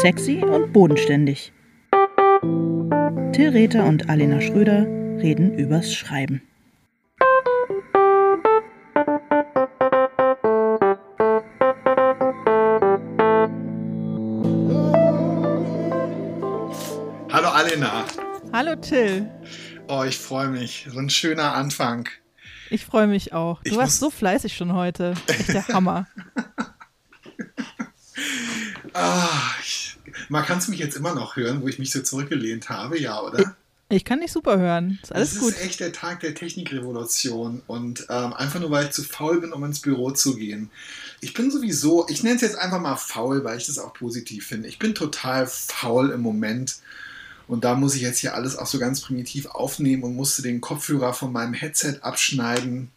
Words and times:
Sexy 0.00 0.44
und 0.44 0.72
bodenständig. 0.72 1.52
Till 3.32 3.48
Rether 3.48 3.84
und 3.84 4.08
Alena 4.08 4.40
Schröder 4.40 4.86
reden 5.20 5.58
übers 5.58 5.92
Schreiben. 5.92 6.40
Hallo 17.32 17.48
Alena. 17.48 18.04
Hallo 18.52 18.76
Till. 18.76 19.28
Oh, 19.88 20.04
ich 20.04 20.16
freue 20.16 20.46
mich. 20.46 20.86
So 20.88 21.00
ein 21.00 21.10
schöner 21.10 21.54
Anfang. 21.54 22.08
Ich 22.70 22.84
freue 22.84 23.08
mich 23.08 23.32
auch. 23.32 23.64
Du 23.64 23.70
Ich 23.70 23.76
warst 23.76 23.98
so 23.98 24.10
fleißig 24.10 24.56
schon 24.56 24.74
heute. 24.74 25.14
Echt 25.26 25.48
der 25.48 25.66
Hammer. 25.66 26.06
Ah, 28.94 29.28
man 30.28 30.44
kann 30.44 30.58
es 30.58 30.68
mich 30.68 30.78
jetzt 30.78 30.96
immer 30.96 31.14
noch 31.14 31.36
hören, 31.36 31.62
wo 31.62 31.68
ich 31.68 31.78
mich 31.78 31.90
so 31.90 32.02
zurückgelehnt 32.02 32.68
habe, 32.68 32.98
ja, 33.00 33.20
oder? 33.20 33.56
Ich 33.90 34.04
kann 34.04 34.20
dich 34.20 34.32
super 34.32 34.58
hören. 34.58 34.98
Ist 35.02 35.12
alles 35.12 35.32
Es 35.32 35.40
gut. 35.40 35.54
ist 35.54 35.62
echt 35.64 35.80
der 35.80 35.92
Tag 35.92 36.20
der 36.20 36.34
Technikrevolution 36.34 37.62
und 37.66 38.06
ähm, 38.10 38.34
einfach 38.34 38.60
nur, 38.60 38.70
weil 38.70 38.84
ich 38.86 38.90
zu 38.90 39.02
faul 39.02 39.40
bin, 39.40 39.52
um 39.52 39.64
ins 39.64 39.80
Büro 39.80 40.10
zu 40.10 40.36
gehen. 40.36 40.70
Ich 41.20 41.32
bin 41.32 41.50
sowieso, 41.50 42.06
ich 42.08 42.22
nenne 42.22 42.36
es 42.36 42.42
jetzt 42.42 42.58
einfach 42.58 42.80
mal 42.80 42.96
faul, 42.96 43.44
weil 43.44 43.56
ich 43.56 43.66
das 43.66 43.78
auch 43.78 43.94
positiv 43.94 44.46
finde. 44.46 44.68
Ich 44.68 44.78
bin 44.78 44.94
total 44.94 45.46
faul 45.46 46.10
im 46.10 46.20
Moment 46.20 46.76
und 47.46 47.64
da 47.64 47.74
muss 47.74 47.94
ich 47.94 48.02
jetzt 48.02 48.18
hier 48.18 48.34
alles 48.34 48.56
auch 48.56 48.66
so 48.66 48.78
ganz 48.78 49.00
primitiv 49.00 49.46
aufnehmen 49.46 50.02
und 50.02 50.14
musste 50.14 50.42
den 50.42 50.60
Kopfhörer 50.60 51.14
von 51.14 51.32
meinem 51.32 51.54
Headset 51.54 52.00
abschneiden. 52.02 52.90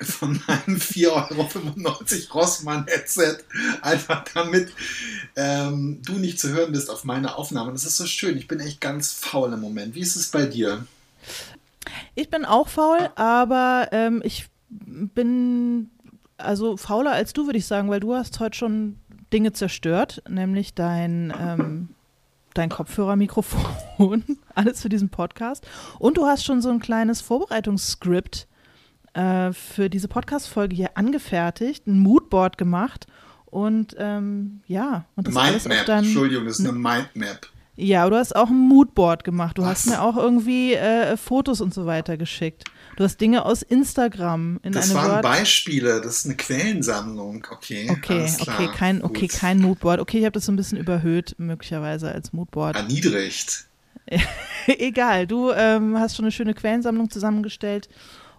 Von 0.00 0.40
meinem 0.46 0.78
4,95 0.78 2.30
Euro 2.30 2.40
Rossmann-Headset. 2.40 3.38
Einfach 3.82 4.24
damit 4.32 4.72
ähm, 5.36 6.00
du 6.02 6.14
nicht 6.14 6.38
zu 6.38 6.48
hören 6.50 6.72
bist 6.72 6.90
auf 6.90 7.04
meine 7.04 7.36
Aufnahme. 7.36 7.72
Das 7.72 7.84
ist 7.84 7.96
so 7.96 8.06
schön. 8.06 8.38
Ich 8.38 8.48
bin 8.48 8.60
echt 8.60 8.80
ganz 8.80 9.12
faul 9.12 9.52
im 9.52 9.60
Moment. 9.60 9.94
Wie 9.94 10.00
ist 10.00 10.16
es 10.16 10.30
bei 10.30 10.46
dir? 10.46 10.86
Ich 12.14 12.30
bin 12.30 12.44
auch 12.44 12.68
faul, 12.68 13.10
aber 13.16 13.88
ähm, 13.92 14.22
ich 14.24 14.46
bin 14.68 15.90
also 16.36 16.76
fauler 16.76 17.12
als 17.12 17.32
du, 17.32 17.46
würde 17.46 17.58
ich 17.58 17.66
sagen, 17.66 17.90
weil 17.90 18.00
du 18.00 18.14
hast 18.14 18.40
heute 18.40 18.56
schon 18.56 18.98
Dinge 19.32 19.52
zerstört, 19.52 20.22
nämlich 20.28 20.74
dein, 20.74 21.32
ähm, 21.38 21.88
dein 22.54 22.70
Kopfhörermikrofon, 22.70 24.24
alles 24.54 24.82
für 24.82 24.88
diesen 24.88 25.08
Podcast. 25.08 25.66
Und 25.98 26.16
du 26.16 26.26
hast 26.26 26.44
schon 26.44 26.62
so 26.62 26.70
ein 26.70 26.80
kleines 26.80 27.20
Vorbereitungsskript 27.20 28.46
äh, 29.14 29.52
für 29.52 29.88
diese 29.90 30.08
Podcast-Folge 30.08 30.74
hier 30.76 30.96
angefertigt, 30.96 31.86
ein 31.86 31.98
Moodboard 31.98 32.58
gemacht. 32.58 33.06
Und 33.46 33.94
ähm, 33.98 34.60
ja, 34.66 35.04
und 35.16 35.28
das 35.28 35.34
Mindmap. 35.34 35.86
deinem, 35.86 36.04
Entschuldigung, 36.04 36.44
das 36.46 36.58
ist 36.58 36.66
eine 36.66 36.76
Mindmap. 36.76 37.46
ja, 37.76 38.08
du 38.10 38.16
hast 38.16 38.34
auch 38.34 38.48
ein 38.50 38.58
Moodboard 38.68 39.22
gemacht. 39.22 39.58
Du 39.58 39.64
hast 39.64 39.86
Was? 39.86 39.92
mir 39.94 40.02
auch 40.02 40.16
irgendwie 40.16 40.74
äh, 40.74 41.16
Fotos 41.16 41.60
und 41.60 41.72
so 41.72 41.86
weiter 41.86 42.16
geschickt. 42.16 42.64
Du 42.96 43.04
hast 43.04 43.20
Dinge 43.20 43.44
aus 43.44 43.62
Instagram 43.62 44.58
in 44.62 44.72
Das 44.72 44.92
waren 44.94 45.12
Word. 45.12 45.22
Beispiele, 45.22 46.00
das 46.00 46.18
ist 46.18 46.26
eine 46.26 46.36
Quellensammlung. 46.36 47.46
Okay, 47.50 47.88
Okay, 47.90 48.26
klar. 48.26 48.56
okay, 48.60 48.68
kein, 48.76 49.02
okay, 49.04 49.28
kein 49.28 49.58
Moodboard. 49.60 50.00
Okay, 50.00 50.18
ich 50.18 50.24
habe 50.24 50.32
das 50.32 50.46
so 50.46 50.52
ein 50.52 50.56
bisschen 50.56 50.78
überhöht, 50.78 51.34
möglicherweise 51.38 52.10
als 52.10 52.32
Moodboard. 52.32 52.74
Erniedrigt. 52.76 53.66
Egal, 54.66 55.26
du 55.26 55.50
ähm, 55.52 55.98
hast 55.98 56.16
schon 56.16 56.24
eine 56.24 56.32
schöne 56.32 56.54
Quellensammlung 56.54 57.08
zusammengestellt 57.10 57.88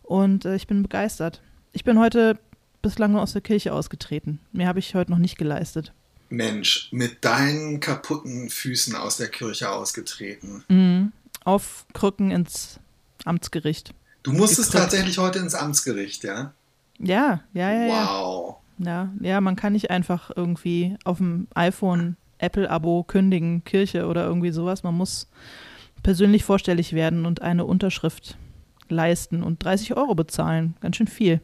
und 0.06 0.46
äh, 0.46 0.56
ich 0.56 0.68
bin 0.68 0.84
begeistert. 0.84 1.42
Ich 1.74 1.84
bin 1.84 2.00
heute 2.00 2.40
bislang 2.82 3.12
nur 3.12 3.22
aus 3.22 3.34
der 3.34 3.42
Kirche 3.42 3.74
ausgetreten. 3.74 4.40
Mehr 4.52 4.68
habe 4.68 4.80
ich 4.80 4.96
heute 4.96 5.12
noch 5.12 5.18
nicht 5.18 5.38
geleistet. 5.38 5.92
Mensch, 6.30 6.90
mit 6.92 7.24
deinen 7.24 7.80
kaputten 7.80 8.50
Füßen 8.50 8.96
aus 8.96 9.18
der 9.18 9.28
Kirche 9.28 9.70
ausgetreten. 9.70 10.64
Mhm. 10.70 11.12
Auf 11.44 11.86
Krücken 11.94 12.32
ins 12.32 12.80
Amtsgericht. 13.26 13.94
Du 14.24 14.32
musstest 14.32 14.72
Gekrückt. 14.72 14.92
tatsächlich 14.92 15.18
heute 15.18 15.40
ins 15.40 15.54
Amtsgericht, 15.54 16.24
ja? 16.24 16.54
Ja, 17.00 17.42
ja, 17.54 17.72
ja, 17.72 17.86
ja. 17.86 18.08
Wow. 18.08 18.56
Ja, 18.78 19.10
ja, 19.22 19.40
man 19.42 19.56
kann 19.56 19.74
nicht 19.74 19.90
einfach 19.90 20.32
irgendwie 20.36 20.98
auf 21.06 21.18
dem 21.18 21.48
iPhone 21.54 22.18
Apple-Abo 22.40 23.04
kündigen, 23.04 23.64
Kirche 23.64 24.08
oder 24.08 24.26
irgendwie 24.26 24.52
sowas. 24.52 24.84
Man 24.84 24.96
muss 24.96 25.28
persönlich 26.04 26.44
vorstellig 26.44 26.94
werden 26.94 27.26
und 27.26 27.42
eine 27.42 27.66
Unterschrift 27.66 28.38
leisten 28.90 29.44
und 29.44 29.64
30 29.64 29.96
Euro 29.96 30.16
bezahlen. 30.16 30.76
Ganz 30.82 30.98
schön 30.98 31.08
viel. 31.08 31.42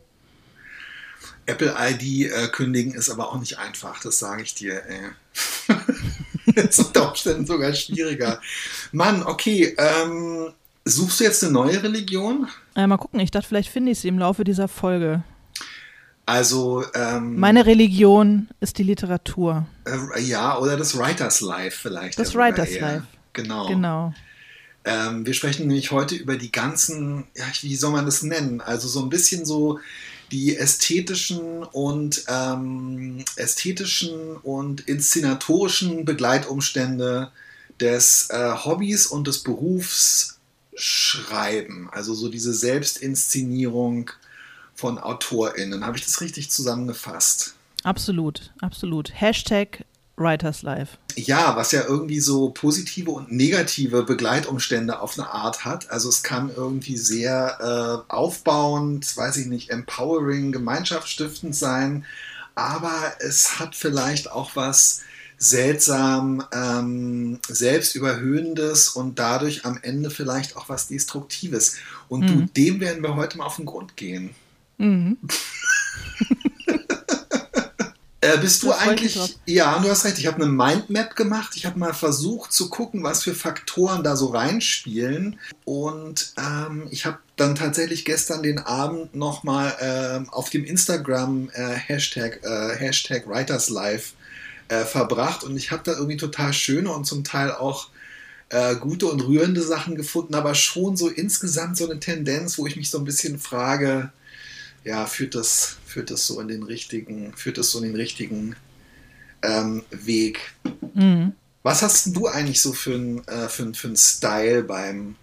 Apple 1.46 1.74
ID 1.78 2.32
äh, 2.32 2.48
kündigen 2.52 2.94
ist 2.94 3.10
aber 3.10 3.30
auch 3.30 3.40
nicht 3.40 3.58
einfach, 3.58 4.00
das 4.02 4.20
sage 4.20 4.44
ich 4.44 4.54
dir. 4.54 4.82
Ey. 4.86 5.76
ist 6.56 6.80
unter 6.80 7.10
Umständen 7.10 7.46
sogar 7.46 7.74
schwieriger. 7.74 8.40
Mann, 8.92 9.24
okay, 9.24 9.76
ähm, 9.78 10.54
suchst 10.86 11.20
du 11.20 11.24
jetzt 11.24 11.44
eine 11.44 11.54
neue 11.54 11.82
Religion? 11.82 12.48
Äh, 12.76 12.88
mal 12.88 12.98
gucken, 12.98 13.20
ich 13.20 13.32
dachte, 13.32 13.48
vielleicht 13.48 13.70
finde 13.70 13.92
ich 13.92 14.00
sie 14.00 14.08
im 14.08 14.20
Laufe 14.20 14.44
dieser 14.44 14.68
Folge. 14.68 15.24
Also, 16.26 16.86
ähm, 16.94 17.40
Meine 17.40 17.66
Religion 17.66 18.48
ist 18.60 18.78
die 18.78 18.84
Literatur. 18.84 19.66
äh, 19.86 20.22
ja, 20.22 20.58
oder 20.58 20.78
das 20.78 20.98
Writers 20.98 21.42
Life 21.42 21.80
vielleicht. 21.82 22.20
Das 22.20 22.36
Writers 22.36 22.70
eher. 22.70 22.82
Life. 22.82 23.04
Genau. 23.34 23.68
Genau. 23.68 24.14
Ähm, 24.84 25.26
wir 25.26 25.34
sprechen 25.34 25.68
nämlich 25.68 25.92
heute 25.92 26.16
über 26.16 26.38
die 26.38 26.52
ganzen, 26.52 27.26
ja, 27.36 27.46
wie 27.62 27.76
soll 27.76 27.92
man 27.92 28.06
das 28.06 28.24
nennen? 28.24 28.62
Also 28.62 28.88
so 28.88 29.02
ein 29.02 29.10
bisschen 29.10 29.46
so 29.46 29.80
die 30.32 30.56
ästhetischen 30.56 31.64
und 31.64 32.24
ähm, 32.28 33.24
ästhetischen 33.36 34.38
und 34.38 34.82
inszenatorischen 34.82 36.06
Begleitumstände 36.06 37.32
des 37.80 38.30
äh, 38.30 38.54
Hobbys 38.64 39.08
und 39.08 39.28
des 39.28 39.40
Berufs 39.40 40.40
Schreiben. 40.74 41.90
Also 41.92 42.14
so 42.14 42.30
diese 42.30 42.54
Selbstinszenierung 42.54 44.10
von 44.74 44.98
AutorInnen. 44.98 45.86
Habe 45.86 45.98
ich 45.98 46.06
das 46.06 46.22
richtig 46.22 46.50
zusammengefasst? 46.50 47.56
Absolut, 47.84 48.52
absolut. 48.62 49.12
Hashtag 49.14 49.86
Writers 50.22 50.62
Life. 50.62 50.98
Ja, 51.16 51.56
was 51.56 51.72
ja 51.72 51.84
irgendwie 51.86 52.20
so 52.20 52.50
positive 52.50 53.12
und 53.12 53.32
negative 53.32 54.04
Begleitumstände 54.04 55.00
auf 55.02 55.18
eine 55.18 55.30
Art 55.30 55.66
hat. 55.66 55.90
Also 55.92 56.08
es 56.10 56.24
kann 56.24 56.52
irgendwie 56.56 56.98
sehr 56.98 58.04
äh, 58.08 58.12
aufbauend, 58.14 59.16
weiß 59.18 59.38
ich 59.38 59.48
nicht, 59.48 59.70
empowering, 59.72 60.52
gemeinschaftsstiftend 60.52 61.56
sein, 61.56 62.06
aber 62.56 62.94
es 63.20 63.60
hat 63.60 63.76
vielleicht 63.76 64.32
auch 64.32 64.56
was 64.56 65.02
seltsam 65.38 66.46
ähm, 66.54 67.40
selbstüberhöhendes 67.48 68.90
und 68.90 69.18
dadurch 69.18 69.66
am 69.66 69.80
Ende 69.82 70.12
vielleicht 70.12 70.56
auch 70.56 70.70
was 70.70 70.88
Destruktives. 70.88 71.78
Und 72.10 72.30
du, 72.30 72.34
Mhm. 72.34 72.54
dem 72.54 72.80
werden 72.80 73.02
wir 73.04 73.16
heute 73.16 73.38
mal 73.38 73.46
auf 73.46 73.56
den 73.56 73.66
Grund 73.66 73.98
gehen. 73.98 74.36
Mhm. 74.78 75.18
Äh, 78.34 78.38
bist 78.38 78.64
du 78.64 78.68
Da 78.68 78.74
freu 78.74 78.94
ich 78.94 79.02
mich 79.02 79.20
eigentlich, 79.20 79.38
ja, 79.46 79.80
du 79.80 79.90
hast 79.90 80.06
recht, 80.06 80.18
ich 80.20 80.28
habe 80.28 80.38
eine 80.38 80.52
Mindmap 80.52 81.16
gemacht. 81.16 81.54
Ich 81.56 81.66
habe 81.66 81.80
mal 81.80 81.94
versucht 81.94 82.52
zu 82.52 82.70
gucken, 82.70 83.04
was 83.04 83.24
für 83.24 83.34
Faktoren 83.34 84.04
da 84.04 84.16
so 84.16 84.28
reinspielen. 84.28 85.40
Und 85.66 86.34
ähm, 86.38 86.88
ich 86.92 87.06
habe 87.06 87.18
dann 87.36 87.56
tatsächlich 87.56 88.06
gestern 88.06 88.44
den 88.44 88.60
Abend 88.60 89.16
nochmal 89.16 89.76
ähm, 89.80 90.30
auf 90.30 90.50
dem 90.50 90.66
Instagram 90.66 91.50
äh, 91.54 91.74
Hashtag, 91.74 92.42
äh, 92.44 92.76
Hashtag 92.76 93.28
WritersLife 93.28 94.14
äh, 94.68 94.86
verbracht. 94.86 95.44
Und 95.44 95.58
ich 95.58 95.72
habe 95.72 95.84
da 95.84 95.94
irgendwie 95.94 96.18
total 96.18 96.54
schöne 96.54 96.92
und 96.92 97.06
zum 97.06 97.24
Teil 97.24 97.52
auch 97.52 97.90
äh, 98.52 98.76
gute 98.76 99.08
und 99.08 99.22
rührende 99.22 99.62
Sachen 99.62 99.96
gefunden, 99.96 100.36
aber 100.36 100.56
schon 100.56 100.98
so 100.98 101.08
insgesamt 101.08 101.78
so 101.78 101.90
eine 101.90 102.00
Tendenz, 102.00 102.58
wo 102.58 102.68
ich 102.68 102.76
mich 102.76 102.90
so 102.90 102.98
ein 102.98 103.06
bisschen 103.06 103.40
frage, 103.40 104.12
ja, 104.84 105.06
führt 105.06 105.36
das, 105.36 105.78
führt 105.86 106.12
das 106.12 106.26
so 106.26 106.40
in 106.40 106.48
den 106.48 106.64
richtigen, 106.64 107.34
führt 107.36 107.58
das 107.58 107.72
so 107.72 107.80
in 107.80 107.86
den 107.86 107.96
richtigen 107.96 108.56
ähm, 109.44 109.84
Weg. 109.92 110.54
Mhm. 110.94 111.34
Was 111.64 111.82
hast 111.84 112.16
du 112.16 112.28
eigentlich 112.28 112.62
so 112.62 112.74
für 112.74 112.96
einen 112.96 113.28
äh, 113.28 113.48
für, 113.48 113.74
für 113.74 113.90
ein 113.90 113.96
Style 113.96 114.64
beim, 114.64 115.16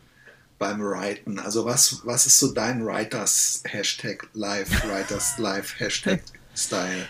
beim 0.58 0.80
Writen? 0.80 1.38
Also 1.38 1.64
was, 1.64 2.02
was 2.04 2.26
ist 2.26 2.38
so 2.38 2.52
dein 2.52 2.84
Writers 2.84 3.62
Hashtag 3.64 4.28
Live, 4.34 4.70
Writers 4.88 5.34
Live 5.38 5.78
Hashtag 5.80 6.22
Style? 6.54 7.08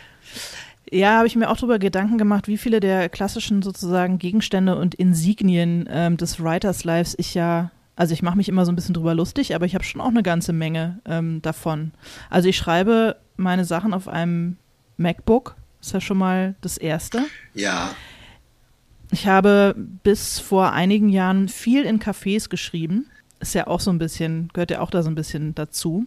Ja, 0.90 1.18
habe 1.18 1.26
ich 1.26 1.36
mir 1.36 1.50
auch 1.50 1.56
darüber 1.56 1.78
Gedanken 1.78 2.16
gemacht, 2.16 2.48
wie 2.48 2.56
viele 2.56 2.80
der 2.80 3.10
klassischen 3.10 3.60
sozusagen 3.60 4.18
Gegenstände 4.18 4.76
und 4.76 4.94
Insignien 4.94 5.86
ähm, 5.90 6.16
des 6.16 6.40
Writers 6.40 6.84
Lives 6.84 7.14
ich 7.18 7.34
ja, 7.34 7.70
also 7.98 8.14
ich 8.14 8.22
mache 8.22 8.36
mich 8.36 8.48
immer 8.48 8.64
so 8.64 8.70
ein 8.70 8.76
bisschen 8.76 8.94
drüber 8.94 9.12
lustig, 9.12 9.56
aber 9.56 9.66
ich 9.66 9.74
habe 9.74 9.82
schon 9.82 10.00
auch 10.00 10.06
eine 10.08 10.22
ganze 10.22 10.52
Menge 10.52 11.00
ähm, 11.04 11.42
davon. 11.42 11.90
Also 12.30 12.48
ich 12.48 12.56
schreibe 12.56 13.16
meine 13.36 13.64
Sachen 13.64 13.92
auf 13.92 14.06
einem 14.06 14.56
MacBook, 14.98 15.56
ist 15.80 15.94
ja 15.94 16.00
schon 16.00 16.18
mal 16.18 16.54
das 16.60 16.78
Erste. 16.78 17.24
Ja, 17.54 17.90
Ich 19.10 19.26
habe 19.26 19.74
bis 20.04 20.38
vor 20.38 20.72
einigen 20.72 21.08
Jahren 21.08 21.48
viel 21.48 21.82
in 21.82 21.98
Cafés 21.98 22.48
geschrieben. 22.48 23.06
Ist 23.40 23.56
ja 23.56 23.66
auch 23.66 23.80
so 23.80 23.90
ein 23.90 23.98
bisschen, 23.98 24.48
gehört 24.52 24.70
ja 24.70 24.80
auch 24.80 24.90
da 24.90 25.02
so 25.02 25.10
ein 25.10 25.16
bisschen 25.16 25.56
dazu. 25.56 26.06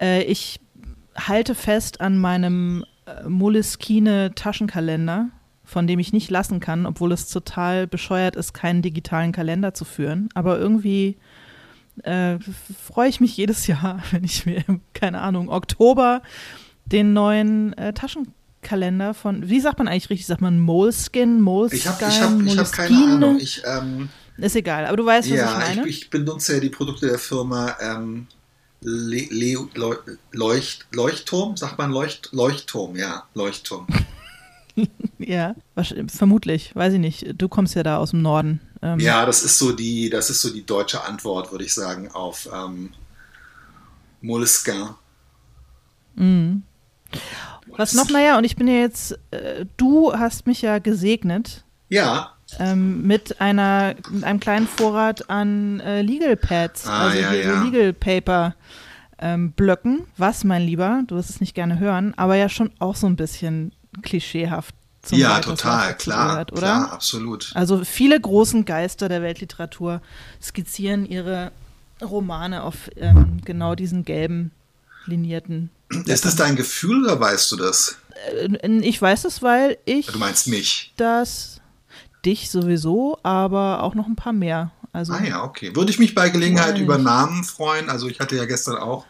Äh, 0.00 0.22
ich 0.22 0.58
halte 1.16 1.54
fest 1.54 2.00
an 2.00 2.16
meinem 2.16 2.86
äh, 3.04 3.28
Moleskine 3.28 4.34
Taschenkalender 4.34 5.28
von 5.70 5.86
dem 5.86 6.00
ich 6.00 6.12
nicht 6.12 6.30
lassen 6.30 6.58
kann, 6.58 6.84
obwohl 6.84 7.12
es 7.12 7.28
total 7.28 7.86
bescheuert 7.86 8.34
ist, 8.34 8.52
keinen 8.52 8.82
digitalen 8.82 9.30
Kalender 9.30 9.72
zu 9.72 9.84
führen. 9.84 10.28
Aber 10.34 10.58
irgendwie 10.58 11.16
äh, 12.02 12.38
freue 12.92 13.08
ich 13.08 13.20
mich 13.20 13.36
jedes 13.36 13.66
Jahr, 13.68 14.02
wenn 14.10 14.24
ich 14.24 14.46
mir, 14.46 14.64
keine 14.92 15.20
Ahnung, 15.20 15.48
Oktober 15.48 16.22
den 16.86 17.12
neuen 17.12 17.72
äh, 17.74 17.92
Taschenkalender 17.92 19.14
von, 19.14 19.48
wie 19.48 19.60
sagt 19.60 19.78
man 19.78 19.86
eigentlich 19.86 20.10
richtig? 20.10 20.26
Sagt 20.26 20.40
man 20.40 20.58
Moleskin, 20.58 21.40
Moleskin, 21.40 21.78
Ich 21.78 21.86
habe 21.86 22.04
hab, 22.04 22.66
hab 22.66 22.72
keine 22.72 23.14
Ahnung. 23.14 23.38
Ich, 23.38 23.62
ähm, 23.64 24.08
ist 24.38 24.56
egal, 24.56 24.86
aber 24.86 24.96
du 24.96 25.06
weißt, 25.06 25.30
was 25.30 25.36
ja, 25.36 25.52
ich 25.52 25.68
meine. 25.68 25.88
Ich, 25.88 26.02
ich 26.02 26.10
benutze 26.10 26.54
ja 26.54 26.60
die 26.60 26.70
Produkte 26.70 27.06
der 27.06 27.18
Firma 27.18 27.76
ähm, 27.80 28.26
Le 28.80 29.26
Le 29.30 29.68
Leucht 30.32 30.86
Leuchtturm, 30.90 31.56
sagt 31.56 31.78
man 31.78 31.92
Leucht 31.92 32.30
Leuchtturm, 32.32 32.96
ja, 32.96 33.24
Leuchtturm. 33.34 33.86
ja, 35.18 35.54
vermutlich, 36.08 36.74
weiß 36.74 36.94
ich 36.94 37.00
nicht. 37.00 37.34
Du 37.36 37.48
kommst 37.48 37.74
ja 37.74 37.82
da 37.82 37.98
aus 37.98 38.10
dem 38.10 38.22
Norden. 38.22 38.60
Ähm, 38.82 38.98
ja, 38.98 39.26
das 39.26 39.42
ist 39.42 39.58
so 39.58 39.72
die, 39.72 40.10
das 40.10 40.30
ist 40.30 40.42
so 40.42 40.50
die 40.50 40.64
deutsche 40.64 41.04
Antwort, 41.04 41.52
würde 41.52 41.64
ich 41.64 41.74
sagen, 41.74 42.10
auf 42.10 42.48
ähm, 42.52 42.90
Moleskine. 44.20 44.94
Mhm. 46.14 46.62
Was 47.76 47.94
noch, 47.94 48.10
naja, 48.10 48.38
und 48.38 48.44
ich 48.44 48.56
bin 48.56 48.68
ja 48.68 48.74
jetzt, 48.74 49.18
äh, 49.30 49.64
du 49.76 50.12
hast 50.12 50.46
mich 50.46 50.62
ja 50.62 50.78
gesegnet. 50.78 51.64
Ja. 51.88 52.34
Ähm, 52.58 53.06
mit 53.06 53.40
einer, 53.40 53.94
mit 54.10 54.24
einem 54.24 54.40
kleinen 54.40 54.66
Vorrat 54.66 55.30
an 55.30 55.80
äh, 55.80 56.02
Legal 56.02 56.36
Pads, 56.36 56.86
ah, 56.86 57.06
also 57.06 57.18
ja, 57.18 57.32
ja. 57.32 57.62
Legal 57.62 57.92
Paper 57.92 58.54
ähm, 59.20 59.52
Blöcken. 59.52 60.06
Was, 60.16 60.44
mein 60.44 60.62
Lieber, 60.62 61.02
du 61.06 61.14
wirst 61.16 61.30
es 61.30 61.40
nicht 61.40 61.54
gerne 61.54 61.78
hören, 61.78 62.14
aber 62.16 62.34
ja 62.34 62.48
schon 62.48 62.72
auch 62.80 62.96
so 62.96 63.06
ein 63.06 63.16
bisschen 63.16 63.72
klischeehaft. 64.02 64.74
Zum 65.02 65.18
ja, 65.18 65.36
Weiters 65.36 65.44
total, 65.60 65.96
klar, 65.96 66.28
gehört, 66.30 66.52
oder? 66.52 66.60
klar, 66.60 66.92
absolut. 66.92 67.52
Also 67.54 67.84
viele 67.84 68.20
großen 68.20 68.66
Geister 68.66 69.08
der 69.08 69.22
Weltliteratur 69.22 70.02
skizzieren 70.42 71.06
ihre 71.06 71.52
Romane 72.02 72.62
auf 72.62 72.90
ähm, 72.96 73.40
genau 73.44 73.74
diesen 73.74 74.04
gelben 74.04 74.50
linierten. 75.06 75.70
Ist 76.04 76.24
das 76.26 76.36
dein 76.36 76.54
Gefühl 76.54 77.04
oder 77.04 77.18
weißt 77.18 77.50
du 77.52 77.56
das? 77.56 77.96
Äh, 78.36 78.78
Ich 78.80 79.00
weiß 79.00 79.24
es, 79.24 79.42
weil 79.42 79.78
ich 79.86 80.06
Du 80.06 80.18
meinst 80.18 80.48
mich? 80.48 80.92
das 80.96 81.60
dich 82.24 82.50
sowieso, 82.50 83.18
aber 83.22 83.82
auch 83.82 83.94
noch 83.94 84.06
ein 84.06 84.16
paar 84.16 84.34
mehr. 84.34 84.70
Also 84.92 85.12
Ah 85.14 85.22
ja, 85.24 85.42
okay. 85.44 85.74
Würde 85.74 85.90
ich 85.90 85.98
mich 85.98 86.14
bei 86.14 86.28
Gelegenheit 86.28 86.78
über. 86.78 86.98
Namen 86.98 87.44
freuen. 87.44 87.88
Also 87.88 88.08
ich 88.08 88.20
hatte 88.20 88.36
ja 88.36 88.44
gestern 88.44 88.76
auch 88.76 89.06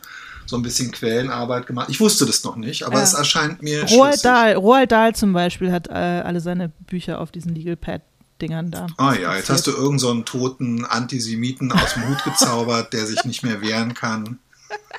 so 0.50 0.56
ein 0.56 0.62
bisschen 0.62 0.90
Quellenarbeit 0.92 1.66
gemacht. 1.66 1.88
Ich 1.90 2.00
wusste 2.00 2.26
das 2.26 2.44
noch 2.44 2.56
nicht, 2.56 2.82
aber 2.84 2.96
Ja. 2.98 3.02
es 3.02 3.14
erscheint 3.14 3.62
mir 3.62 3.84
Roald. 3.84 4.24
Dahl, 4.24 4.54
Roald 4.54 4.92
Dahl 4.92 5.14
zum 5.14 5.32
Beispiel 5.32 5.72
hat 5.72 5.88
äh, 5.88 5.92
alle 5.92 6.40
seine 6.40 6.68
Bücher 6.68 7.20
auf 7.20 7.30
diesen 7.30 7.54
Legal 7.54 7.76
Pad 7.76 8.02
Dingern 8.42 8.70
da. 8.70 8.86
Ah 8.96 9.14
ja, 9.14 9.36
jetzt 9.36 9.50
hast 9.50 9.66
du 9.66 9.70
irgendeinen 9.70 9.98
so 9.98 10.10
einen 10.10 10.24
toten 10.24 10.84
Antisemiten 10.86 11.70
aus 11.72 11.94
dem 11.94 12.08
Hut 12.08 12.24
gezaubert, 12.24 12.92
der 12.92 13.06
sich 13.06 13.24
nicht 13.24 13.42
mehr 13.42 13.60
wehren 13.60 13.94
kann. 13.94 14.38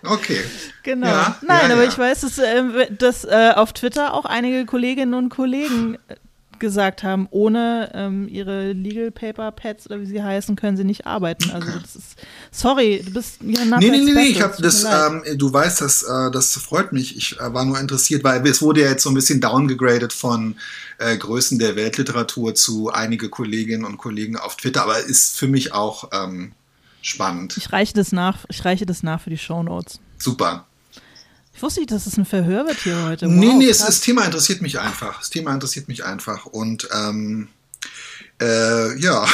Okay. 0.03 0.39
Genau. 0.83 1.07
Ja, 1.07 1.37
Nein, 1.47 1.69
ja, 1.69 1.73
aber 1.75 1.83
ja. 1.83 1.89
ich 1.89 1.97
weiß, 1.97 2.21
dass, 2.21 2.37
äh, 2.37 2.63
dass 2.97 3.23
äh, 3.23 3.53
auf 3.55 3.73
Twitter 3.73 4.13
auch 4.13 4.25
einige 4.25 4.65
Kolleginnen 4.65 5.13
und 5.13 5.29
Kollegen 5.29 5.97
äh, 6.61 6.65
gesagt 6.65 7.03
haben, 7.03 7.27
ohne 7.31 7.91
ähm, 7.93 8.27
ihre 8.29 8.71
Legal 8.71 9.11
Paper 9.11 9.51
Pads 9.51 9.87
oder 9.87 9.99
wie 9.99 10.05
sie 10.05 10.21
heißen, 10.21 10.55
können 10.55 10.77
sie 10.77 10.83
nicht 10.83 11.05
arbeiten. 11.05 11.51
Also 11.51 11.69
das 11.71 11.95
ist 11.95 12.15
sorry, 12.51 13.01
du 13.05 13.13
bist 13.13 13.39
ja 13.41 13.65
Nee, 13.65 13.89
nee, 13.89 13.97
nee, 13.99 14.13
nee, 14.13 14.27
ich 14.27 14.41
habe 14.41 14.61
das, 14.61 14.83
ähm, 14.83 15.23
du 15.37 15.51
weißt, 15.51 15.81
das, 15.81 16.03
äh, 16.03 16.31
das 16.31 16.55
freut 16.55 16.93
mich. 16.93 17.17
Ich 17.17 17.39
äh, 17.39 17.53
war 17.53 17.65
nur 17.65 17.79
interessiert, 17.79 18.23
weil 18.23 18.45
es 18.47 18.61
wurde 18.61 18.81
ja 18.81 18.89
jetzt 18.89 19.03
so 19.03 19.09
ein 19.09 19.15
bisschen 19.15 19.41
downgegradet 19.41 20.13
von 20.13 20.55
äh, 20.99 21.17
Größen 21.17 21.59
der 21.59 21.75
Weltliteratur 21.75 22.55
zu 22.55 22.91
einige 22.91 23.29
Kolleginnen 23.29 23.85
und 23.85 23.97
Kollegen 23.97 24.37
auf 24.37 24.55
Twitter, 24.55 24.83
aber 24.83 24.99
ist 24.99 25.37
für 25.37 25.47
mich 25.47 25.73
auch 25.73 26.09
ähm, 26.13 26.53
spannend. 27.01 27.57
ich 27.57 27.71
reiche 27.71 27.93
das 27.93 28.11
nach, 28.11 28.45
ich 28.49 28.63
reiche 28.63 28.85
das 28.85 29.03
nach 29.03 29.21
für 29.21 29.29
die 29.29 29.37
Shownotes. 29.37 29.99
Super. 30.17 30.67
Ich 31.61 31.63
wusste 31.63 31.81
nicht, 31.81 31.91
dass 31.91 32.07
es 32.07 32.17
ein 32.17 32.25
Verhör 32.25 32.65
wird 32.65 32.79
hier 32.79 33.03
heute. 33.03 33.27
nee, 33.27 33.49
Wow, 33.49 33.57
nee, 33.59 33.69
es, 33.69 33.77
krass. 33.77 33.87
das 33.87 33.99
Thema 34.01 34.25
interessiert 34.25 34.63
mich 34.63 34.79
einfach. 34.79 35.19
Das 35.19 35.29
Thema 35.29 35.53
interessiert 35.53 35.87
mich 35.89 36.03
einfach. 36.03 36.47
Und 36.47 36.89
ähm, 36.91 37.49
äh, 38.41 38.97
ja. 38.97 39.27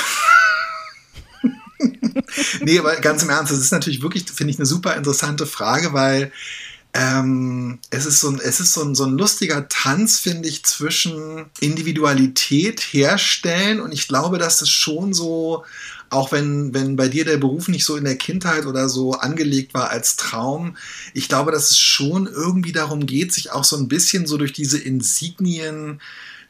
nee, 2.60 2.80
aber 2.80 2.98
ganz 2.98 3.24
im 3.24 3.30
Ernst, 3.30 3.54
das 3.54 3.60
ist 3.60 3.72
natürlich 3.72 4.02
wirklich, 4.02 4.30
finde 4.30 4.52
ich, 4.52 4.60
eine 4.60 4.66
super 4.66 4.98
interessante 4.98 5.46
Frage, 5.46 5.94
weil 5.94 6.34
ähm, 6.94 7.80
es 7.92 8.06
ist 8.06 8.20
so 8.20 8.32
ein, 8.32 8.42
es 8.44 8.60
ist 8.60 8.74
so 8.74 8.84
ein, 8.84 8.94
so 8.94 9.06
ein 9.06 9.18
lustiger 9.18 9.70
Tanz, 9.70 10.20
finde 10.20 10.50
ich, 10.50 10.66
zwischen 10.66 11.46
Individualität 11.62 12.82
herstellen 12.82 13.80
und 13.80 13.94
ich 13.94 14.10
glaube, 14.10 14.38
dass 14.38 14.62
es 14.62 14.70
schon 14.70 15.14
so, 15.14 15.64
auch 16.10 16.32
wenn, 16.32 16.74
wenn 16.74 16.96
bei 16.96 17.08
dir 17.08 17.26
der 17.26 17.38
Beruf 17.38 17.68
nicht 17.68 17.86
so 17.86 17.96
in 17.98 18.04
der 18.04 18.18
Kindheit 18.18 18.66
oder 18.66 18.90
so 18.90 19.14
angelegt 19.14 19.74
war 19.74 19.90
als 19.90 20.16
Traum, 20.16 20.78
ich 21.14 21.28
glaube, 21.28 21.52
dass 21.52 21.72
es 21.72 21.80
schon 21.80 22.28
irgendwie 22.28 22.72
darum 22.72 23.06
geht, 23.06 23.34
sich 23.34 23.52
auch 23.52 23.64
so 23.64 23.78
ein 23.78 23.88
bisschen 23.88 24.28
so 24.28 24.38
durch 24.38 24.54
diese 24.54 24.78
Insignien 24.78 26.00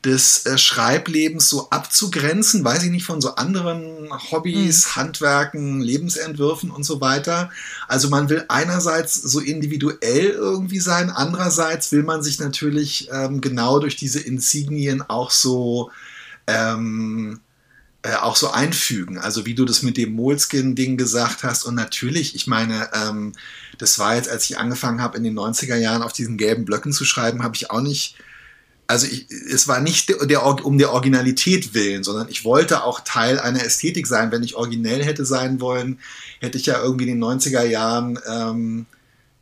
des 0.03 0.45
äh, 0.45 0.57
Schreiblebens 0.57 1.49
so 1.49 1.69
abzugrenzen, 1.69 2.63
weiß 2.63 2.83
ich 2.83 2.91
nicht, 2.91 3.05
von 3.05 3.19
so 3.19 3.35
anderen 3.35 4.09
Hobbys, 4.31 4.95
Handwerken, 4.95 5.81
Lebensentwürfen 5.81 6.69
und 6.69 6.83
so 6.83 7.01
weiter. 7.01 7.49
Also 7.87 8.09
man 8.09 8.29
will 8.29 8.45
einerseits 8.47 9.15
so 9.15 9.39
individuell 9.39 10.29
irgendwie 10.29 10.79
sein, 10.79 11.09
andererseits 11.09 11.91
will 11.91 12.03
man 12.03 12.23
sich 12.23 12.39
natürlich 12.39 13.09
ähm, 13.11 13.41
genau 13.41 13.79
durch 13.79 13.95
diese 13.95 14.19
Insignien 14.19 15.01
auch 15.01 15.31
so 15.31 15.91
ähm, 16.45 17.41
äh, 18.07 18.15
auch 18.15 18.37
so 18.37 18.51
einfügen. 18.51 19.17
Also 19.17 19.45
wie 19.45 19.53
du 19.53 19.65
das 19.65 19.83
mit 19.83 19.97
dem 19.97 20.13
Moleskin-Ding 20.13 20.95
gesagt 20.95 21.43
hast. 21.43 21.65
Und 21.65 21.75
natürlich, 21.75 22.35
ich 22.35 22.47
meine, 22.47 22.89
ähm, 22.93 23.33
das 23.79 23.99
war 23.99 24.15
jetzt, 24.15 24.29
als 24.29 24.49
ich 24.49 24.57
angefangen 24.57 25.01
habe, 25.01 25.17
in 25.17 25.25
den 25.25 25.37
90er 25.37 25.75
Jahren 25.75 26.01
auf 26.01 26.13
diesen 26.13 26.37
gelben 26.37 26.63
Blöcken 26.63 26.93
zu 26.93 27.03
schreiben, 27.03 27.43
habe 27.43 27.55
ich 27.57 27.69
auch 27.69 27.81
nicht, 27.81 28.15
also 28.87 29.07
ich, 29.07 29.29
es 29.29 29.67
war 29.67 29.81
nicht 29.81 30.07
der, 30.07 30.25
der, 30.25 30.45
um 30.45 30.77
der 30.77 30.93
Originalität 30.93 31.73
willen, 31.73 32.05
sondern 32.05 32.29
ich 32.29 32.45
wollte 32.45 32.83
auch 32.83 33.01
Teil 33.01 33.39
einer 33.39 33.65
Ästhetik 33.65 34.07
sein. 34.07 34.31
Wenn 34.31 34.43
ich 34.43 34.55
originell 34.55 35.03
hätte 35.03 35.25
sein 35.25 35.59
wollen, 35.59 35.99
hätte 36.39 36.57
ich 36.57 36.65
ja 36.65 36.81
irgendwie 36.81 37.09
in 37.09 37.19
den 37.19 37.23
90er 37.23 37.65
Jahren 37.65 38.17
ähm, 38.25 38.85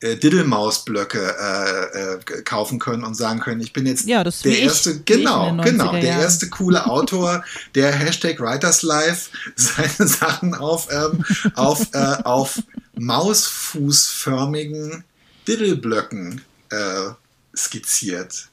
äh, 0.01 0.15
Diddlemaus-Blöcke 0.18 1.36
äh, 1.39 2.13
äh, 2.13 2.42
kaufen 2.44 2.80
können 2.80 3.03
und 3.03 3.15
sagen 3.15 3.39
können, 3.39 3.62
ich 3.62 3.74
bin 3.74 3.86
jetzt 3.86 4.06
Ja, 4.06 4.24
das 4.24 4.42
der 4.42 4.59
erste, 4.59 4.92
ich 4.92 5.06
genau, 5.06 5.56
genau, 5.63 5.86
90er 5.86 5.92
der 5.92 6.03
Jahren. 6.03 6.21
erste 6.21 6.50
coole 6.50 6.86
Autor, 6.86 7.44
der 7.75 7.92
Hashtag 7.92 8.39
Writers 8.39 8.81
Life 8.81 9.29
seine 9.55 10.08
Sachen 10.08 10.53
auf, 10.53 10.88
ähm, 10.91 11.24
auf, 11.55 11.88
äh, 11.93 12.17
auf 12.24 12.60
mausfußförmigen 12.96 15.03
Diddleblöcken 15.48 16.41
äh, 16.69 17.10
skizziert. 17.55 18.50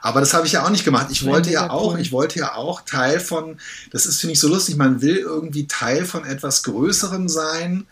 Aber 0.00 0.20
das 0.20 0.34
habe 0.34 0.46
ich 0.46 0.54
ja 0.54 0.64
auch 0.64 0.70
nicht 0.70 0.84
gemacht. 0.84 1.08
Ich 1.10 1.24
wollte 1.24 1.50
ja 1.50 1.70
auch, 1.70 1.96
ich 1.96 2.10
wollte 2.10 2.40
ja 2.40 2.56
auch 2.56 2.80
Teil 2.80 3.20
von, 3.20 3.58
das 3.92 4.04
ist, 4.04 4.20
finde 4.20 4.32
ich, 4.32 4.40
so 4.40 4.48
lustig, 4.48 4.76
man 4.76 5.00
will 5.00 5.16
irgendwie 5.16 5.68
Teil 5.68 6.04
von 6.04 6.24
etwas 6.24 6.64
Größerem 6.64 7.28
sein 7.28 7.86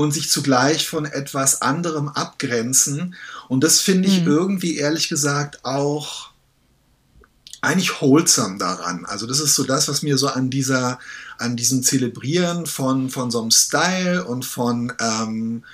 und 0.00 0.12
sich 0.12 0.30
zugleich 0.30 0.88
von 0.88 1.04
etwas 1.04 1.60
anderem 1.60 2.08
abgrenzen. 2.08 3.14
Und 3.48 3.62
das 3.62 3.80
finde 3.80 4.08
ich 4.08 4.22
Mhm. 4.22 4.28
irgendwie, 4.28 4.78
ehrlich 4.78 5.10
gesagt, 5.10 5.62
auch 5.62 6.30
eigentlich 7.60 8.00
wholesome 8.00 8.56
daran. 8.56 9.04
Also 9.04 9.26
das 9.26 9.40
ist 9.40 9.54
so 9.54 9.64
das, 9.64 9.88
was 9.88 10.00
mir 10.00 10.16
so 10.16 10.28
an 10.28 10.48
dieser, 10.48 10.98
an 11.36 11.54
diesem 11.54 11.82
Zelebrieren 11.82 12.64
von, 12.64 13.10
von 13.10 13.30
so 13.30 13.42
einem 13.42 13.50
Style 13.50 14.24
und 14.24 14.46
von, 14.46 14.90
ähm, 14.98 15.64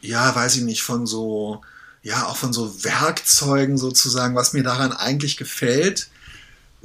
ja, 0.00 0.32
weiß 0.32 0.54
ich 0.54 0.62
nicht, 0.62 0.82
von 0.84 1.04
so, 1.04 1.60
ja, 2.04 2.26
auch 2.26 2.36
von 2.36 2.52
so 2.52 2.84
Werkzeugen 2.84 3.76
sozusagen, 3.76 4.36
was 4.36 4.52
mir 4.52 4.62
daran 4.62 4.92
eigentlich 4.92 5.36
gefällt. 5.36 6.10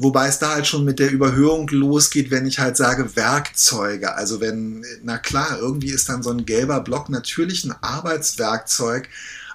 Wobei 0.02 0.28
es 0.30 0.40
da 0.40 0.52
halt 0.52 0.66
schon 0.66 0.86
mit 0.86 0.98
der 0.98 1.12
Überhöhung 1.12 1.68
losgeht, 1.68 2.32
wenn 2.32 2.48
ich 2.48 2.60
halt 2.60 2.78
sage 2.78 3.18
Werkzeuge. 3.18 4.16
Also 4.16 4.40
wenn, 4.40 4.86
na 5.04 5.18
klar, 5.18 5.60
irgendwie 5.60 5.90
ist 5.90 6.08
dann 6.08 6.24
so 6.24 6.30
ein 6.30 6.46
gelber 6.46 6.80
Block 6.80 7.10
natürlich 7.10 7.66
ein 7.66 7.76
Arbeitswerkzeug, 7.82 9.10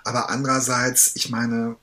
aber 0.04 0.28
andererseits, 0.28 1.12
ich 1.14 1.30
meine, 1.30 1.76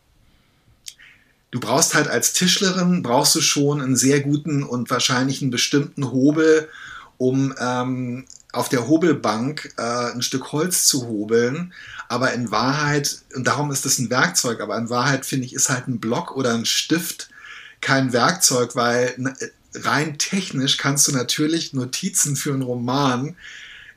du 1.49 1.59
brauchst 1.59 1.95
halt 1.95 2.07
als 2.07 2.33
Tischlerin, 2.33 3.01
brauchst 3.01 3.33
du 3.33 3.41
schon 3.41 3.81
einen 3.81 3.95
sehr 3.95 4.19
guten 4.19 4.61
und 4.61 4.91
wahrscheinlich 4.91 5.41
einen 5.41 5.49
bestimmten 5.49 6.11
Hobel, 6.11 6.69
um 7.17 7.55
ähm, 7.59 8.25
auf 8.53 8.69
der 8.69 8.87
Hobelbank 8.87 9.73
äh, 9.77 10.11
ein 10.11 10.21
Stück 10.21 10.51
Holz 10.51 10.85
zu 10.85 11.07
hobeln. 11.07 11.73
Aber 12.09 12.31
in 12.33 12.51
Wahrheit, 12.51 13.23
und 13.35 13.47
darum 13.47 13.71
ist 13.71 13.87
es 13.87 13.97
ein 13.97 14.11
Werkzeug, 14.11 14.61
aber 14.61 14.77
in 14.77 14.91
Wahrheit 14.91 15.25
finde 15.25 15.47
ich, 15.47 15.55
ist 15.55 15.69
halt 15.69 15.87
ein 15.87 15.99
Block 15.99 16.35
oder 16.35 16.53
ein 16.53 16.65
Stift 16.65 17.31
kein 17.81 18.13
Werkzeug, 18.13 18.75
weil 18.75 19.13
n- 19.17 19.33
rein 19.73 20.17
technisch 20.17 20.77
kannst 20.77 21.07
du 21.07 21.11
natürlich 21.11 21.73
Notizen 21.73 22.35
für 22.35 22.53
einen 22.53 22.61
Roman 22.61 23.35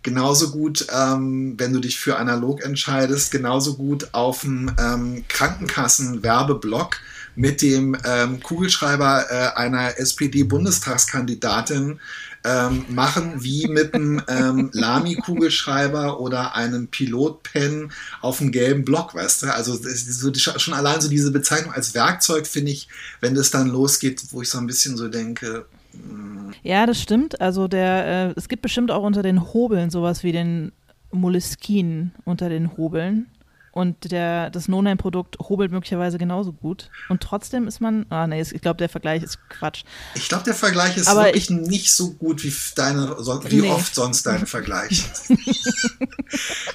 genauso 0.02 0.50
gut, 0.50 0.86
ähm, 0.94 1.54
wenn 1.58 1.72
du 1.72 1.80
dich 1.80 1.98
für 1.98 2.18
analog 2.18 2.62
entscheidest, 2.62 3.30
genauso 3.30 3.74
gut 3.74 4.08
auf 4.12 4.42
dem 4.42 4.70
ähm, 4.78 5.24
Krankenkassen-Werbeblock 5.28 6.96
mit 7.36 7.62
dem 7.62 7.96
ähm, 8.04 8.40
Kugelschreiber 8.42 9.26
äh, 9.30 9.58
einer 9.58 9.98
SPD-Bundestagskandidatin 9.98 12.00
ähm, 12.44 12.84
machen, 12.88 13.42
wie 13.42 13.66
mit 13.68 13.94
einem 13.94 14.22
ähm, 14.28 14.70
Lamy-Kugelschreiber 14.72 16.20
oder 16.20 16.54
einem 16.54 16.88
Pilotpen 16.88 17.90
auf 18.20 18.38
dem 18.38 18.52
gelben 18.52 18.84
Block, 18.84 19.14
weißt 19.14 19.44
du? 19.44 19.54
Also 19.54 19.74
so, 19.76 20.32
schon 20.34 20.74
allein 20.74 21.00
so 21.00 21.08
diese 21.08 21.30
Bezeichnung 21.30 21.72
als 21.72 21.94
Werkzeug 21.94 22.46
finde 22.46 22.72
ich, 22.72 22.88
wenn 23.20 23.34
das 23.34 23.50
dann 23.50 23.68
losgeht, 23.68 24.22
wo 24.30 24.42
ich 24.42 24.50
so 24.50 24.58
ein 24.58 24.66
bisschen 24.66 24.96
so 24.96 25.08
denke, 25.08 25.64
hm. 25.92 26.52
ja, 26.62 26.86
das 26.86 27.00
stimmt. 27.00 27.40
Also 27.40 27.66
der, 27.66 28.06
äh, 28.06 28.34
es 28.36 28.48
gibt 28.48 28.62
bestimmt 28.62 28.90
auch 28.90 29.02
unter 29.02 29.22
den 29.22 29.52
Hobeln 29.52 29.90
sowas 29.90 30.22
wie 30.22 30.32
den 30.32 30.72
Moleskine 31.12 32.10
unter 32.24 32.48
den 32.48 32.76
Hobeln. 32.76 33.26
Und 33.74 34.12
der, 34.12 34.50
das 34.50 34.68
No-Name-Produkt 34.68 35.36
hobelt 35.40 35.72
möglicherweise 35.72 36.16
genauso 36.16 36.52
gut. 36.52 36.90
Und 37.08 37.20
trotzdem 37.20 37.66
ist 37.66 37.80
man. 37.80 38.06
Ah, 38.08 38.28
nee, 38.28 38.40
ich 38.40 38.60
glaube, 38.60 38.76
der 38.76 38.88
Vergleich 38.88 39.20
ist 39.20 39.40
Quatsch. 39.48 39.82
Ich 40.14 40.28
glaube, 40.28 40.44
der 40.44 40.54
Vergleich 40.54 40.96
ist 40.96 41.08
Aber 41.08 41.24
wirklich 41.24 41.50
ich, 41.50 41.56
nicht 41.56 41.92
so 41.92 42.12
gut 42.12 42.44
wie 42.44 42.54
deine, 42.76 43.16
wie 43.48 43.62
nee. 43.62 43.70
oft 43.70 43.92
sonst 43.92 44.26
dein 44.26 44.46
Vergleich. 44.46 45.02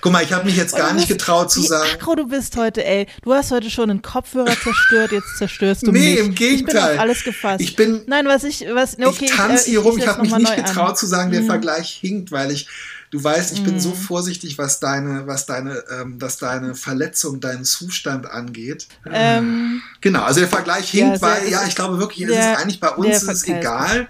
Guck 0.02 0.12
mal, 0.12 0.26
ich 0.26 0.34
habe 0.34 0.44
mich 0.44 0.58
jetzt 0.58 0.76
gar 0.76 0.92
nicht 0.92 1.08
getraut 1.08 1.50
zu 1.50 1.62
sagen. 1.62 1.90
Ach, 2.02 2.16
du 2.16 2.28
bist 2.28 2.58
heute, 2.58 2.84
ey. 2.84 3.08
Du 3.24 3.34
hast 3.34 3.52
heute 3.52 3.70
schon 3.70 3.90
einen 3.90 4.02
Kopfhörer 4.02 4.58
zerstört, 4.62 5.14
jetzt 5.14 5.38
zerstörst 5.38 5.88
du 5.88 5.94
nee, 5.94 6.00
mich. 6.00 6.16
Nee, 6.16 6.20
im 6.20 6.36
Gegenteil. 6.36 6.82
Ich 6.82 6.92
bin 6.92 7.00
alles 7.00 7.24
gefasst. 7.24 7.62
Ich 7.62 7.78
bin. 7.78 8.02
Nein, 8.08 8.26
was 8.26 8.44
ich. 8.44 8.66
Was, 8.74 9.00
okay, 9.00 9.24
ich 9.24 9.32
tanze 9.32 9.68
äh, 9.68 9.70
hier 9.70 9.80
rum. 9.80 9.98
Ich, 9.98 10.04
ich 10.04 10.10
habe 10.10 10.22
mich 10.22 10.36
nicht 10.36 10.56
getraut 10.58 10.90
an. 10.90 10.96
zu 10.98 11.06
sagen, 11.06 11.32
der 11.32 11.44
mhm. 11.44 11.46
Vergleich 11.46 11.92
hinkt, 11.92 12.34
weil 12.34 12.52
ich 12.52 12.68
Du 13.12 13.24
weißt, 13.24 13.54
ich 13.54 13.62
mm. 13.62 13.66
bin 13.66 13.80
so 13.80 13.90
mhm. 13.90 13.96
vorsichtig, 13.96 14.58
was 14.58 14.80
deine, 14.80 15.26
was 15.26 15.46
deine, 15.46 15.84
ähm, 15.92 16.22
was 16.22 16.38
deine 16.38 16.76
Verletzung, 16.76 17.40
deinen 17.40 17.66
Zustand 17.66 18.30
angeht. 18.30 18.88
Ähm, 19.12 19.82
genau, 20.02 20.24
also 20.24 20.42
der 20.42 20.50
Vergleich 20.50 20.92
hinkt, 20.92 21.16
ja, 21.16 21.22
weil, 21.22 21.50
ja, 21.50 21.66
ich 21.68 21.76
glaube 21.76 22.00
wirklich, 22.00 22.28
der, 22.28 22.40
es 22.40 22.46
ist 22.46 22.62
eigentlich 22.62 22.80
bei 22.80 22.92
uns 22.92 23.24
ist 23.24 23.30
es 23.30 23.48
egal. 23.48 24.08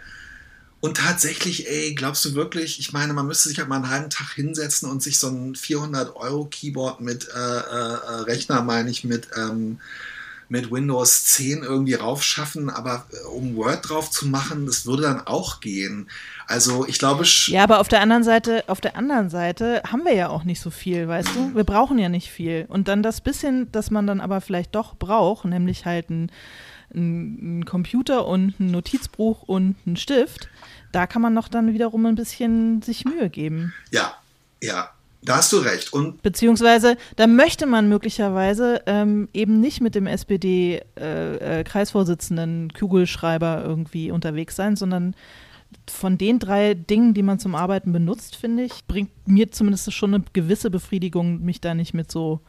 Und 0.81 0.97
tatsächlich, 0.97 1.69
ey, 1.69 1.93
glaubst 1.93 2.23
du 2.23 2.35
wirklich, 2.35 2.79
ich 2.79 2.93
meine, 2.93 3.13
man 3.13 3.27
müsste 3.27 3.49
sich 3.49 3.59
halt 3.59 3.67
mal 3.67 3.77
einen 3.77 3.89
halben 3.89 4.09
Tag 4.09 4.31
hinsetzen 4.33 4.89
und 4.89 5.03
sich 5.03 5.19
so 5.19 5.27
ein 5.27 5.53
400-Euro-Keyboard 5.53 7.01
mit 7.01 7.27
äh, 7.27 7.37
äh, 7.37 8.21
Rechner, 8.21 8.61
meine 8.61 8.89
ich, 8.89 9.03
mit, 9.03 9.27
ähm, 9.37 9.79
mit 10.49 10.71
Windows 10.71 11.25
10 11.25 11.63
irgendwie 11.63 11.93
raufschaffen, 11.93 12.69
aber 12.69 13.05
äh, 13.11 13.27
um 13.27 13.55
Word 13.55 13.87
drauf 13.87 14.09
zu 14.09 14.27
machen, 14.27 14.65
das 14.65 14.85
würde 14.85 15.03
dann 15.03 15.25
auch 15.25 15.61
gehen. 15.61 16.09
Also 16.47 16.85
ich 16.87 16.97
glaube. 16.97 17.23
Ja, 17.47 17.63
aber 17.63 17.79
auf 17.79 17.87
der 17.87 18.01
anderen 18.01 18.23
Seite, 18.23 18.63
auf 18.67 18.81
der 18.81 18.95
anderen 18.97 19.29
Seite 19.29 19.83
haben 19.89 20.03
wir 20.03 20.15
ja 20.15 20.29
auch 20.29 20.43
nicht 20.43 20.59
so 20.59 20.71
viel, 20.71 21.07
weißt 21.07 21.29
du? 21.35 21.55
Wir 21.55 21.63
brauchen 21.63 21.99
ja 21.99 22.09
nicht 22.09 22.31
viel. 22.31 22.65
Und 22.67 22.87
dann 22.87 23.03
das 23.03 23.21
bisschen, 23.21 23.71
das 23.71 23.91
man 23.91 24.07
dann 24.07 24.19
aber 24.19 24.41
vielleicht 24.41 24.75
doch 24.75 24.95
braucht, 24.95 25.45
nämlich 25.45 25.85
halt 25.85 26.09
ein, 26.09 26.31
ein, 26.93 27.59
ein 27.59 27.65
Computer 27.65 28.25
und 28.25 28.59
ein 28.59 28.71
Notizbuch 28.71 29.43
und 29.43 29.75
ein 29.85 29.95
Stift, 29.95 30.49
da 30.91 31.05
kann 31.05 31.21
man 31.21 31.35
noch 31.35 31.47
dann 31.47 31.73
wiederum 31.73 32.05
ein 32.07 32.15
bisschen 32.15 32.81
sich 32.81 33.05
Mühe 33.05 33.29
geben. 33.29 33.73
Ja, 33.91 34.15
ja. 34.61 34.89
Da 35.21 35.37
hast 35.37 35.51
du 35.51 35.57
recht. 35.57 35.91
Und 35.91 36.21
Beziehungsweise, 36.21 36.95
da 37.15 37.25
möchte 37.27 37.65
man 37.65 37.89
möglicherweise 37.89 38.83
ähm, 38.85 39.27
eben 39.33 39.59
nicht 39.59 39.81
mit 39.81 39.95
dem 39.95 40.07
SPD-Kreisvorsitzenden 40.07 42.63
äh, 42.63 42.67
äh, 42.67 42.69
Kugelschreiber 42.77 43.63
irgendwie 43.65 44.11
unterwegs 44.11 44.55
sein, 44.55 44.77
sondern 44.77 45.13
von 45.89 46.17
den 46.17 46.39
drei 46.39 46.73
Dingen, 46.73 47.13
die 47.13 47.21
man 47.21 47.39
zum 47.39 47.55
Arbeiten 47.55 47.91
benutzt, 47.91 48.35
finde 48.35 48.63
ich, 48.63 48.85
bringt 48.87 49.11
mir 49.27 49.51
zumindest 49.51 49.91
schon 49.93 50.13
eine 50.13 50.23
gewisse 50.33 50.71
Befriedigung, 50.71 51.41
mich 51.41 51.61
da 51.61 51.73
nicht 51.73 51.93
mit 51.93 52.11
so 52.11 52.41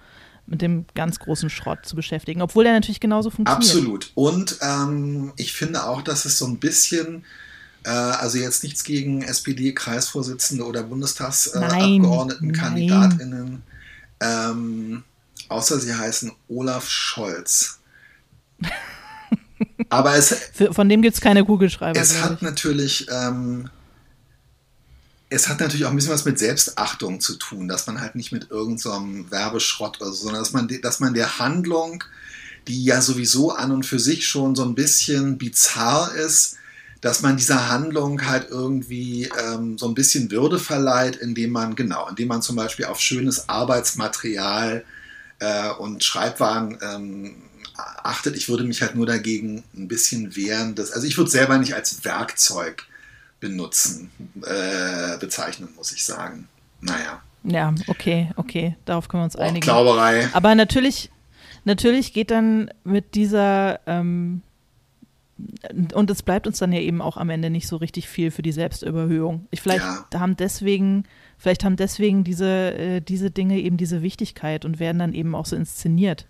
mit 0.46 0.62
dem 0.62 0.86
ganz 0.94 1.20
großen 1.20 1.48
Schrott 1.48 1.86
zu 1.86 1.94
beschäftigen, 1.94 2.42
obwohl 2.42 2.64
der 2.64 2.72
natürlich 2.72 2.98
genauso 2.98 3.30
funktioniert. 3.30 3.72
Absolut. 3.72 4.10
Und 4.14 4.58
ähm, 4.62 5.32
ich 5.36 5.52
finde 5.52 5.86
auch, 5.86 6.02
dass 6.02 6.24
es 6.24 6.38
so 6.38 6.46
ein 6.46 6.58
bisschen, 6.58 7.24
also 7.88 8.38
jetzt 8.38 8.62
nichts 8.62 8.84
gegen 8.84 9.22
SPD-Kreisvorsitzende 9.22 10.64
oder 10.64 10.82
Bundestagsabgeordnetenkandidatinnen, 10.82 13.62
äh, 14.20 14.26
ähm, 14.26 15.02
außer 15.48 15.80
sie 15.80 15.94
heißen 15.94 16.32
Olaf 16.48 16.90
Scholz. 16.90 17.78
Aber 19.88 20.16
es. 20.16 20.34
Von 20.72 20.88
dem 20.88 21.02
gibt 21.02 21.14
es 21.14 21.20
keine 21.20 21.44
Kugelschreiber. 21.44 21.96
Es 21.98 22.22
hat 22.22 22.42
natürlich. 22.42 23.06
Ähm, 23.10 23.68
es 25.32 25.48
hat 25.48 25.60
natürlich 25.60 25.86
auch 25.86 25.90
ein 25.90 25.96
bisschen 25.96 26.12
was 26.12 26.24
mit 26.24 26.40
Selbstachtung 26.40 27.20
zu 27.20 27.36
tun, 27.36 27.68
dass 27.68 27.86
man 27.86 28.00
halt 28.00 28.16
nicht 28.16 28.32
mit 28.32 28.50
irgendeinem 28.50 29.26
so 29.26 29.30
Werbeschrott 29.30 30.00
oder 30.00 30.10
so, 30.10 30.24
sondern 30.24 30.42
dass 30.42 30.52
man, 30.52 30.68
dass 30.82 30.98
man 30.98 31.14
der 31.14 31.38
Handlung, 31.38 32.02
die 32.66 32.84
ja 32.84 33.00
sowieso 33.00 33.52
an 33.52 33.70
und 33.70 33.86
für 33.86 34.00
sich 34.00 34.26
schon 34.26 34.56
so 34.56 34.64
ein 34.64 34.74
bisschen 34.74 35.38
bizarr 35.38 36.12
ist, 36.16 36.56
dass 37.00 37.22
man 37.22 37.36
dieser 37.36 37.70
Handlung 37.70 38.26
halt 38.26 38.48
irgendwie 38.50 39.30
ähm, 39.42 39.78
so 39.78 39.88
ein 39.88 39.94
bisschen 39.94 40.30
Würde 40.30 40.58
verleiht, 40.58 41.16
indem 41.16 41.50
man, 41.50 41.74
genau, 41.74 42.08
indem 42.08 42.28
man 42.28 42.42
zum 42.42 42.56
Beispiel 42.56 42.86
auf 42.86 43.00
schönes 43.00 43.48
Arbeitsmaterial 43.48 44.84
äh, 45.38 45.70
und 45.70 46.04
Schreibwaren 46.04 46.78
ähm, 46.82 47.36
achtet. 48.02 48.36
Ich 48.36 48.48
würde 48.48 48.64
mich 48.64 48.82
halt 48.82 48.94
nur 48.94 49.06
dagegen 49.06 49.64
ein 49.74 49.88
bisschen 49.88 50.36
wehren. 50.36 50.74
Dass, 50.74 50.92
also 50.92 51.06
ich 51.06 51.16
würde 51.16 51.30
selber 51.30 51.56
nicht 51.58 51.74
als 51.74 52.04
Werkzeug 52.04 52.86
benutzen, 53.40 54.10
äh, 54.42 55.16
bezeichnen, 55.18 55.70
muss 55.76 55.92
ich 55.92 56.04
sagen. 56.04 56.48
Naja. 56.80 57.22
Ja, 57.42 57.74
okay, 57.86 58.30
okay, 58.36 58.76
darauf 58.84 59.08
können 59.08 59.22
wir 59.22 59.24
uns 59.24 59.36
oh, 59.36 59.40
einigen. 59.40 59.60
Glauberei. 59.60 60.28
Aber 60.34 60.54
natürlich, 60.54 61.10
natürlich 61.64 62.12
geht 62.12 62.30
dann 62.30 62.70
mit 62.84 63.14
dieser 63.14 63.80
ähm, 63.86 64.42
und 65.94 66.10
es 66.10 66.22
bleibt 66.22 66.46
uns 66.46 66.58
dann 66.58 66.72
ja 66.72 66.80
eben 66.80 67.02
auch 67.02 67.16
am 67.16 67.30
Ende 67.30 67.50
nicht 67.50 67.66
so 67.66 67.76
richtig 67.76 68.08
viel 68.08 68.30
für 68.30 68.42
die 68.42 68.52
Selbstüberhöhung. 68.52 69.46
Ich 69.50 69.60
vielleicht 69.60 69.84
ja. 69.84 70.06
haben 70.14 70.36
deswegen, 70.36 71.04
vielleicht 71.38 71.64
haben 71.64 71.76
deswegen 71.76 72.24
diese, 72.24 72.74
äh, 72.74 73.00
diese 73.00 73.30
Dinge 73.30 73.58
eben 73.60 73.76
diese 73.76 74.02
Wichtigkeit 74.02 74.64
und 74.64 74.80
werden 74.80 74.98
dann 74.98 75.12
eben 75.12 75.34
auch 75.34 75.46
so 75.46 75.56
inszeniert 75.56 76.26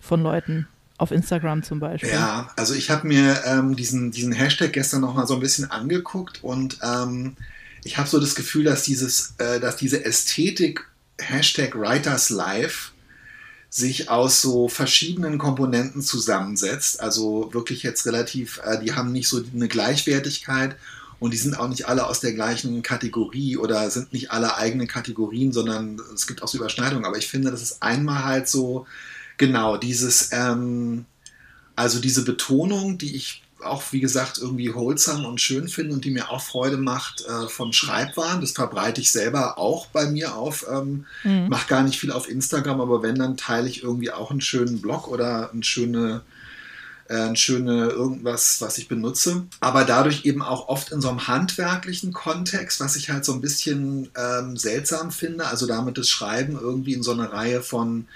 von 0.00 0.22
Leuten. 0.22 0.68
Auf 0.98 1.10
Instagram 1.10 1.62
zum 1.62 1.78
Beispiel. 1.78 2.08
Ja, 2.08 2.50
also 2.56 2.72
ich 2.72 2.88
habe 2.88 3.06
mir 3.06 3.42
ähm, 3.44 3.76
diesen, 3.76 4.12
diesen 4.12 4.32
Hashtag 4.32 4.72
gestern 4.72 5.02
noch 5.02 5.14
mal 5.14 5.26
so 5.26 5.34
ein 5.34 5.40
bisschen 5.40 5.70
angeguckt 5.70 6.42
und 6.42 6.78
ähm, 6.82 7.36
ich 7.84 7.98
habe 7.98 8.08
so 8.08 8.18
das 8.18 8.34
Gefühl, 8.34 8.64
dass, 8.64 8.82
dieses, 8.82 9.34
äh, 9.36 9.60
dass 9.60 9.76
diese 9.76 10.06
Ästhetik 10.06 10.88
Hashtag 11.18 11.74
Writers 11.74 12.30
Life 12.30 12.92
sich 13.76 14.08
aus 14.08 14.40
so 14.40 14.68
verschiedenen 14.68 15.38
Komponenten 15.38 16.02
zusammensetzt. 16.02 17.00
Also 17.00 17.50
wirklich 17.52 17.82
jetzt 17.82 18.06
relativ, 18.06 18.60
äh, 18.64 18.78
die 18.82 18.94
haben 18.94 19.12
nicht 19.12 19.28
so 19.28 19.42
eine 19.54 19.68
Gleichwertigkeit 19.68 20.76
und 21.18 21.32
die 21.32 21.38
sind 21.38 21.58
auch 21.58 21.68
nicht 21.68 21.88
alle 21.88 22.06
aus 22.06 22.20
der 22.20 22.32
gleichen 22.32 22.82
Kategorie 22.82 23.56
oder 23.56 23.90
sind 23.90 24.12
nicht 24.12 24.30
alle 24.30 24.56
eigene 24.56 24.86
Kategorien, 24.86 25.52
sondern 25.52 26.00
es 26.14 26.26
gibt 26.26 26.42
auch 26.42 26.48
so 26.48 26.58
Überschneidungen. 26.58 27.04
Aber 27.04 27.18
ich 27.18 27.28
finde, 27.28 27.50
das 27.50 27.62
ist 27.62 27.82
einmal 27.82 28.24
halt 28.24 28.48
so 28.48 28.86
Genau, 29.38 29.76
dieses, 29.76 30.30
ähm, 30.32 31.04
also 31.74 32.00
diese 32.00 32.24
Betonung, 32.24 32.98
die 32.98 33.16
ich 33.16 33.42
auch, 33.62 33.82
wie 33.92 34.00
gesagt, 34.00 34.38
irgendwie 34.38 34.72
holsam 34.72 35.24
und 35.24 35.40
schön 35.40 35.68
finde 35.68 35.94
und 35.94 36.04
die 36.04 36.10
mir 36.10 36.30
auch 36.30 36.42
Freude 36.42 36.76
macht 36.76 37.24
äh, 37.26 37.48
von 37.48 37.72
Schreibwaren. 37.72 38.40
Das 38.40 38.52
verbreite 38.52 39.00
ich 39.00 39.10
selber 39.10 39.58
auch 39.58 39.86
bei 39.86 40.06
mir 40.06 40.36
auf. 40.36 40.66
Ähm, 40.70 41.06
mhm. 41.24 41.48
Mache 41.48 41.68
gar 41.68 41.82
nicht 41.82 41.98
viel 41.98 42.12
auf 42.12 42.28
Instagram, 42.28 42.80
aber 42.80 43.02
wenn, 43.02 43.16
dann 43.16 43.36
teile 43.36 43.68
ich 43.68 43.82
irgendwie 43.82 44.10
auch 44.10 44.30
einen 44.30 44.40
schönen 44.40 44.82
Blog 44.82 45.08
oder 45.08 45.50
eine 45.52 45.64
schöne, 45.64 46.22
äh, 47.08 47.14
ein 47.14 47.36
schöne 47.36 47.88
irgendwas, 47.88 48.60
was 48.60 48.78
ich 48.78 48.88
benutze. 48.88 49.46
Aber 49.60 49.84
dadurch 49.84 50.24
eben 50.26 50.42
auch 50.42 50.68
oft 50.68 50.92
in 50.92 51.00
so 51.00 51.08
einem 51.08 51.26
handwerklichen 51.26 52.12
Kontext, 52.12 52.80
was 52.80 52.96
ich 52.96 53.10
halt 53.10 53.24
so 53.24 53.32
ein 53.32 53.40
bisschen 53.40 54.10
ähm, 54.16 54.56
seltsam 54.56 55.10
finde. 55.10 55.46
Also 55.46 55.66
damit 55.66 55.96
das 55.96 56.10
Schreiben 56.10 56.58
irgendwie 56.60 56.92
in 56.92 57.02
so 57.02 57.12
eine 57.12 57.32
Reihe 57.32 57.62
von 57.62 58.06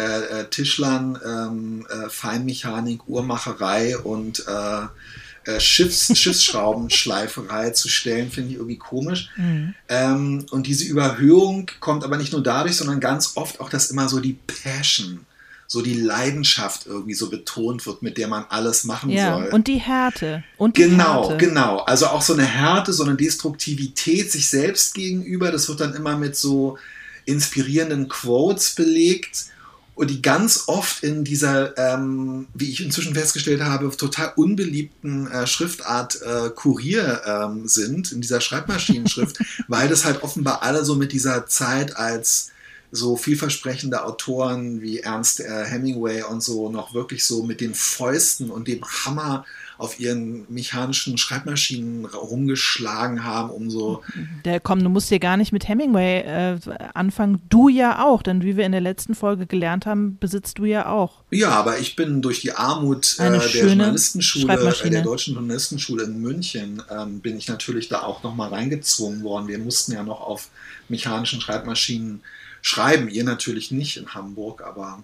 äh, 0.00 0.40
äh, 0.40 0.44
Tischlern, 0.48 1.18
ähm, 1.24 1.86
äh, 1.90 2.08
Feinmechanik, 2.08 3.06
Uhrmacherei 3.06 3.98
und 3.98 4.44
äh, 4.46 5.50
äh 5.50 5.60
Schiffs, 5.60 6.16
Schiffsschraubenschleiferei 6.18 7.70
zu 7.70 7.88
stellen, 7.88 8.30
finde 8.30 8.50
ich 8.50 8.56
irgendwie 8.56 8.78
komisch. 8.78 9.28
Mhm. 9.36 9.74
Ähm, 9.88 10.46
und 10.50 10.66
diese 10.66 10.84
Überhöhung 10.84 11.70
kommt 11.80 12.04
aber 12.04 12.16
nicht 12.16 12.32
nur 12.32 12.42
dadurch, 12.42 12.76
sondern 12.76 13.00
ganz 13.00 13.32
oft 13.36 13.60
auch, 13.60 13.68
dass 13.68 13.90
immer 13.90 14.08
so 14.08 14.20
die 14.20 14.38
Passion, 14.46 15.26
so 15.66 15.82
die 15.82 16.00
Leidenschaft 16.00 16.86
irgendwie 16.86 17.14
so 17.14 17.28
betont 17.28 17.84
wird, 17.84 18.00
mit 18.00 18.16
der 18.16 18.28
man 18.28 18.46
alles 18.48 18.84
machen 18.84 19.10
ja, 19.10 19.34
soll. 19.34 19.48
Und 19.48 19.68
die 19.68 19.78
Härte. 19.78 20.42
Und 20.56 20.78
die 20.78 20.82
genau, 20.82 21.28
Härte. 21.28 21.46
genau. 21.46 21.80
Also 21.80 22.06
auch 22.06 22.22
so 22.22 22.32
eine 22.32 22.46
Härte, 22.46 22.94
so 22.94 23.04
eine 23.04 23.16
Destruktivität 23.16 24.32
sich 24.32 24.48
selbst 24.48 24.94
gegenüber, 24.94 25.52
das 25.52 25.68
wird 25.68 25.80
dann 25.80 25.94
immer 25.94 26.16
mit 26.16 26.36
so 26.36 26.78
inspirierenden 27.26 28.08
Quotes 28.08 28.74
belegt 28.74 29.50
und 29.94 30.08
die 30.08 30.22
ganz 30.22 30.64
oft 30.66 31.02
in 31.02 31.24
dieser, 31.24 31.76
ähm, 31.76 32.48
wie 32.54 32.70
ich 32.70 32.82
inzwischen 32.82 33.14
festgestellt 33.14 33.62
habe, 33.62 33.94
total 33.96 34.32
unbeliebten 34.36 35.26
äh, 35.26 35.46
Schriftart 35.46 36.20
äh, 36.22 36.50
Kurier 36.50 37.22
ähm, 37.26 37.68
sind, 37.68 38.12
in 38.12 38.20
dieser 38.20 38.40
Schreibmaschinenschrift, 38.40 39.38
weil 39.68 39.88
das 39.88 40.04
halt 40.04 40.22
offenbar 40.22 40.62
alle 40.62 40.84
so 40.84 40.94
mit 40.94 41.12
dieser 41.12 41.46
Zeit 41.46 41.96
als 41.96 42.50
so 42.92 43.16
vielversprechende 43.16 44.04
Autoren 44.04 44.80
wie 44.80 45.00
Ernst 45.00 45.40
äh, 45.40 45.64
Hemingway 45.64 46.22
und 46.22 46.42
so 46.42 46.70
noch 46.70 46.94
wirklich 46.94 47.24
so 47.24 47.42
mit 47.42 47.60
den 47.60 47.74
Fäusten 47.74 48.50
und 48.50 48.68
dem 48.68 48.82
Hammer 48.84 49.44
auf 49.80 49.98
ihren 49.98 50.44
mechanischen 50.52 51.16
Schreibmaschinen 51.16 52.04
rumgeschlagen 52.04 53.24
haben, 53.24 53.48
um 53.48 53.70
so. 53.70 54.02
Der, 54.44 54.60
komm, 54.60 54.82
du 54.82 54.90
musst 54.90 55.08
hier 55.08 55.18
gar 55.18 55.38
nicht 55.38 55.52
mit 55.52 55.68
Hemingway 55.68 56.20
äh, 56.20 56.58
anfangen. 56.92 57.40
Du 57.48 57.68
ja 57.68 58.04
auch, 58.04 58.22
denn 58.22 58.42
wie 58.42 58.58
wir 58.58 58.66
in 58.66 58.72
der 58.72 58.82
letzten 58.82 59.14
Folge 59.14 59.46
gelernt 59.46 59.86
haben, 59.86 60.18
besitzt 60.18 60.58
du 60.58 60.66
ja 60.66 60.86
auch. 60.86 61.22
Ja, 61.30 61.50
aber 61.50 61.78
ich 61.78 61.96
bin 61.96 62.20
durch 62.20 62.42
die 62.42 62.52
Armut 62.52 63.16
äh, 63.18 63.30
der 63.30 63.66
Journalistenschule, 63.66 64.52
äh, 64.52 64.90
der 64.90 65.02
deutschen 65.02 65.34
Journalistenschule 65.34 66.04
in 66.04 66.20
München, 66.20 66.82
ähm, 66.90 67.20
bin 67.20 67.38
ich 67.38 67.48
natürlich 67.48 67.88
da 67.88 68.02
auch 68.02 68.22
nochmal 68.22 68.50
reingezwungen 68.50 69.22
worden. 69.22 69.48
Wir 69.48 69.58
mussten 69.58 69.92
ja 69.92 70.02
noch 70.02 70.20
auf 70.20 70.50
mechanischen 70.88 71.40
Schreibmaschinen 71.40 72.20
schreiben. 72.60 73.08
Ihr 73.08 73.24
natürlich 73.24 73.70
nicht 73.70 73.96
in 73.96 74.14
Hamburg, 74.14 74.62
aber 74.62 75.02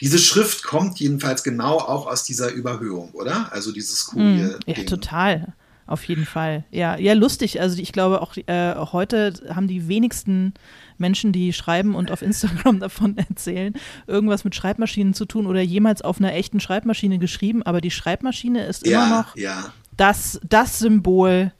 diese 0.00 0.18
Schrift 0.18 0.62
kommt 0.62 1.00
jedenfalls 1.00 1.42
genau 1.42 1.78
auch 1.78 2.06
aus 2.06 2.22
dieser 2.22 2.52
Überhöhung, 2.52 3.10
oder? 3.12 3.52
Also 3.52 3.72
dieses 3.72 4.06
Kurier. 4.06 4.58
Mm, 4.66 4.70
ja, 4.70 4.84
total. 4.84 5.54
Auf 5.88 6.04
jeden 6.04 6.26
Fall. 6.26 6.64
Ja, 6.70 6.98
ja, 6.98 7.14
lustig. 7.14 7.60
Also 7.62 7.80
ich 7.80 7.92
glaube 7.92 8.20
auch 8.20 8.36
äh, 8.36 8.74
heute 8.76 9.32
haben 9.48 9.68
die 9.68 9.88
wenigsten 9.88 10.52
Menschen, 10.98 11.32
die 11.32 11.54
schreiben 11.54 11.94
und 11.94 12.10
auf 12.10 12.20
Instagram 12.20 12.78
davon 12.80 13.16
erzählen, 13.16 13.72
irgendwas 14.06 14.44
mit 14.44 14.54
Schreibmaschinen 14.54 15.14
zu 15.14 15.24
tun 15.24 15.46
oder 15.46 15.62
jemals 15.62 16.02
auf 16.02 16.18
einer 16.18 16.34
echten 16.34 16.60
Schreibmaschine 16.60 17.18
geschrieben. 17.18 17.62
Aber 17.62 17.80
die 17.80 17.90
Schreibmaschine 17.90 18.66
ist 18.66 18.86
ja, 18.86 19.06
immer 19.06 19.18
noch 19.18 19.36
ja. 19.36 19.72
das, 19.96 20.38
das 20.46 20.78
Symbol 20.78 21.52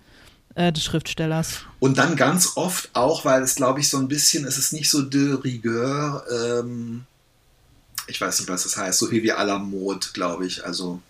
äh, 0.54 0.72
des 0.72 0.84
Schriftstellers. 0.84 1.62
Und 1.78 1.96
dann 1.96 2.14
ganz 2.14 2.52
oft 2.56 2.90
auch, 2.92 3.24
weil 3.24 3.42
es, 3.42 3.54
glaube 3.54 3.80
ich, 3.80 3.88
so 3.88 3.96
ein 3.96 4.08
bisschen, 4.08 4.44
es 4.44 4.58
ist 4.58 4.74
nicht 4.74 4.90
so 4.90 5.02
de 5.02 5.36
rigueur, 5.42 6.22
ähm, 6.30 7.06
ich 8.08 8.20
weiß 8.20 8.40
nicht, 8.40 8.48
was 8.48 8.64
das 8.64 8.76
heißt, 8.76 8.98
so 8.98 9.10
wie 9.10 9.32
à 9.32 9.44
la 9.44 9.58
mode, 9.58 10.06
glaube 10.12 10.46
ich. 10.46 10.64
Also 10.64 11.00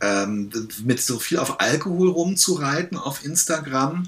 ähm, 0.00 0.50
mit 0.84 1.02
so 1.02 1.18
viel 1.18 1.38
auf 1.38 1.60
Alkohol 1.60 2.10
rumzureiten 2.10 2.96
auf 2.96 3.24
Instagram. 3.24 4.04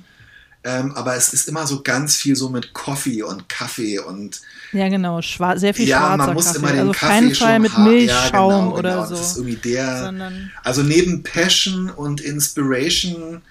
Ähm, 0.64 0.92
aber 0.96 1.14
es 1.14 1.32
ist 1.32 1.48
immer 1.48 1.66
so 1.66 1.82
ganz 1.82 2.16
viel 2.16 2.34
so 2.34 2.48
mit 2.48 2.72
Coffee 2.72 3.22
und 3.22 3.48
Kaffee 3.48 4.00
und 4.00 4.40
ja 4.72 4.88
genau 4.88 5.22
Schwar 5.22 5.60
sehr 5.60 5.72
viel 5.72 5.86
ja 5.86 5.98
schwarzer 5.98 6.16
man 6.16 6.34
muss 6.34 6.46
Kaffee. 6.46 6.58
immer 6.58 6.68
den 6.70 6.80
also 6.80 6.92
Kaffee 6.92 7.06
keinen 7.06 7.34
Fall 7.36 7.60
mit 7.60 7.78
Milchschaum 7.78 8.50
ja, 8.50 8.58
genau, 8.58 8.76
oder 8.76 8.90
genau. 8.90 9.06
so 9.06 9.14
das 9.14 9.30
ist 9.30 9.36
irgendwie 9.36 9.56
der 9.56 10.00
sondern 10.00 10.50
also 10.64 10.82
neben 10.82 11.22
Passion 11.22 11.88
und 11.88 12.20
Inspiration 12.20 13.42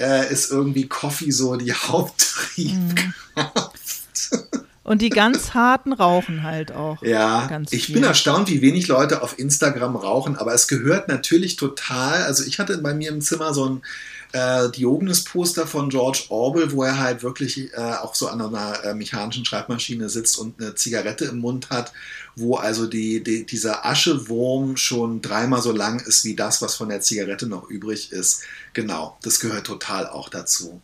äh, 0.00 0.32
ist 0.32 0.50
irgendwie 0.50 0.88
Coffee 0.88 1.30
so 1.30 1.54
die 1.54 1.72
Haupttriebkraft 1.72 4.32
mhm. 4.32 4.58
Und 4.86 5.02
die 5.02 5.10
ganz 5.10 5.52
harten 5.52 5.92
rauchen 5.92 6.44
halt 6.44 6.70
auch. 6.70 7.02
Ja, 7.02 7.50
ich 7.70 7.92
bin 7.92 8.04
erstaunt, 8.04 8.48
wie 8.48 8.62
wenig 8.62 8.86
Leute 8.86 9.20
auf 9.20 9.36
Instagram 9.36 9.96
rauchen, 9.96 10.36
aber 10.36 10.54
es 10.54 10.68
gehört 10.68 11.08
natürlich 11.08 11.56
total. 11.56 12.22
Also 12.22 12.44
ich 12.44 12.60
hatte 12.60 12.78
bei 12.78 12.94
mir 12.94 13.10
im 13.10 13.20
Zimmer 13.20 13.52
so 13.52 13.68
ein 13.68 13.82
äh, 14.30 14.70
Diogenes-Poster 14.70 15.66
von 15.66 15.88
George 15.88 16.26
Orwell, 16.28 16.70
wo 16.70 16.84
er 16.84 17.00
halt 17.00 17.24
wirklich 17.24 17.72
äh, 17.72 17.94
auch 18.00 18.14
so 18.14 18.28
an 18.28 18.40
einer 18.40 18.84
äh, 18.84 18.94
mechanischen 18.94 19.44
Schreibmaschine 19.44 20.08
sitzt 20.08 20.38
und 20.38 20.60
eine 20.60 20.76
Zigarette 20.76 21.24
im 21.24 21.38
Mund 21.38 21.70
hat, 21.70 21.92
wo 22.36 22.54
also 22.54 22.86
die, 22.86 23.24
die, 23.24 23.44
dieser 23.44 23.84
Aschewurm 23.84 24.76
schon 24.76 25.20
dreimal 25.20 25.62
so 25.62 25.72
lang 25.72 25.98
ist 25.98 26.24
wie 26.24 26.36
das, 26.36 26.62
was 26.62 26.76
von 26.76 26.90
der 26.90 27.00
Zigarette 27.00 27.48
noch 27.48 27.68
übrig 27.68 28.12
ist. 28.12 28.42
Genau, 28.72 29.18
das 29.22 29.40
gehört 29.40 29.66
total 29.66 30.06
auch 30.06 30.28
dazu 30.28 30.80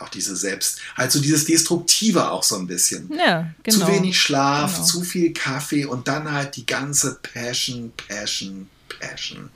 auch 0.00 0.08
diese 0.08 0.36
Selbst, 0.36 0.80
halt 0.96 1.12
so 1.12 1.20
dieses 1.20 1.44
Destruktive 1.44 2.30
auch 2.30 2.42
so 2.42 2.56
ein 2.56 2.66
bisschen. 2.66 3.10
Ja, 3.16 3.50
genau. 3.62 3.86
Zu 3.86 3.92
wenig 3.92 4.20
Schlaf, 4.20 4.74
Genau. 4.74 4.84
zu 4.86 5.02
viel 5.02 5.32
Kaffee 5.32 5.84
und 5.84 6.08
dann 6.08 6.30
halt 6.32 6.56
die 6.56 6.66
ganze 6.66 7.18
Passion, 7.22 7.92
Passion, 8.08 8.68
Passion. 9.00 9.50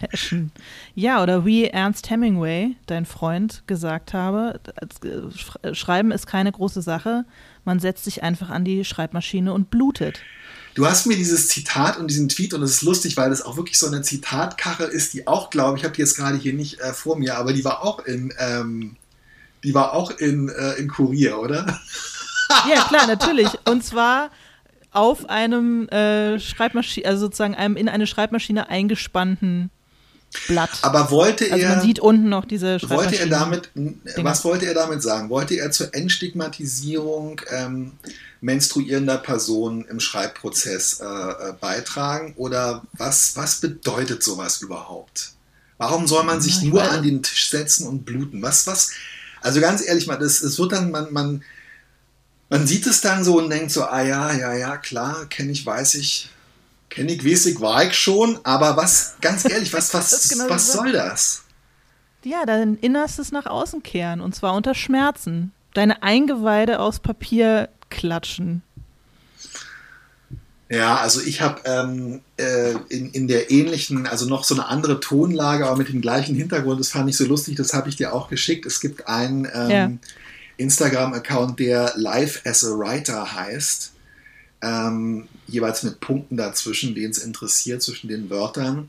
Passion. 0.00 0.50
Ja, 0.94 1.22
oder 1.22 1.44
wie 1.44 1.64
Ernst 1.66 2.08
Hemingway, 2.10 2.76
dein 2.86 3.04
Freund, 3.06 3.62
gesagt 3.66 4.14
habe, 4.14 4.60
äh, 5.62 5.74
Schreiben 5.74 6.10
ist 6.10 6.26
keine 6.26 6.52
große 6.52 6.80
Sache. 6.82 7.24
Man 7.64 7.80
setzt 7.80 8.04
sich 8.04 8.22
einfach 8.22 8.48
an 8.50 8.64
die 8.64 8.84
Schreibmaschine 8.84 9.52
und 9.52 9.70
blutet. 9.70 10.20
Du 10.74 10.86
hast 10.86 11.06
mir 11.06 11.16
dieses 11.16 11.48
Zitat 11.48 11.98
und 11.98 12.08
diesen 12.08 12.28
Tweet 12.28 12.52
und 12.52 12.62
es 12.62 12.72
ist 12.72 12.82
lustig, 12.82 13.16
weil 13.16 13.30
das 13.30 13.42
auch 13.42 13.56
wirklich 13.56 13.78
so 13.78 13.86
eine 13.86 14.02
Zitatkarre 14.02 14.84
ist, 14.84 15.14
die 15.14 15.26
auch, 15.26 15.50
glaube 15.50 15.78
ich, 15.78 15.84
habe 15.84 15.94
die 15.94 16.00
jetzt 16.00 16.16
gerade 16.16 16.36
hier 16.36 16.52
nicht 16.52 16.80
äh, 16.80 16.92
vor 16.92 17.16
mir, 17.16 17.36
aber 17.38 17.52
die 17.52 17.64
war 17.64 17.84
auch 17.84 18.00
in, 18.04 18.32
ähm, 18.38 18.96
die 19.64 19.74
war 19.74 19.94
auch 19.94 20.10
in, 20.10 20.48
äh, 20.48 20.74
in 20.74 20.88
Kurier, 20.88 21.38
oder? 21.38 21.80
Ja, 22.68 22.84
klar, 22.84 23.06
natürlich. 23.06 23.48
Und 23.64 23.82
zwar 23.82 24.30
auf 24.90 25.28
einem 25.28 25.88
äh, 25.88 26.38
Schreibmaschine, 26.38 27.06
also 27.06 27.22
sozusagen 27.22 27.54
einem 27.54 27.76
in 27.76 27.88
eine 27.88 28.06
Schreibmaschine 28.06 28.68
eingespannten 28.68 29.70
Blatt. 30.46 30.70
Aber 30.82 31.10
wollte 31.10 31.50
also 31.50 31.64
er, 31.64 31.70
man 31.70 31.80
sieht 31.80 32.00
unten 32.00 32.28
noch 32.28 32.44
diese 32.44 32.78
Schreibmaschine. 32.78 33.10
wollte 33.10 33.18
er 33.18 33.26
damit, 33.26 33.70
was 34.16 34.44
wollte 34.44 34.66
er 34.66 34.74
damit 34.74 35.02
sagen? 35.02 35.30
Wollte 35.30 35.54
er 35.54 35.70
zur 35.70 35.94
Entstigmatisierung 35.94 37.40
ähm, 37.50 37.92
menstruierender 38.40 39.18
Personen 39.18 39.84
im 39.86 40.00
Schreibprozess 40.00 41.00
äh, 41.00 41.04
äh, 41.04 41.52
beitragen? 41.60 42.34
Oder 42.36 42.82
was, 42.92 43.36
was 43.36 43.60
bedeutet 43.60 44.22
sowas 44.22 44.60
überhaupt? 44.60 45.32
Warum 45.78 46.06
soll 46.06 46.24
man 46.24 46.40
sich 46.40 46.62
Ja, 46.62 46.68
nur 46.68 46.82
an 46.82 47.02
den 47.02 47.22
Tisch 47.22 47.50
setzen 47.50 47.86
und 47.88 48.04
bluten? 48.04 48.42
Was, 48.42 48.66
was, 48.66 48.92
also 49.44 49.60
ganz 49.60 49.86
ehrlich, 49.86 50.06
man, 50.06 50.18
das, 50.18 50.40
das 50.40 50.58
wird 50.58 50.72
dann, 50.72 50.90
man, 50.90 51.12
man, 51.12 51.44
man 52.48 52.66
sieht 52.66 52.86
es 52.86 53.02
dann 53.02 53.24
so 53.24 53.38
und 53.38 53.50
denkt 53.50 53.70
so, 53.70 53.84
ah 53.84 54.00
ja, 54.00 54.32
ja, 54.32 54.54
ja, 54.54 54.76
klar, 54.78 55.26
kenne 55.26 55.52
ich, 55.52 55.64
weiß 55.66 55.96
ich, 55.96 56.30
kenne 56.88 57.12
ich, 57.12 57.24
weiß 57.24 57.46
ich, 57.46 57.60
war 57.60 57.84
ich 57.84 57.94
schon, 57.94 58.38
aber 58.42 58.76
was, 58.76 59.16
ganz 59.20 59.44
ehrlich, 59.44 59.72
was, 59.74 59.92
was, 59.94 60.28
genau 60.30 60.48
was 60.48 60.72
soll 60.72 60.92
das? 60.92 61.42
Ja, 62.24 62.46
dein 62.46 62.76
Innerstes 62.76 63.32
nach 63.32 63.44
außen 63.44 63.82
kehren 63.82 64.22
und 64.22 64.34
zwar 64.34 64.54
unter 64.54 64.74
Schmerzen. 64.74 65.52
Deine 65.74 66.02
Eingeweide 66.02 66.80
aus 66.80 67.00
Papier 67.00 67.68
klatschen. 67.90 68.62
Ja, 70.74 70.96
also 70.96 71.20
ich 71.20 71.40
habe 71.40 71.60
ähm, 71.66 72.20
äh, 72.36 72.72
in, 72.88 73.10
in 73.12 73.28
der 73.28 73.50
ähnlichen, 73.50 74.06
also 74.06 74.26
noch 74.26 74.44
so 74.44 74.54
eine 74.54 74.66
andere 74.66 74.98
Tonlage, 74.98 75.66
aber 75.66 75.76
mit 75.76 75.88
dem 75.88 76.00
gleichen 76.00 76.34
Hintergrund, 76.34 76.80
das 76.80 76.88
fand 76.88 77.08
ich 77.08 77.16
so 77.16 77.24
lustig, 77.26 77.56
das 77.56 77.74
habe 77.74 77.88
ich 77.88 77.96
dir 77.96 78.12
auch 78.12 78.28
geschickt. 78.28 78.66
Es 78.66 78.80
gibt 78.80 79.06
einen 79.06 79.46
ähm, 79.52 79.70
Ja. 79.70 79.90
Instagram-Account, 80.56 81.58
der 81.58 81.92
Live 81.96 82.42
as 82.44 82.64
a 82.64 82.76
Writer 82.78 83.34
heißt, 83.34 83.92
ähm, 84.62 85.28
jeweils 85.46 85.82
mit 85.82 86.00
Punkten 86.00 86.36
dazwischen, 86.36 86.94
wen 86.94 87.10
es 87.10 87.18
interessiert, 87.18 87.82
zwischen 87.82 88.08
den 88.08 88.30
Wörtern. 88.30 88.88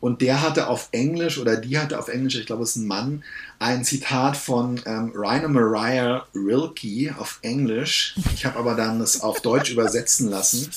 Und 0.00 0.20
der 0.20 0.42
hatte 0.42 0.68
auf 0.68 0.88
Englisch, 0.92 1.38
oder 1.38 1.56
die 1.56 1.78
hatte 1.78 1.98
auf 1.98 2.08
Englisch, 2.08 2.36
ich 2.36 2.46
glaube, 2.46 2.62
es 2.62 2.70
ist 2.70 2.76
ein 2.76 2.86
Mann, 2.86 3.24
ein 3.58 3.84
Zitat 3.84 4.36
von 4.36 4.80
ähm, 4.84 5.12
Rainer 5.14 5.48
Mariah 5.48 6.26
Rilke 6.34 7.14
auf 7.18 7.38
Englisch. 7.42 8.14
Ich 8.34 8.44
habe 8.44 8.58
aber 8.58 8.74
dann 8.74 9.00
das 9.00 9.22
auf 9.22 9.40
Deutsch 9.40 9.70
übersetzen 9.70 10.28
lassen. 10.28 10.70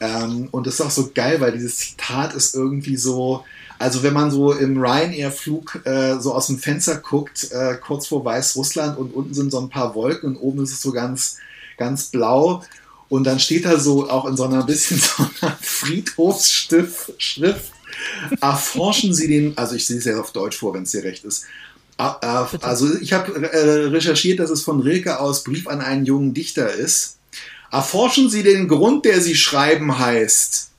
Ähm, 0.00 0.48
und 0.50 0.66
das 0.66 0.74
ist 0.74 0.80
auch 0.80 0.90
so 0.90 1.10
geil, 1.14 1.40
weil 1.40 1.52
dieses 1.52 1.76
Zitat 1.76 2.34
ist 2.34 2.54
irgendwie 2.54 2.96
so, 2.96 3.44
also 3.78 4.02
wenn 4.02 4.14
man 4.14 4.30
so 4.30 4.52
im 4.52 4.80
Ryanair-Flug 4.80 5.80
äh, 5.84 6.18
so 6.20 6.34
aus 6.34 6.48
dem 6.48 6.58
Fenster 6.58 6.96
guckt, 6.96 7.50
äh, 7.52 7.76
kurz 7.76 8.06
vor 8.06 8.24
Weißrussland 8.24 8.98
und 8.98 9.14
unten 9.14 9.34
sind 9.34 9.50
so 9.50 9.60
ein 9.60 9.68
paar 9.68 9.94
Wolken 9.94 10.36
und 10.36 10.36
oben 10.36 10.62
ist 10.62 10.72
es 10.72 10.82
so 10.82 10.92
ganz, 10.92 11.38
ganz 11.76 12.06
blau. 12.06 12.62
Und 13.08 13.24
dann 13.24 13.40
steht 13.40 13.64
da 13.64 13.78
so 13.78 14.10
auch 14.10 14.26
in 14.26 14.36
so 14.36 14.44
einer 14.44 14.64
bisschen 14.64 14.98
so 15.00 15.26
einer 15.40 15.56
Friedhofsschrift, 15.60 17.14
Schrift, 17.18 17.72
erforschen 18.40 19.14
Sie 19.14 19.28
den, 19.28 19.56
also 19.56 19.74
ich 19.74 19.86
sehe 19.86 19.98
es 19.98 20.04
ja 20.04 20.20
auf 20.20 20.32
Deutsch 20.32 20.58
vor, 20.58 20.74
wenn 20.74 20.82
es 20.82 20.90
dir 20.90 21.04
recht 21.04 21.24
ist. 21.24 21.44
Ah, 21.96 22.44
Bitte. 22.44 22.64
Also 22.64 22.94
ich 23.00 23.12
habe 23.12 23.50
äh, 23.50 23.86
recherchiert, 23.86 24.38
dass 24.38 24.50
es 24.50 24.62
von 24.62 24.80
Rilke 24.80 25.18
aus 25.18 25.42
Brief 25.42 25.66
an 25.66 25.80
einen 25.80 26.06
jungen 26.06 26.32
Dichter 26.32 26.72
ist. 26.72 27.17
Erforschen 27.70 28.30
Sie 28.30 28.42
den 28.42 28.66
Grund, 28.66 29.04
der 29.04 29.20
Sie 29.20 29.34
schreiben 29.34 29.98
heißt. 29.98 30.70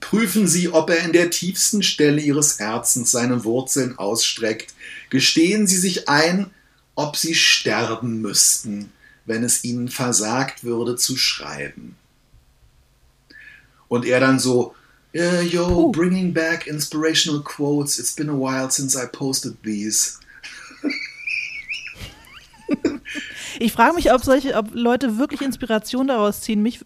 Prüfen 0.00 0.46
Sie, 0.46 0.68
ob 0.68 0.90
er 0.90 1.04
in 1.04 1.12
der 1.12 1.30
tiefsten 1.30 1.82
Stelle 1.82 2.20
Ihres 2.20 2.58
Herzens 2.58 3.10
seine 3.10 3.44
Wurzeln 3.44 3.98
ausstreckt. 3.98 4.74
Gestehen 5.10 5.66
Sie 5.66 5.78
sich 5.78 6.08
ein, 6.08 6.50
ob 6.96 7.16
Sie 7.16 7.34
sterben 7.34 8.20
müssten, 8.20 8.92
wenn 9.24 9.42
es 9.42 9.64
Ihnen 9.64 9.88
versagt 9.88 10.64
würde 10.64 10.96
zu 10.96 11.16
schreiben. 11.16 11.96
Und 13.88 14.04
er 14.04 14.20
dann 14.20 14.38
so, 14.38 14.74
"Yeah, 15.14 15.40
yo, 15.40 15.90
bringing 15.90 16.34
back 16.34 16.66
inspirational 16.66 17.42
quotes. 17.42 17.98
It's 17.98 18.14
been 18.14 18.30
a 18.30 18.34
while 18.34 18.70
since 18.70 18.98
I 18.98 19.06
posted 19.06 19.56
these. 19.62 20.18
Ich 23.58 23.72
frage 23.72 23.94
mich, 23.94 24.12
ob 24.12 24.24
solche, 24.24 24.54
ob 24.54 24.74
Leute 24.74 25.18
wirklich 25.18 25.40
Inspiration 25.40 26.08
daraus 26.08 26.40
ziehen. 26.40 26.62
Mich, 26.62 26.84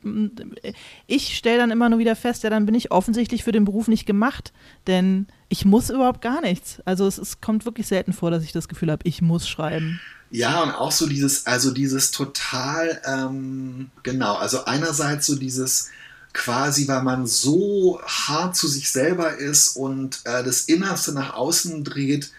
ich 1.06 1.36
stelle 1.36 1.58
dann 1.58 1.70
immer 1.70 1.88
nur 1.88 1.98
wieder 1.98 2.16
fest, 2.16 2.42
ja, 2.42 2.50
dann 2.50 2.66
bin 2.66 2.74
ich 2.74 2.90
offensichtlich 2.90 3.44
für 3.44 3.52
den 3.52 3.64
Beruf 3.64 3.88
nicht 3.88 4.06
gemacht, 4.06 4.52
denn 4.86 5.26
ich 5.48 5.64
muss 5.64 5.90
überhaupt 5.90 6.20
gar 6.20 6.40
nichts. 6.40 6.80
Also 6.84 7.06
es, 7.06 7.18
es 7.18 7.40
kommt 7.40 7.64
wirklich 7.64 7.86
selten 7.86 8.12
vor, 8.12 8.30
dass 8.30 8.42
ich 8.42 8.52
das 8.52 8.68
Gefühl 8.68 8.90
habe, 8.90 9.06
ich 9.06 9.22
muss 9.22 9.48
schreiben. 9.48 10.00
Ja, 10.30 10.62
und 10.62 10.70
auch 10.70 10.92
so 10.92 11.06
dieses, 11.06 11.46
also 11.46 11.70
dieses 11.70 12.10
total, 12.10 13.00
ähm, 13.06 13.90
genau, 14.02 14.34
also 14.34 14.64
einerseits 14.64 15.26
so 15.26 15.36
dieses 15.36 15.90
quasi, 16.32 16.86
weil 16.88 17.02
man 17.02 17.26
so 17.26 18.00
hart 18.04 18.56
zu 18.56 18.68
sich 18.68 18.90
selber 18.90 19.36
ist 19.36 19.76
und 19.76 20.20
äh, 20.24 20.44
das 20.44 20.62
Innerste 20.62 21.12
nach 21.12 21.34
außen 21.34 21.82
dreht, 21.84 22.30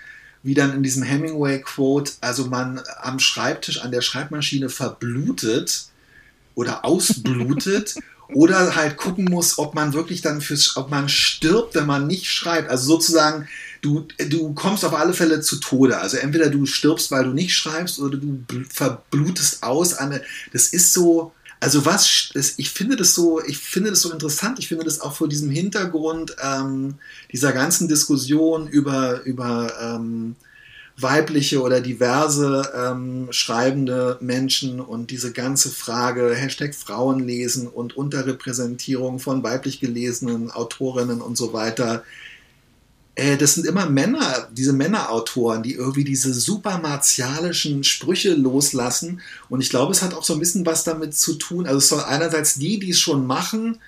wie 0.47 0.53
dann 0.53 0.73
in 0.73 0.81
diesem 0.81 1.03
Hemingway-Quote, 1.03 2.13
also 2.21 2.45
man 2.45 2.81
am 3.01 3.19
Schreibtisch, 3.19 3.81
an 3.81 3.91
der 3.91 3.99
Schreibmaschine 3.99 4.69
verblutet 4.69 5.87
oder 6.55 6.85
ausblutet 6.85 7.95
oder 8.33 8.73
halt 8.77 8.95
gucken 8.95 9.25
muss, 9.25 9.59
ob 9.59 9.75
man 9.75 9.91
wirklich 9.91 10.21
dann 10.21 10.39
fürs, 10.39 10.77
ob 10.77 10.89
man 10.89 11.09
stirbt, 11.09 11.75
wenn 11.75 11.85
man 11.85 12.07
nicht 12.07 12.29
schreibt. 12.29 12.69
Also 12.69 12.85
sozusagen, 12.85 13.49
du, 13.81 14.07
du 14.29 14.53
kommst 14.53 14.85
auf 14.85 14.93
alle 14.93 15.13
Fälle 15.13 15.41
zu 15.41 15.57
Tode. 15.57 15.97
Also 15.97 16.15
entweder 16.15 16.49
du 16.49 16.65
stirbst, 16.65 17.11
weil 17.11 17.25
du 17.25 17.31
nicht 17.31 17.53
schreibst, 17.53 17.99
oder 17.99 18.17
du 18.17 18.45
verblutest 18.69 19.63
aus. 19.63 19.95
Eine, 19.95 20.21
das 20.53 20.67
ist 20.67 20.93
so, 20.93 21.33
also 21.59 21.85
was, 21.85 22.29
ich 22.57 22.69
finde 22.69 22.95
das 22.95 23.15
so, 23.15 23.41
ich 23.43 23.57
finde 23.57 23.89
das 23.89 24.01
so 24.01 24.11
interessant. 24.11 24.59
Ich 24.59 24.67
finde 24.67 24.85
das 24.85 25.01
auch 25.01 25.13
vor 25.13 25.27
diesem 25.27 25.49
Hintergrund 25.49 26.35
ähm, 26.43 26.95
dieser 27.31 27.51
ganzen 27.51 27.87
Diskussion 27.87 28.67
über, 28.67 29.23
über 29.23 29.71
ähm, 29.81 30.35
weibliche 30.99 31.61
oder 31.61 31.79
diverse 31.79 32.71
ähm, 32.75 33.27
schreibende 33.31 34.17
Menschen 34.19 34.79
und 34.79 35.11
diese 35.11 35.31
ganze 35.31 35.69
Frage 35.69 36.33
Hashtag 36.33 36.73
Frauenlesen 36.73 37.67
und 37.67 37.95
Unterrepräsentierung 37.95 39.19
von 39.19 39.43
weiblich 39.43 39.79
gelesenen 39.79 40.49
Autorinnen 40.51 41.21
und 41.21 41.37
so 41.37 41.53
weiter. 41.53 42.03
Äh, 43.17 43.35
das 43.35 43.55
sind 43.55 43.65
immer 43.65 43.89
Männer, 43.89 44.47
diese 44.51 44.73
Männerautoren, 44.73 45.63
die 45.63 45.73
irgendwie 45.73 46.03
diese 46.03 46.33
super 46.33 46.77
martialischen 46.77 47.83
Sprüche 47.83 48.33
loslassen. 48.35 49.21
Und 49.49 49.61
ich 49.61 49.71
glaube, 49.71 49.91
es 49.91 50.03
hat 50.03 50.13
auch 50.13 50.23
so 50.23 50.33
ein 50.33 50.39
bisschen 50.39 50.65
was 50.65 50.83
damit 50.83 51.15
zu 51.15 51.33
tun. 51.33 51.65
Also 51.65 51.79
es 51.79 51.89
soll 51.89 52.03
einerseits 52.03 52.55
die, 52.55 52.79
die 52.79 52.91
es 52.91 52.99
schon 52.99 53.25
machen, 53.25 53.79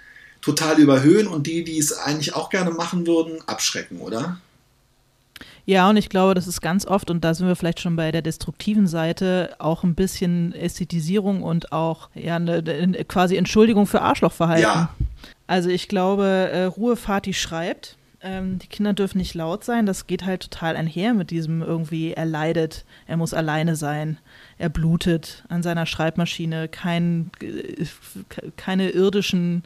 total 0.42 0.80
überhöhen 0.80 1.28
und 1.28 1.46
die, 1.46 1.63
die 1.63 1.78
es 1.78 1.94
eigentlich 1.94 2.34
auch 2.34 2.50
gerne 2.50 2.72
machen 2.72 3.06
würden, 3.06 3.38
abschrecken, 3.46 4.00
oder? 4.02 4.39
Ja, 5.65 5.88
und 5.88 5.98
ich 5.98 6.10
glaube, 6.10 6.34
das 6.34 6.48
ist 6.48 6.62
ganz 6.62 6.88
oft, 6.88 7.12
und 7.12 7.24
da 7.24 7.36
sind 7.36 7.46
wir 7.46 7.56
vielleicht 7.56 7.82
schon 7.82 7.96
bei 7.96 8.12
der 8.12 8.24
destruktiven 8.24 8.88
Seite, 8.88 9.54
auch 9.60 9.84
ein 9.84 9.94
bisschen 9.94 10.54
Ästhetisierung 10.54 11.44
und 11.44 11.72
auch 11.72 12.10
ja, 12.15 12.38
eine, 12.38 12.63
eine 12.65 13.06
quasi 13.06 13.36
Entschuldigung 13.36 13.86
für 13.86 14.02
Arschlochverhalten. 14.02 14.63
Ja. 14.63 14.89
Also 15.46 15.70
ich 15.70 15.88
glaube, 15.88 16.26
äh, 16.26 16.63
Ruhe 16.63 16.96
Fati 16.96 17.36
schreibt, 17.36 17.99
ähm, 18.21 18.60
die 18.60 18.67
Kinder 18.67 18.93
dürfen 18.93 19.17
nicht 19.17 19.34
laut 19.34 19.63
sein. 19.63 19.86
Das 19.86 20.08
geht 20.08 20.25
halt 20.25 20.43
total 20.43 20.75
einher 20.75 21.13
mit 21.13 21.32
diesem 21.32 21.62
irgendwie, 21.62 22.13
er 22.13 22.25
leidet, 22.25 22.86
er 23.08 23.17
muss 23.17 23.34
alleine 23.34 23.75
sein, 23.75 24.17
er 24.58 24.69
blutet 24.69 25.43
an 25.49 25.63
seiner 25.63 25.86
Schreibmaschine, 25.86 26.67
kein, 26.67 27.32
äh, 27.41 27.86
keine 28.58 28.89
irdischen 28.89 29.63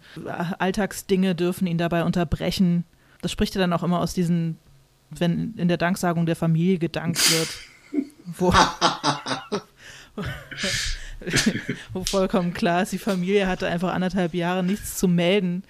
Alltagsdinge 0.59 1.35
dürfen 1.35 1.67
ihn 1.67 1.77
dabei 1.77 2.03
unterbrechen. 2.03 2.85
Das 3.21 3.31
spricht 3.31 3.55
ja 3.55 3.61
dann 3.61 3.73
auch 3.73 3.83
immer 3.83 3.99
aus 3.99 4.13
diesen 4.13 4.57
wenn 5.19 5.53
in 5.57 5.67
der 5.67 5.77
Danksagung 5.77 6.25
der 6.25 6.35
Familie 6.35 6.79
gedankt 6.79 7.19
wird. 7.31 7.49
wo, 8.37 8.53
wo 11.93 12.03
vollkommen 12.03 12.53
klar 12.53 12.83
ist, 12.83 12.91
die 12.91 12.97
Familie 12.97 13.47
hatte 13.47 13.67
einfach 13.67 13.93
anderthalb 13.93 14.33
Jahre 14.33 14.63
nichts 14.63 14.97
zu 14.97 15.07
melden, 15.07 15.63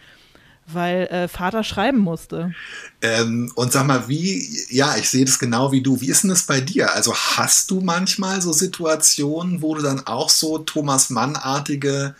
weil 0.67 1.07
äh, 1.07 1.27
Vater 1.27 1.63
schreiben 1.63 1.99
musste. 1.99 2.53
Ähm, 3.01 3.51
und 3.55 3.71
sag 3.71 3.85
mal, 3.85 4.07
wie, 4.07 4.47
ja, 4.69 4.95
ich 4.97 5.09
sehe 5.09 5.25
das 5.25 5.39
genau 5.39 5.71
wie 5.71 5.81
du. 5.81 6.01
Wie 6.01 6.09
ist 6.09 6.23
denn 6.23 6.29
das 6.29 6.43
bei 6.43 6.61
dir? 6.61 6.93
Also 6.93 7.13
hast 7.15 7.71
du 7.71 7.81
manchmal 7.81 8.41
so 8.41 8.53
Situationen, 8.53 9.61
wo 9.61 9.75
du 9.75 9.81
dann 9.81 10.05
auch 10.07 10.29
so 10.29 10.59
Thomas 10.59 11.09
Mann-artige 11.09 12.15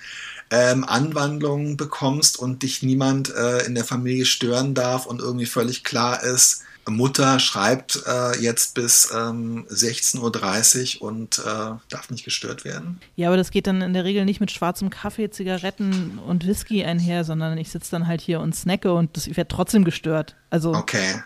ähm, 0.49 0.83
Anwandlungen 0.83 1.77
bekommst 1.77 2.37
und 2.37 2.63
dich 2.63 2.83
niemand 2.83 3.33
äh, 3.33 3.65
in 3.65 3.75
der 3.75 3.85
Familie 3.85 4.25
stören 4.25 4.73
darf 4.73 5.05
und 5.05 5.19
irgendwie 5.19 5.45
völlig 5.45 5.83
klar 5.83 6.21
ist, 6.23 6.62
Mutter 6.87 7.39
schreibt 7.39 8.03
äh, 8.05 8.39
jetzt 8.41 8.75
bis 8.75 9.11
ähm, 9.13 9.65
16.30 9.69 10.99
Uhr 10.99 11.07
und 11.07 11.39
äh, 11.39 11.41
darf 11.89 12.09
nicht 12.09 12.25
gestört 12.25 12.65
werden. 12.65 12.99
Ja, 13.15 13.29
aber 13.29 13.37
das 13.37 13.51
geht 13.51 13.67
dann 13.67 13.81
in 13.81 13.93
der 13.93 14.03
Regel 14.03 14.25
nicht 14.25 14.39
mit 14.39 14.51
schwarzem 14.51 14.89
Kaffee, 14.89 15.29
Zigaretten 15.29 16.19
und 16.19 16.45
Whisky 16.45 16.83
einher, 16.83 17.23
sondern 17.23 17.57
ich 17.57 17.69
sitze 17.69 17.91
dann 17.91 18.07
halt 18.07 18.21
hier 18.21 18.39
und 18.39 18.55
snacke 18.55 18.93
und 18.93 19.15
das, 19.15 19.27
ich 19.27 19.37
werde 19.37 19.47
trotzdem 19.47 19.83
gestört. 19.83 20.35
Also 20.49 20.73
okay. 20.73 21.21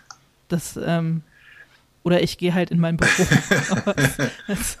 das 0.48 0.78
ähm, 0.82 1.22
oder 2.04 2.22
ich 2.22 2.38
gehe 2.38 2.54
halt 2.54 2.70
in 2.70 2.78
mein 2.78 2.96
Büro. 2.96 3.10
es, 3.96 4.18
es, 4.46 4.78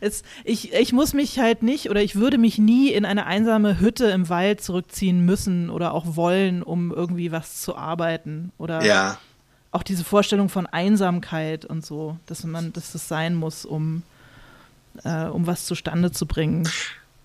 es, 0.00 0.22
ich, 0.44 0.72
ich 0.74 0.92
muss 0.92 1.14
mich 1.14 1.38
halt 1.38 1.62
nicht 1.62 1.90
oder 1.90 2.02
ich 2.02 2.16
würde 2.16 2.38
mich 2.38 2.58
nie 2.58 2.90
in 2.90 3.04
eine 3.04 3.26
einsame 3.26 3.80
Hütte 3.80 4.06
im 4.06 4.28
Wald 4.28 4.60
zurückziehen 4.60 5.24
müssen 5.24 5.70
oder 5.70 5.94
auch 5.94 6.16
wollen, 6.16 6.62
um 6.62 6.92
irgendwie 6.92 7.32
was 7.32 7.62
zu 7.62 7.76
arbeiten 7.76 8.52
oder 8.58 8.84
ja 8.84 9.18
auch 9.72 9.82
diese 9.82 10.04
Vorstellung 10.04 10.48
von 10.48 10.66
Einsamkeit 10.66 11.64
und 11.64 11.84
so, 11.84 12.18
dass 12.26 12.44
man, 12.44 12.72
dass 12.72 12.92
das 12.92 13.08
sein 13.08 13.34
muss, 13.34 13.64
um, 13.64 14.02
äh, 15.02 15.24
um 15.24 15.46
was 15.46 15.64
zustande 15.64 16.12
zu 16.12 16.26
bringen. 16.26 16.68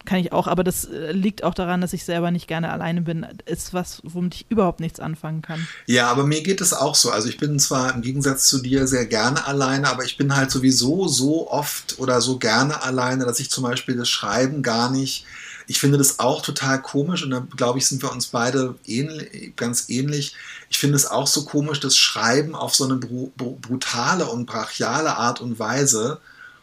Kann 0.05 0.19
ich 0.19 0.31
auch, 0.31 0.47
aber 0.47 0.63
das 0.63 0.85
äh, 0.85 1.11
liegt 1.11 1.43
auch 1.43 1.53
daran, 1.53 1.81
dass 1.81 1.91
ich 1.91 2.05
selber 2.05 2.31
nicht 2.31 2.47
gerne 2.47 2.71
alleine 2.71 3.01
bin. 3.01 3.27
Ist 3.45 3.73
was, 3.73 4.01
womit 4.05 4.35
ich 4.35 4.45
überhaupt 4.47 4.79
nichts 4.79 5.01
anfangen 5.01 5.41
kann. 5.41 5.67
Ja, 5.85 6.09
aber 6.09 6.25
mir 6.25 6.41
geht 6.41 6.61
es 6.61 6.71
auch 6.71 6.95
so. 6.95 7.11
Also 7.11 7.27
ich 7.27 7.37
bin 7.37 7.59
zwar 7.59 7.93
im 7.93 8.01
Gegensatz 8.01 8.47
zu 8.47 8.59
dir 8.59 8.87
sehr 8.87 9.05
gerne 9.05 9.45
alleine, 9.45 9.89
aber 9.89 10.05
ich 10.05 10.15
bin 10.15 10.33
halt 10.33 10.49
sowieso 10.49 11.09
so 11.09 11.51
oft 11.51 11.99
oder 11.99 12.21
so 12.21 12.39
gerne 12.39 12.81
alleine, 12.81 13.25
dass 13.25 13.41
ich 13.41 13.51
zum 13.51 13.65
Beispiel 13.65 13.97
das 13.97 14.07
Schreiben 14.07 14.63
gar 14.63 14.89
nicht 14.89 15.25
ich 15.67 15.79
finde 15.79 15.97
das 15.97 16.19
auch 16.19 16.41
total 16.41 16.81
komisch 16.81 17.23
und 17.23 17.29
da 17.29 17.45
glaube 17.55 17.77
ich, 17.77 17.85
sind 17.85 18.01
wir 18.01 18.11
uns 18.11 18.27
beide 18.27 18.75
ähnlich, 18.85 19.55
ganz 19.57 19.89
ähnlich. 19.89 20.33
Ich 20.69 20.77
finde 20.77 20.95
es 20.95 21.05
auch 21.05 21.27
so 21.27 21.43
komisch, 21.43 21.81
das 21.81 21.97
Schreiben 21.97 22.55
auf 22.55 22.73
so 22.73 22.85
eine 22.85 22.95
brutale 22.95 24.27
und 24.27 24.45
brachiale 24.45 25.17
Art 25.17 25.41
und 25.41 25.59
Weise 25.59 26.21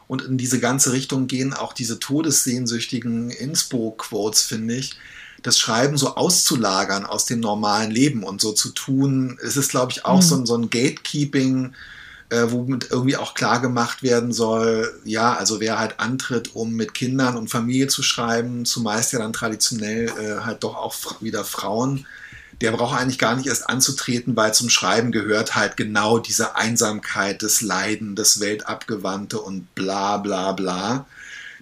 und 0.08 0.22
in 0.22 0.38
diese 0.38 0.58
ganze 0.58 0.92
Richtung 0.92 1.26
gehen 1.26 1.52
auch 1.52 1.74
diese 1.74 1.98
todessehnsüchtigen 1.98 3.30
Inspo-Quotes, 3.30 4.42
finde 4.42 4.74
ich. 4.74 4.96
Das 5.42 5.58
Schreiben 5.58 5.98
so 5.98 6.16
auszulagern 6.16 7.04
aus 7.04 7.26
dem 7.26 7.40
normalen 7.40 7.90
Leben 7.90 8.22
und 8.22 8.40
so 8.40 8.52
zu 8.52 8.70
tun, 8.70 9.38
es 9.42 9.58
ist, 9.58 9.70
glaube 9.70 9.92
ich, 9.92 10.06
auch 10.06 10.16
mhm. 10.16 10.22
so, 10.22 10.36
ein, 10.36 10.46
so 10.46 10.56
ein 10.56 10.70
Gatekeeping 10.70 11.74
äh, 12.30 12.46
womit 12.48 12.90
irgendwie 12.90 13.16
auch 13.16 13.34
klar 13.34 13.60
gemacht 13.60 14.02
werden 14.02 14.32
soll, 14.32 15.00
ja, 15.04 15.34
also 15.34 15.60
wer 15.60 15.78
halt 15.78 16.00
antritt, 16.00 16.54
um 16.54 16.72
mit 16.72 16.94
Kindern 16.94 17.36
und 17.36 17.48
Familie 17.48 17.88
zu 17.88 18.02
schreiben, 18.02 18.64
zumeist 18.64 19.12
ja 19.12 19.18
dann 19.18 19.32
traditionell 19.32 20.06
äh, 20.08 20.40
halt 20.44 20.64
doch 20.64 20.76
auch 20.76 20.94
wieder 21.20 21.44
Frauen, 21.44 22.06
der 22.60 22.72
braucht 22.72 22.98
eigentlich 22.98 23.18
gar 23.18 23.36
nicht 23.36 23.46
erst 23.46 23.68
anzutreten, 23.68 24.36
weil 24.36 24.54
zum 24.54 24.70
Schreiben 24.70 25.12
gehört 25.12 25.54
halt 25.54 25.76
genau 25.76 26.18
diese 26.18 26.56
Einsamkeit, 26.56 27.42
das 27.42 27.60
Leiden, 27.60 28.14
das 28.14 28.40
Weltabgewandte 28.40 29.40
und 29.40 29.74
bla 29.74 30.18
bla 30.18 30.52
bla. 30.52 31.06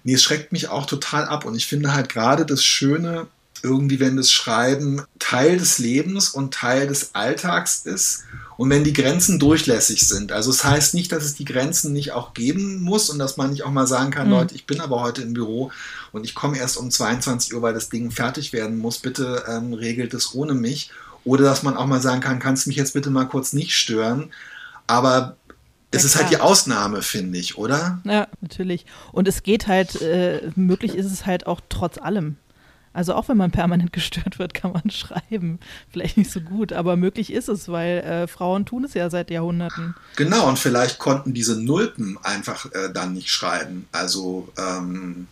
Nee, 0.05 0.15
es 0.15 0.23
schreckt 0.23 0.53
mich 0.53 0.69
auch 0.69 0.87
total 0.87 1.25
ab 1.25 1.45
und 1.45 1.55
ich 1.55 1.67
finde 1.67 1.95
halt 1.95 2.09
gerade 2.09 2.45
das 2.45 2.65
Schöne, 2.65 3.27
irgendwie, 3.63 4.01
wenn 4.01 4.17
das 4.17 4.31
Schreiben 4.31 5.03
Teil 5.19 5.57
des 5.57 5.79
Lebens 5.79 6.31
und 6.31 6.53
Teil 6.53 6.89
des 6.89 7.15
Alltags 7.15 7.81
ist 7.85 8.25
und 8.57 8.71
wenn 8.71 8.85
die 8.85 8.93
Grenzen 8.93 9.39
durchlässig 9.39 10.07
sind. 10.07 10.33
Also 10.33 10.51
es 10.51 10.59
das 10.59 10.67
heißt 10.67 10.95
nicht, 10.95 11.13
dass 11.13 11.25
es 11.25 11.35
die 11.35 11.45
Grenzen 11.45 11.93
nicht 11.93 12.13
auch 12.13 12.35
geben 12.35 12.83
muss 12.83 13.11
und 13.11 13.19
dass 13.19 13.37
man 13.37 13.51
nicht 13.51 13.65
auch 13.65 13.71
mal 13.71 13.87
sagen 13.87 14.11
kann, 14.11 14.27
mhm. 14.27 14.35
Leute, 14.35 14.55
ich 14.55 14.67
bin 14.67 14.81
aber 14.81 15.01
heute 15.01 15.23
im 15.23 15.33
Büro 15.33 15.71
und 16.13 16.25
ich 16.25 16.35
komme 16.35 16.59
erst 16.59 16.77
um 16.77 16.91
22 16.91 17.55
Uhr, 17.55 17.63
weil 17.63 17.75
das 17.75 17.89
Ding 17.89 18.11
fertig 18.11 18.53
werden 18.53 18.79
muss. 18.79 18.99
Bitte 18.99 19.45
ähm, 19.49 19.73
regelt 19.73 20.15
es 20.15 20.35
ohne 20.35 20.55
mich. 20.55 20.91
Oder 21.25 21.45
dass 21.45 21.63
man 21.63 21.77
auch 21.77 21.87
mal 21.87 22.01
sagen 22.01 22.21
kann, 22.21 22.41
kannst 22.41 22.67
du 22.67 22.71
mich 22.71 22.77
jetzt 22.77 22.95
bitte 22.95 23.11
mal 23.11 23.27
kurz 23.27 23.53
nicht 23.53 23.75
stören. 23.75 24.31
Aber 24.87 25.37
es 25.93 26.03
ja, 26.03 26.07
ist 26.07 26.17
halt 26.17 26.31
die 26.31 26.39
Ausnahme, 26.39 27.03
finde 27.03 27.39
ich, 27.39 27.59
oder? 27.59 28.01
Ja, 28.05 28.27
natürlich. 28.41 28.87
Und 29.13 29.29
es 29.29 29.43
geht 29.43 29.67
halt, 29.67 30.01
äh, 30.01 30.51
möglich 30.57 30.95
ist 30.95 31.07
es 31.07 31.27
halt 31.27 31.47
auch 31.47 31.61
trotz 31.69 31.99
allem. 31.99 32.37
Also 32.93 33.15
auch 33.15 33.29
wenn 33.29 33.37
man 33.37 33.51
permanent 33.51 33.93
gestört 33.93 34.39
wird, 34.39 34.55
kann 34.55 34.73
man 34.73 34.91
schreiben. 34.91 35.59
Vielleicht 35.91 36.17
nicht 36.17 36.31
so 36.31 36.41
gut, 36.41 36.73
aber 36.73 36.97
möglich 36.97 37.33
ist 37.33 37.49
es, 37.49 37.69
weil 37.69 37.99
äh, 37.99 38.27
Frauen 38.27 38.67
tun 38.67 38.85
es 38.85 38.95
ja 38.95 39.11
seit 39.11 39.31
Jahrhunderten. 39.31 39.95
Genau, 40.17 40.49
und 40.49 40.59
vielleicht 40.59 40.99
konnten 40.99 41.35
diese 41.35 41.61
Nulpen 41.61 42.19
einfach 42.23 42.67
äh, 42.73 42.93
dann 42.93 43.15
nicht 43.15 43.31
schreiben. 43.31 43.87
Also 43.93 44.49
ähm, 44.59 45.27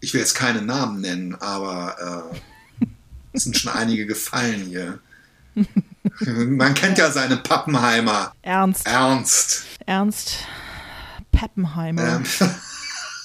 ich 0.00 0.14
will 0.14 0.20
jetzt 0.20 0.34
keine 0.34 0.62
Namen 0.62 1.00
nennen, 1.00 1.34
aber 1.34 2.32
äh, 2.80 2.86
es 3.32 3.44
sind 3.44 3.56
schon 3.56 3.72
einige 3.72 4.06
gefallen 4.06 4.62
hier. 4.66 4.98
Man 6.20 6.74
kennt 6.74 6.98
ja 6.98 7.10
seine 7.10 7.36
Pappenheimer. 7.36 8.32
Ernst. 8.42 8.86
Ernst. 8.86 9.64
Ernst 9.86 10.46
Pappenheimer. 11.32 12.16
Ähm, 12.16 12.24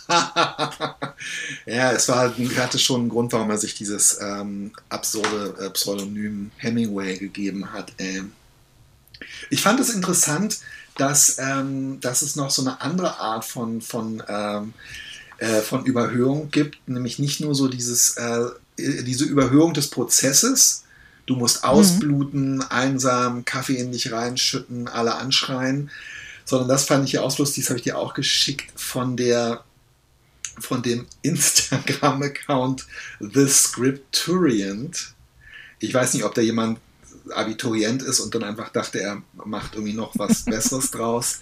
ja, 1.66 1.92
es 1.92 2.08
war, 2.08 2.34
hatte 2.58 2.80
schon 2.80 3.02
einen 3.02 3.10
Grund, 3.10 3.34
warum 3.34 3.50
er 3.50 3.58
sich 3.58 3.74
dieses 3.76 4.20
ähm, 4.22 4.72
absurde 4.90 5.56
äh, 5.60 5.70
Pseudonym 5.72 6.52
Hemingway 6.58 7.18
gegeben 7.18 7.72
hat. 7.74 7.92
Äh. 7.98 8.22
Ich 9.50 9.62
fand 9.62 9.80
es 9.80 9.90
interessant, 9.90 10.60
dass, 10.98 11.38
ähm, 11.40 12.00
dass 12.02 12.22
es 12.22 12.36
noch 12.36 12.52
so 12.52 12.62
eine 12.62 12.82
andere 12.82 13.20
Art 13.20 13.46
von, 13.46 13.82
von, 13.82 14.24
ähm, 14.28 14.74
äh, 15.40 15.62
von 15.62 15.86
Überhöhung 15.86 16.52
gibt, 16.52 16.88
nämlich 16.88 17.20
nicht 17.20 17.42
nur 17.42 17.56
so 17.56 17.68
dieses, 17.68 18.16
äh, 18.18 18.46
diese 18.78 19.26
Überhöhung 19.26 19.74
des 19.74 19.90
Prozesses, 19.90 20.84
du 21.26 21.36
musst 21.36 21.64
mhm. 21.64 21.70
ausbluten, 21.70 22.56
mhm. 22.56 22.66
einsam, 22.70 23.46
Kaffee 23.46 23.78
in 23.78 23.92
dich 23.92 24.12
reinschütten, 24.12 24.88
alle 24.88 25.16
anschreien, 25.16 25.90
sondern 26.46 26.70
das 26.70 26.86
fand 26.86 27.06
ich 27.06 27.14
ja 27.14 27.22
auch 27.22 27.38
lustig, 27.38 27.64
das 27.64 27.70
habe 27.72 27.80
ich 27.80 27.84
dir 27.84 27.98
auch 27.98 28.14
geschickt 28.14 28.80
von 28.80 29.18
der 29.18 29.64
von 30.60 30.82
dem 30.82 31.06
Instagram-Account 31.22 32.86
The 33.20 33.48
Scripturient. 33.48 35.14
Ich 35.80 35.94
weiß 35.94 36.14
nicht, 36.14 36.24
ob 36.24 36.34
da 36.34 36.42
jemand 36.42 36.80
Abiturient 37.34 38.02
ist 38.04 38.20
und 38.20 38.36
dann 38.36 38.44
einfach 38.44 38.70
dachte, 38.70 39.00
er 39.00 39.22
macht 39.34 39.76
irgendwie 39.76 39.94
noch 39.94 40.12
was 40.16 40.44
Besseres 40.46 40.92
draus. 40.92 41.42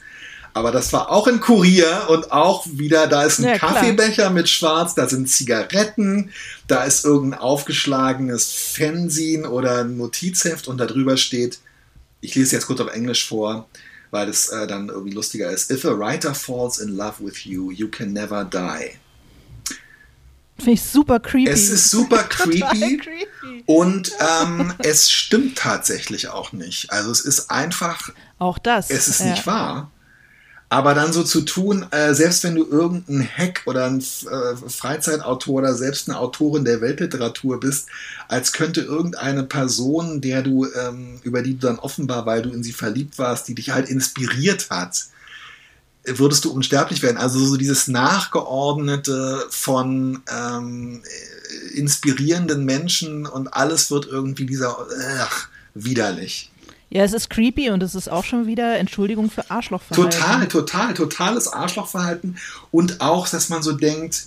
Aber 0.55 0.71
das 0.71 0.93
war 0.93 1.09
auch 1.09 1.27
ein 1.27 1.39
Kurier 1.39 2.05
und 2.09 2.31
auch 2.31 2.67
wieder, 2.67 3.07
da 3.07 3.23
ist 3.23 3.39
ein 3.39 3.45
ja, 3.45 3.57
Kaffeebecher 3.57 4.29
mit 4.29 4.47
Schwarz, 4.47 4.93
da 4.93 5.09
sind 5.09 5.27
Zigaretten, 5.27 6.29
da 6.67 6.83
ist 6.83 7.05
irgendein 7.05 7.39
aufgeschlagenes 7.39 8.51
Fernsehen 8.51 9.47
oder 9.47 9.79
ein 9.79 9.97
Notizheft 9.97 10.67
und 10.67 10.77
da 10.77 10.85
drüber 10.85 11.17
steht, 11.17 11.57
ich 12.21 12.35
lese 12.35 12.55
jetzt 12.55 12.67
kurz 12.67 12.79
auf 12.81 12.93
Englisch 12.93 13.27
vor, 13.27 13.67
weil 14.11 14.29
es 14.29 14.49
äh, 14.49 14.67
dann 14.67 14.89
irgendwie 14.89 15.13
lustiger 15.13 15.49
ist. 15.49 15.71
If 15.71 15.85
a 15.85 15.97
writer 15.97 16.35
falls 16.35 16.77
in 16.77 16.95
love 16.95 17.15
with 17.19 17.45
you, 17.45 17.71
you 17.71 17.87
can 17.87 18.13
never 18.13 18.45
die. 18.45 18.99
Finde 20.57 20.71
ich 20.73 20.83
super 20.83 21.19
creepy. 21.19 21.49
Es 21.49 21.69
ist 21.69 21.89
super 21.89 22.23
creepy, 22.29 22.97
creepy. 22.97 23.63
und 23.65 24.11
ähm, 24.19 24.73
es 24.79 25.09
stimmt 25.09 25.57
tatsächlich 25.57 26.29
auch 26.29 26.51
nicht. 26.51 26.91
Also 26.91 27.11
es 27.11 27.21
ist 27.21 27.49
einfach. 27.49 28.11
Auch 28.39 28.57
das. 28.57 28.89
Es 28.89 29.07
ist 29.07 29.21
ja. 29.21 29.31
nicht 29.31 29.47
wahr. 29.47 29.89
Aber 30.73 30.95
dann 30.95 31.13
so 31.13 31.23
zu 31.23 31.41
tun, 31.41 31.85
äh, 31.91 32.15
selbst 32.15 32.43
wenn 32.43 32.55
du 32.55 32.65
irgendein 32.65 33.27
Hack 33.37 33.61
oder 33.67 33.85
ein 33.85 33.99
äh, 33.99 34.55
Freizeitautor 34.69 35.59
oder 35.59 35.75
selbst 35.75 36.09
eine 36.09 36.17
Autorin 36.17 36.65
der 36.65 36.81
Weltliteratur 36.81 37.59
bist, 37.59 37.89
als 38.27 38.53
könnte 38.53 38.81
irgendeine 38.81 39.43
Person, 39.43 40.19
der 40.19 40.41
du, 40.41 40.65
ähm, 40.65 41.19
über 41.21 41.43
die 41.43 41.59
du 41.59 41.67
dann 41.67 41.77
offenbar, 41.77 42.25
weil 42.25 42.41
du 42.41 42.49
in 42.49 42.63
sie 42.63 42.73
verliebt 42.73 43.19
warst, 43.19 43.47
die 43.47 43.53
dich 43.53 43.69
halt 43.69 43.87
inspiriert 43.87 44.71
hat, 44.71 45.05
würdest 46.05 46.45
du 46.45 46.51
unsterblich 46.51 47.01
werden. 47.01 47.17
Also 47.17 47.39
so 47.39 47.57
dieses 47.57 47.87
Nachgeordnete 47.87 49.45
von 49.49 50.21
ähm, 50.29 51.01
inspirierenden 51.73 52.65
Menschen 52.65 53.25
und 53.25 53.53
alles 53.53 53.89
wird 53.89 54.07
irgendwie 54.07 54.45
dieser, 54.45 54.77
ach, 55.19 55.47
widerlich. 55.73 56.51
Ja, 56.89 57.03
es 57.03 57.13
ist 57.13 57.29
creepy 57.29 57.71
und 57.71 57.81
es 57.81 57.95
ist 57.95 58.07
auch 58.07 58.23
schon 58.23 58.45
wieder 58.45 58.77
Entschuldigung 58.77 59.31
für 59.31 59.49
Arschlochverhalten. 59.49 60.19
Total, 60.19 60.47
total, 60.47 60.93
totales 60.93 61.47
Arschlochverhalten. 61.47 62.37
Und 62.69 63.01
auch, 63.01 63.27
dass 63.27 63.49
man 63.49 63.63
so 63.63 63.71
denkt, 63.71 64.25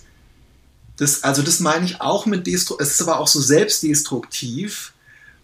das, 0.97 1.23
also 1.23 1.43
das 1.43 1.61
meine 1.61 1.85
ich 1.85 2.01
auch 2.01 2.27
mit 2.27 2.47
Destru 2.47 2.77
es 2.81 2.93
ist 2.93 3.03
aber 3.03 3.21
auch 3.21 3.29
so 3.29 3.41
selbstdestruktiv, 3.41 4.95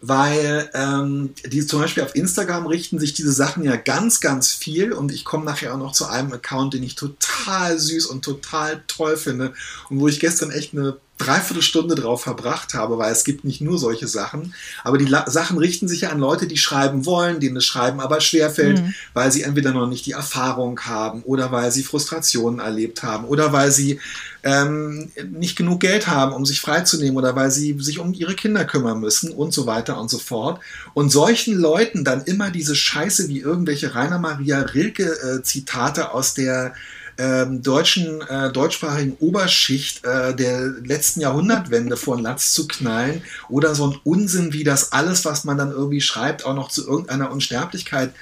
weil 0.04 0.68
ähm, 0.74 1.32
die 1.46 1.64
zum 1.64 1.80
Beispiel 1.80 2.02
auf 2.02 2.16
Instagram 2.16 2.66
richten 2.66 2.98
sich 2.98 3.14
diese 3.14 3.32
Sachen 3.32 3.62
ja 3.62 3.76
ganz, 3.76 4.20
ganz 4.20 4.50
viel. 4.50 4.92
Und 4.92 5.12
ich 5.12 5.24
komme 5.24 5.44
nachher 5.44 5.72
auch 5.72 5.78
noch 5.78 5.92
zu 5.92 6.06
einem 6.06 6.32
Account, 6.32 6.74
den 6.74 6.82
ich 6.82 6.96
total 6.96 7.78
süß 7.78 8.06
und 8.06 8.24
total 8.24 8.82
toll 8.88 9.16
finde. 9.16 9.54
Und 9.88 10.00
wo 10.00 10.08
ich 10.08 10.18
gestern 10.18 10.50
echt 10.50 10.74
eine 10.74 10.96
Dreiviertelstunde 11.24 11.94
drauf 11.94 12.22
verbracht 12.22 12.74
habe, 12.74 12.98
weil 12.98 13.12
es 13.12 13.24
gibt 13.24 13.44
nicht 13.44 13.60
nur 13.60 13.78
solche 13.78 14.08
Sachen, 14.08 14.54
aber 14.84 14.98
die 14.98 15.06
La 15.06 15.30
Sachen 15.30 15.58
richten 15.58 15.88
sich 15.88 16.02
ja 16.02 16.10
an 16.10 16.18
Leute, 16.18 16.46
die 16.46 16.56
schreiben 16.56 17.06
wollen, 17.06 17.40
denen 17.40 17.54
das 17.54 17.64
Schreiben 17.64 18.00
aber 18.00 18.20
schwerfällt, 18.20 18.80
mhm. 18.80 18.94
weil 19.14 19.30
sie 19.30 19.42
entweder 19.42 19.72
noch 19.72 19.86
nicht 19.86 20.06
die 20.06 20.12
Erfahrung 20.12 20.80
haben 20.80 21.22
oder 21.22 21.52
weil 21.52 21.70
sie 21.70 21.82
Frustrationen 21.82 22.60
erlebt 22.60 23.02
haben 23.02 23.24
oder 23.24 23.52
weil 23.52 23.70
sie 23.70 24.00
ähm, 24.44 25.10
nicht 25.30 25.56
genug 25.56 25.80
Geld 25.80 26.08
haben, 26.08 26.32
um 26.32 26.44
sich 26.44 26.60
freizunehmen 26.60 27.16
oder 27.16 27.36
weil 27.36 27.50
sie 27.50 27.76
sich 27.78 27.98
um 27.98 28.12
ihre 28.12 28.34
Kinder 28.34 28.64
kümmern 28.64 29.00
müssen 29.00 29.32
und 29.32 29.52
so 29.52 29.66
weiter 29.66 30.00
und 30.00 30.10
so 30.10 30.18
fort. 30.18 30.60
Und 30.94 31.10
solchen 31.10 31.56
Leuten 31.56 32.04
dann 32.04 32.24
immer 32.24 32.50
diese 32.50 32.74
Scheiße 32.74 33.28
wie 33.28 33.40
irgendwelche 33.40 33.94
Rainer 33.94 34.18
Maria 34.18 34.60
Rilke 34.60 35.04
äh, 35.04 35.42
Zitate 35.42 36.12
aus 36.12 36.34
der 36.34 36.74
ähm, 37.18 37.62
deutschen, 37.62 38.20
äh, 38.22 38.52
deutschsprachigen 38.52 39.16
Oberschicht 39.20 40.04
äh, 40.04 40.34
der 40.34 40.60
letzten 40.84 41.20
Jahrhundertwende 41.20 41.96
vor 41.96 42.16
den 42.16 42.22
Latz 42.22 42.52
zu 42.52 42.66
knallen 42.66 43.22
oder 43.48 43.74
so 43.74 43.90
ein 43.90 43.98
Unsinn 44.04 44.52
wie 44.52 44.64
das 44.64 44.92
alles, 44.92 45.24
was 45.24 45.44
man 45.44 45.58
dann 45.58 45.70
irgendwie 45.70 46.00
schreibt, 46.00 46.44
auch 46.44 46.54
noch 46.54 46.68
zu 46.68 46.86
irgendeiner 46.86 47.30
Unsterblichkeit 47.30 48.12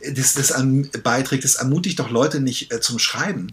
äh, 0.00 0.12
das, 0.12 0.34
das 0.34 0.52
an, 0.52 0.88
beiträgt. 1.02 1.44
Das 1.44 1.56
ermutigt 1.56 1.98
doch 1.98 2.10
Leute 2.10 2.40
nicht 2.40 2.72
äh, 2.72 2.80
zum 2.80 2.98
Schreiben. 2.98 3.52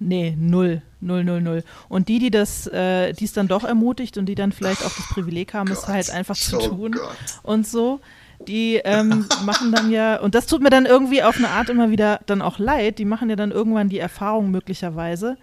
Nee, 0.00 0.36
null, 0.38 0.82
null, 1.00 1.24
null, 1.24 1.40
null. 1.40 1.64
Und 1.88 2.08
die, 2.08 2.18
die 2.18 2.30
das, 2.30 2.66
äh, 2.66 3.12
die 3.12 3.24
es 3.24 3.32
dann 3.32 3.48
doch 3.48 3.64
ermutigt 3.64 4.18
und 4.18 4.26
die 4.26 4.34
dann 4.34 4.52
vielleicht 4.52 4.84
auch 4.84 4.92
das 4.94 5.06
Privileg 5.08 5.54
haben, 5.54 5.70
oh 5.70 5.74
es 5.74 5.86
halt 5.86 6.10
einfach 6.10 6.36
zu 6.36 6.58
oh 6.58 6.68
tun 6.68 6.92
Gott. 6.92 7.16
und 7.42 7.66
so, 7.66 8.00
die 8.48 8.76
ähm, 8.84 9.26
machen 9.44 9.72
dann 9.72 9.90
ja, 9.90 10.20
und 10.20 10.34
das 10.34 10.46
tut 10.46 10.62
mir 10.62 10.70
dann 10.70 10.86
irgendwie 10.86 11.22
auf 11.22 11.36
eine 11.36 11.50
Art 11.50 11.68
immer 11.68 11.90
wieder 11.90 12.20
dann 12.26 12.42
auch 12.42 12.58
leid, 12.58 12.98
die 12.98 13.04
machen 13.04 13.30
ja 13.30 13.36
dann 13.36 13.50
irgendwann 13.50 13.88
die 13.88 13.98
Erfahrung 13.98 14.50
möglicherweise, 14.50 15.36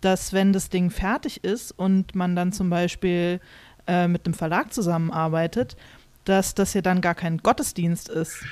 dass 0.00 0.32
wenn 0.32 0.52
das 0.52 0.68
Ding 0.68 0.90
fertig 0.90 1.44
ist 1.44 1.72
und 1.72 2.14
man 2.14 2.36
dann 2.36 2.52
zum 2.52 2.70
Beispiel 2.70 3.40
äh, 3.86 4.08
mit 4.08 4.26
einem 4.26 4.34
Verlag 4.34 4.72
zusammenarbeitet, 4.72 5.76
dass 6.24 6.54
das 6.54 6.74
ja 6.74 6.82
dann 6.82 7.00
gar 7.00 7.14
kein 7.14 7.38
Gottesdienst 7.38 8.08
ist, 8.08 8.44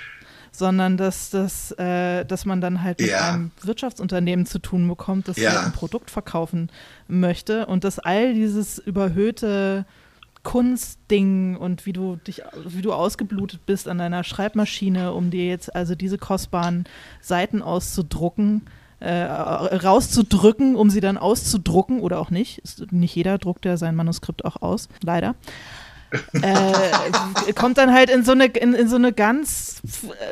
sondern 0.53 0.97
dass, 0.97 1.31
dass, 1.31 1.73
äh, 1.73 2.25
dass 2.25 2.45
man 2.45 2.61
dann 2.61 2.83
halt 2.83 3.01
mit 3.01 3.11
ja. 3.11 3.33
einem 3.33 3.51
Wirtschaftsunternehmen 3.63 4.47
zu 4.47 4.61
tun 4.61 4.87
bekommt, 4.87 5.29
das 5.29 5.37
ja. 5.37 5.51
halt 5.51 5.67
ein 5.67 5.73
Produkt 5.73 6.11
verkaufen 6.11 6.71
möchte 7.09 7.67
und 7.67 7.83
dass 7.83 7.99
all 7.99 8.35
dieses 8.35 8.79
überhöhte 8.79 9.85
Kunstding 10.45 11.57
und 11.57 11.87
wie 11.87 11.93
du 11.93 12.17
dich, 12.17 12.43
wie 12.65 12.83
du 12.83 12.93
ausgeblutet 12.93 13.67
bist 13.67 13.89
an 13.89 13.99
deiner 13.99 14.23
Schreibmaschine, 14.23 15.13
um 15.13 15.31
dir 15.31 15.47
jetzt 15.47 15.75
also 15.75 15.97
diese 15.97 16.19
kostbaren 16.19 16.85
Seiten 17.21 17.63
auszudrucken, 17.63 18.63
äh, 19.01 19.23
rauszudrücken, 19.23 20.77
um 20.77 20.91
sie 20.91 21.01
dann 21.01 21.19
auszudrucken 21.19 22.01
oder 22.01 22.21
auch 22.21 22.31
nicht. 22.31 22.63
Nicht 22.93 23.17
jeder 23.17 23.39
druckt 23.39 23.65
ja 23.65 23.77
sein 23.77 23.97
Manuskript 23.97 24.45
auch 24.45 24.63
aus, 24.63 24.89
leider. 25.03 25.35
äh, 26.35 27.53
kommt 27.55 27.79
dann 27.79 27.93
halt 27.93 28.11
in 28.11 28.23
so 28.23 28.33
eine, 28.33 28.47
in, 28.47 28.75
in 28.75 28.89
so 28.89 28.97
eine 28.97 29.13
ganz 29.13 29.83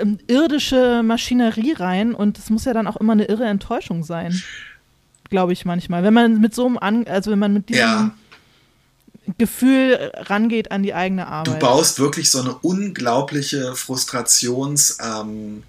äh, 0.00 0.32
irdische 0.32 1.02
Maschinerie 1.02 1.72
rein 1.72 2.14
und 2.14 2.38
es 2.38 2.50
muss 2.50 2.66
ja 2.66 2.74
dann 2.74 2.86
auch 2.86 2.96
immer 2.96 3.14
eine 3.14 3.24
irre 3.24 3.46
Enttäuschung 3.46 4.04
sein. 4.04 4.40
Glaube 5.30 5.54
ich 5.54 5.64
manchmal. 5.64 6.02
Wenn 6.02 6.14
man 6.14 6.40
mit 6.40 6.54
so 6.54 6.66
einem, 6.66 6.78
An 6.78 7.06
also 7.06 7.30
wenn 7.30 7.38
man 7.38 7.54
mit 7.54 7.70
diesem 7.70 7.80
ja. 7.80 8.10
Gefühl 9.38 10.12
rangeht 10.14 10.72
an 10.72 10.82
die 10.82 10.94
eigene 10.94 11.26
Arbeit. 11.26 11.54
Du 11.54 11.58
baust 11.58 11.98
wirklich 11.98 12.30
so 12.30 12.40
eine 12.40 12.54
unglaubliche 12.54 13.74
Frustrations- 13.74 14.98
ähm, 15.00 15.62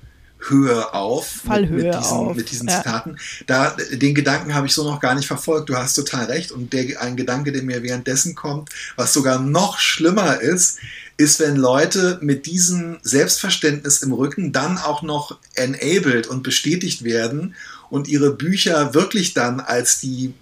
Höhe 0.49 0.93
auf. 0.93 1.41
Fallhöhe 1.45 1.75
mit, 1.75 1.85
mit 1.85 1.95
diesen, 1.95 2.17
auf. 2.17 2.35
Mit 2.35 2.51
diesen 2.51 2.67
ja. 2.67 2.77
Zitaten. 2.77 3.17
Da, 3.47 3.75
den 3.91 4.15
Gedanken 4.15 4.53
habe 4.53 4.67
ich 4.67 4.73
so 4.73 4.83
noch 4.83 4.99
gar 4.99 5.15
nicht 5.15 5.27
verfolgt. 5.27 5.69
Du 5.69 5.75
hast 5.75 5.93
total 5.93 6.25
recht. 6.25 6.51
Und 6.51 6.73
der, 6.73 7.01
ein 7.01 7.15
Gedanke, 7.15 7.51
der 7.51 7.63
mir 7.63 7.83
währenddessen 7.83 8.35
kommt, 8.35 8.69
was 8.95 9.13
sogar 9.13 9.39
noch 9.39 9.79
schlimmer 9.79 10.41
ist, 10.41 10.79
ist, 11.17 11.39
wenn 11.39 11.55
Leute 11.55 12.19
mit 12.21 12.45
diesem 12.45 12.97
Selbstverständnis 13.03 14.01
im 14.01 14.13
Rücken 14.13 14.51
dann 14.51 14.77
auch 14.77 15.01
noch 15.01 15.37
enabled 15.55 16.27
und 16.27 16.43
bestätigt 16.43 17.03
werden 17.03 17.55
und 17.89 18.07
ihre 18.07 18.31
Bücher 18.31 18.93
wirklich 18.93 19.33
dann 19.33 19.59
als 19.59 19.99
die 19.99 20.33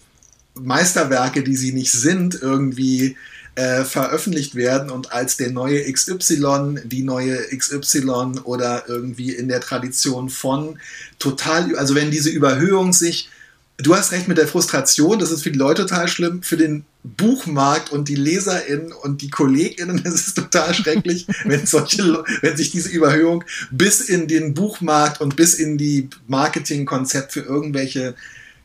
Meisterwerke, 0.55 1.43
die 1.43 1.55
sie 1.55 1.73
nicht 1.73 1.91
sind, 1.91 2.41
irgendwie 2.41 3.15
äh, 3.55 3.83
veröffentlicht 3.83 4.55
werden 4.55 4.89
und 4.89 5.11
als 5.11 5.37
der 5.37 5.51
neue 5.51 5.91
XY, 5.91 6.81
die 6.85 7.03
neue 7.03 7.37
XY 7.55 8.39
oder 8.43 8.85
irgendwie 8.87 9.31
in 9.31 9.49
der 9.49 9.59
Tradition 9.59 10.29
von 10.29 10.79
total, 11.19 11.75
also 11.75 11.95
wenn 11.95 12.11
diese 12.11 12.29
Überhöhung 12.29 12.93
sich, 12.93 13.29
du 13.77 13.95
hast 13.95 14.11
recht 14.11 14.27
mit 14.27 14.37
der 14.37 14.47
Frustration, 14.47 15.19
das 15.19 15.31
ist 15.31 15.43
für 15.43 15.51
die 15.51 15.59
Leute 15.59 15.85
total 15.85 16.07
schlimm, 16.07 16.43
für 16.43 16.57
den 16.57 16.85
Buchmarkt 17.03 17.91
und 17.91 18.07
die 18.07 18.15
LeserInnen 18.15 18.93
und 18.93 19.21
die 19.21 19.29
KollegInnen, 19.29 20.01
das 20.03 20.27
ist 20.27 20.35
total 20.35 20.73
schrecklich, 20.73 21.27
wenn 21.43 21.65
solche, 21.65 22.23
wenn 22.41 22.55
sich 22.55 22.71
diese 22.71 22.89
Überhöhung 22.89 23.43
bis 23.71 24.01
in 24.01 24.27
den 24.27 24.53
Buchmarkt 24.53 25.19
und 25.19 25.35
bis 25.35 25.55
in 25.55 25.77
die 25.77 26.09
Marketingkonzept 26.27 27.33
für 27.33 27.41
irgendwelche 27.41 28.15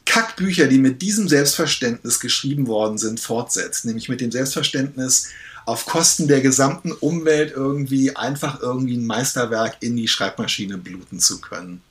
Kackbücher, 0.07 0.67
die 0.67 0.79
mit 0.79 1.03
diesem 1.03 1.29
Selbstverständnis 1.29 2.21
geschrieben 2.21 2.67
worden 2.67 2.97
sind, 2.97 3.21
fortsetzt. 3.21 3.85
Nämlich 3.85 4.09
mit 4.09 4.21
dem 4.21 4.33
Selbstverständnis, 4.33 5.29
auf 5.67 5.85
Kosten 5.85 6.29
der 6.29 6.41
gesamten 6.41 6.93
Umwelt 6.93 7.53
irgendwie 7.55 8.17
einfach 8.17 8.63
irgendwie 8.63 8.97
ein 8.97 9.05
Meisterwerk 9.05 9.77
in 9.81 9.97
die 9.97 10.09
Schreibmaschine 10.09 10.79
bluten 10.79 11.19
zu 11.19 11.41
können. 11.41 11.83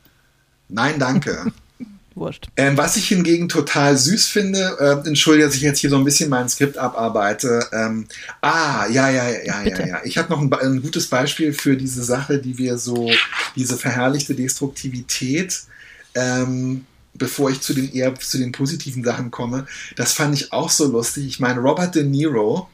Nein, 0.70 0.98
danke. 0.98 1.52
wurscht. 2.16 2.48
Ähm, 2.56 2.78
was 2.78 2.96
ich 2.96 3.08
hingegen 3.08 3.50
total 3.50 3.98
süß 3.98 4.28
finde, 4.28 4.78
äh, 4.80 5.08
entschuldige, 5.08 5.46
dass 5.46 5.56
ich 5.56 5.62
jetzt 5.62 5.80
hier 5.80 5.90
so 5.90 5.98
ein 5.98 6.04
bisschen 6.04 6.30
mein 6.30 6.50
Skript 6.50 6.78
abarbeite. 6.78 7.68
Ähm, 7.72 8.08
ah, 8.42 8.88
ja, 8.88 9.10
ja, 9.10 9.30
ja, 9.30 9.62
Bitte. 9.64 9.82
ja, 9.82 9.88
ja. 9.88 10.02
Ich 10.06 10.18
habe 10.18 10.30
noch 10.30 10.42
ein, 10.42 10.52
ein, 10.54 10.82
gutes 10.82 11.08
Beispiel 11.08 11.54
für 11.54 11.76
diese 11.76 12.04
Sache, 12.04 12.40
die 12.40 12.58
wir 12.58 12.78
so, 12.78 13.12
diese 13.56 13.78
verherrlichte 13.78 14.34
Destruktivität. 14.34 15.64
Ähm, 16.16 16.86
bevor 17.16 17.50
ich 17.50 17.62
zu 17.62 17.74
den 17.74 17.92
eher 17.92 18.14
zu 18.16 18.38
den 18.38 18.52
positiven 18.52 19.04
Sachen 19.04 19.32
komme, 19.32 19.66
das 19.96 20.14
fand 20.14 20.36
ich 20.36 20.54
auch 20.54 20.70
so 20.70 20.92
lustig. 20.92 21.26
Ich 21.26 21.40
meine, 21.40 21.60
Robert 21.60 21.96
De 21.96 22.04
Niro 22.04 22.70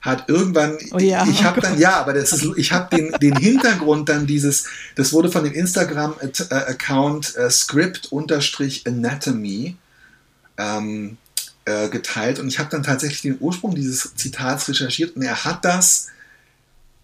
hat 0.00 0.28
irgendwann, 0.28 0.78
oh 0.92 0.98
ja, 0.98 1.26
ich 1.26 1.42
habe 1.44 1.58
oh 1.58 1.62
dann, 1.62 1.78
ja, 1.78 2.00
aber 2.00 2.14
das 2.14 2.32
ist, 2.32 2.46
ich 2.56 2.72
habe 2.72 2.96
den, 2.96 3.12
den 3.20 3.36
Hintergrund 3.36 4.08
dann 4.08 4.26
dieses, 4.26 4.66
das 4.94 5.12
wurde 5.12 5.30
von 5.30 5.44
dem 5.44 5.52
Instagram-Account 5.52 7.36
äh, 7.36 7.50
Script-Anatomy 7.50 9.76
ähm, 10.56 11.18
äh, 11.66 11.90
geteilt. 11.90 12.38
Und 12.38 12.48
ich 12.48 12.58
habe 12.58 12.70
dann 12.70 12.82
tatsächlich 12.82 13.20
den 13.20 13.36
Ursprung 13.40 13.74
dieses 13.74 14.14
Zitats 14.14 14.68
recherchiert 14.68 15.16
und 15.16 15.22
er 15.22 15.44
hat 15.44 15.64
das, 15.64 16.08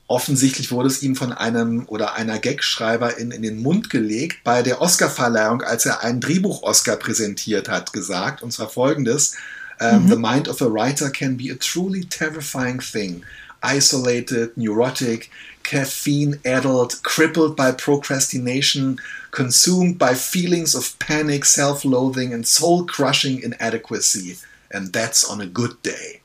offensichtlich 0.09 0.71
wurde 0.71 0.89
es 0.89 1.03
ihm 1.03 1.17
von 1.17 1.33
einem 1.33 1.85
oder 1.89 2.15
einer 2.15 2.39
Gagschreiberin 2.39 3.31
in 3.33 3.43
den 3.43 3.63
Mund 3.63 3.91
gelegt, 3.91 4.45
bei 4.45 4.63
der 4.63 4.81
Oscarverleihung, 4.81 5.63
als 5.63 5.87
er 5.87 6.03
einen 6.03 6.21
Drehbuch-Oscar 6.21 6.97
präsentiert 6.97 7.69
hat, 7.69 7.93
gesagt, 7.93 8.43
und 8.43 8.53
zwar 8.53 8.69
folgendes, 8.69 9.37
um, 9.79 10.05
mhm. 10.05 10.09
The 10.09 10.17
mind 10.17 10.49
of 10.49 10.63
a 10.63 10.67
writer 10.67 11.11
can 11.11 11.37
be 11.37 11.51
a 11.51 11.55
truly 11.55 12.05
terrifying 12.05 12.81
thing. 12.81 13.25
Isolated, 13.63 14.57
neurotic, 14.57 15.31
caffeine 15.65 16.39
addled, 16.45 17.03
crippled 17.03 17.57
by 17.57 17.73
procrastination, 17.73 18.99
consumed 19.33 19.99
by 19.99 20.15
feelings 20.15 20.75
of 20.75 20.99
panic, 20.99 21.45
self 21.45 21.85
loathing, 21.85 22.33
and 22.33 22.47
soul 22.47 22.85
crushing 22.85 23.43
inadequacy. 23.43 24.39
And 24.71 24.93
that's 24.93 25.29
on 25.29 25.41
a 25.41 25.47
good 25.47 25.83
day. 25.83 26.23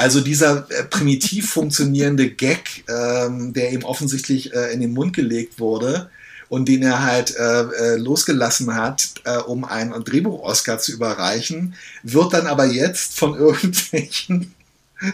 Also 0.00 0.22
dieser 0.22 0.66
äh, 0.70 0.84
primitiv 0.84 1.50
funktionierende 1.50 2.30
Gag, 2.30 2.84
ähm, 2.88 3.52
der 3.52 3.70
ihm 3.70 3.84
offensichtlich 3.84 4.54
äh, 4.54 4.72
in 4.72 4.80
den 4.80 4.94
Mund 4.94 5.14
gelegt 5.14 5.60
wurde, 5.60 6.08
und 6.48 6.68
den 6.68 6.82
er 6.82 7.04
halt 7.04 7.36
äh, 7.36 7.60
äh, 7.60 7.96
losgelassen 7.96 8.74
hat, 8.74 9.12
äh, 9.24 9.36
um 9.36 9.66
einen 9.66 10.02
Drehbuch-Oscar 10.02 10.78
zu 10.78 10.92
überreichen, 10.92 11.74
wird 12.02 12.32
dann 12.32 12.46
aber 12.46 12.64
jetzt 12.64 13.18
von 13.18 13.34
irgendwelchen 13.38 14.54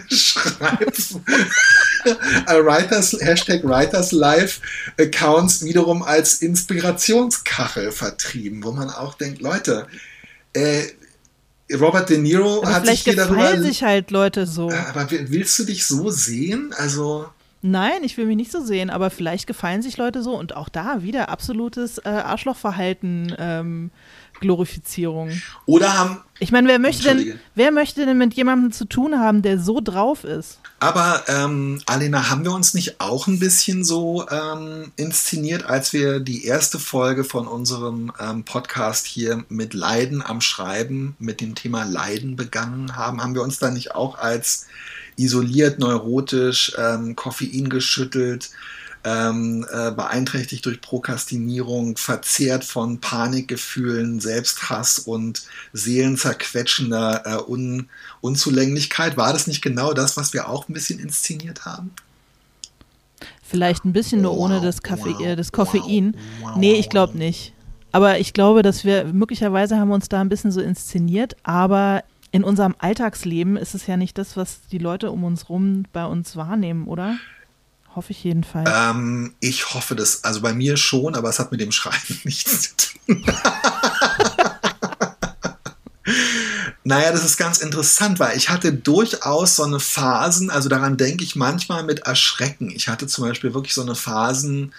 Schreibs, 0.09 1.17
Writers, 2.47 3.17
Hashtag 3.21 3.65
Writers 3.65 4.13
Live 4.13 4.61
Accounts 5.01 5.65
wiederum 5.65 6.05
als 6.05 6.43
Inspirationskachel 6.43 7.91
vertrieben, 7.91 8.63
wo 8.63 8.71
man 8.71 8.91
auch 8.91 9.15
denkt, 9.15 9.41
Leute, 9.43 9.89
äh, 10.53 10.85
Robert 11.73 12.09
De 12.09 12.19
Niro 12.19 12.63
aber 12.63 12.75
hat 12.75 12.87
sich 12.87 13.03
hier 13.03 13.17
darüber. 13.17 13.61
sich 13.61 13.83
halt 13.83 14.11
Leute 14.11 14.47
so. 14.47 14.71
Aber 14.71 15.09
willst 15.11 15.59
du 15.59 15.65
dich 15.65 15.85
so 15.85 16.11
sehen? 16.11 16.73
Also. 16.77 17.27
Nein, 17.63 18.05
ich 18.05 18.17
will 18.17 18.27
mich 18.27 18.37
nicht 18.37 18.53
so 18.53 18.61
sehen, 18.63 18.91
aber 18.91 19.11
vielleicht 19.11 19.47
gefallen 19.47 19.83
sich 19.83 19.97
Leute 19.97 20.23
so 20.23 20.39
und 20.39 20.55
auch 20.55 20.69
da 20.69 21.03
wieder 21.03 21.31
absolutes 21.31 21.99
äh, 21.99 22.09
Arschlochverhalten, 22.09 23.35
ähm, 23.39 23.91
Glorifizierung. 24.41 25.31
Oder 25.67 25.97
haben. 25.97 26.19
Ich 26.39 26.53
meine, 26.53 26.69
wer 26.69 26.79
möchte 26.79 27.05
denn, 27.05 27.39
wer 27.55 27.73
möchte 27.73 28.05
denn 28.05 28.19
mit 28.19 28.35
jemandem 28.35 28.71
zu 28.71 28.85
tun 28.85 29.19
haben, 29.19 29.43
der 29.43 29.59
so 29.59 29.81
drauf 29.81 30.25
ist? 30.25 30.59
Aber 30.79 31.25
ähm, 31.29 31.81
Alena, 31.87 32.29
haben 32.29 32.45
wir 32.45 32.53
uns 32.53 32.75
nicht 32.75 33.01
auch 33.01 33.27
ein 33.27 33.39
bisschen 33.39 33.85
so 33.85 34.29
ähm, 34.29 34.93
inszeniert, 34.97 35.65
als 35.65 35.95
wir 35.95 36.21
die 36.21 36.45
erste 36.45 36.79
Folge 36.79 37.25
von 37.25 37.47
unserem 37.47 38.13
ähm, 38.21 38.45
Podcast 38.45 39.07
hier 39.07 39.45
mit 39.49 39.73
Leiden 39.73 40.21
am 40.21 40.43
Schreiben, 40.43 41.17
mit 41.19 41.41
dem 41.41 41.55
Thema 41.55 41.85
Leiden 41.85 42.37
begangen 42.37 42.97
haben? 42.97 43.23
Haben 43.23 43.35
wir 43.35 43.43
uns 43.43 43.59
da 43.59 43.71
nicht 43.71 43.95
auch 43.95 44.19
als 44.19 44.67
isoliert, 45.17 45.79
neurotisch, 45.79 46.73
ähm, 46.79 47.17
Koffein 47.17 47.71
geschüttelt, 47.71 48.51
ähm, 49.07 49.65
äh, 49.71 49.93
beeinträchtigt 49.93 50.67
durch 50.67 50.81
Prokrastinierung, 50.81 51.97
verzehrt 51.97 52.65
von 52.65 52.99
Panikgefühlen, 52.99 54.19
Selbsthass 54.19 54.99
und 54.99 55.45
seelenzerquetschender 55.73 57.23
äh, 57.25 57.51
Un 57.51 57.89
Unzulänglichkeit. 58.21 59.17
War 59.17 59.33
das 59.33 59.47
nicht 59.47 59.63
genau 59.63 59.93
das, 59.93 60.17
was 60.17 60.33
wir 60.33 60.49
auch 60.49 60.69
ein 60.69 60.73
bisschen 60.73 60.99
inszeniert 60.99 61.65
haben? 61.65 61.93
Vielleicht 63.45 63.85
ein 63.85 63.93
bisschen 63.93 64.23
nur 64.23 64.37
ohne 64.37 64.61
das, 64.61 64.83
Kaffee, 64.83 65.15
äh, 65.23 65.37
das 65.37 65.53
Koffein. 65.53 66.17
Nee, 66.57 66.75
ich 66.75 66.89
glaube 66.89 67.17
nicht. 67.17 67.53
Aber 67.93 68.19
ich 68.19 68.33
glaube, 68.33 68.63
dass 68.63 68.85
wir 68.85 69.05
möglicherweise 69.05 69.79
haben 69.79 69.93
uns 69.93 70.09
da 70.09 70.21
ein 70.21 70.29
bisschen 70.29 70.51
so 70.51 70.61
inszeniert, 70.61 71.37
aber 71.45 72.03
in 72.33 72.43
unserem 72.43 72.75
Alltagsleben 72.79 73.57
ist 73.57 73.77
es 73.77 73.87
ja 73.87 73.97
nicht 73.97 74.19
das, 74.19 74.37
was 74.37 74.67
die 74.73 74.79
Leute 74.79 75.13
um 75.13 75.23
uns 75.23 75.49
rum 75.49 75.85
bei 75.93 76.05
uns 76.05 76.35
wahrnehmen, 76.35 76.89
oder? 76.89 77.17
Hoffe 77.97 78.13
ich 78.13 78.25
jedenfalls. 78.25 78.69
Ähm, 78.71 79.35
ich 79.41 79.73
hoffe 79.73 79.97
das, 79.97 80.23
also 80.23 80.43
bei 80.43 80.53
mir 80.53 80.77
schon, 80.77 81.15
aber 81.15 81.31
es 81.31 81.39
hat 81.39 81.51
mit 81.51 81.63
dem 81.63 81.73
Schreiben 81.73 82.21
nichts 82.25 82.61
zu 82.61 82.77
tun. 82.77 83.25
naja, 86.85 87.11
das 87.11 87.25
ist 87.25 87.39
ganz 87.39 87.57
interessant, 87.59 88.21
weil 88.21 88.37
ich 88.37 88.51
hatte 88.51 88.75
durchaus 88.75 89.57
so 89.57 89.65
eine 89.65 89.81
Phasen, 89.81 90.51
also 90.51 90.69
daran 90.69 90.99
denke 90.99 91.25
ich 91.25 91.37
manchmal 91.37 91.85
mit 91.85 92.01
Erschrecken. 92.01 92.71
Ich 92.71 92.89
hatte 92.89 93.07
zum 93.07 93.25
Beispiel 93.25 93.55
wirklich 93.55 93.73
so 93.73 93.81
eine 93.81 93.95
Phasen, 93.95 94.75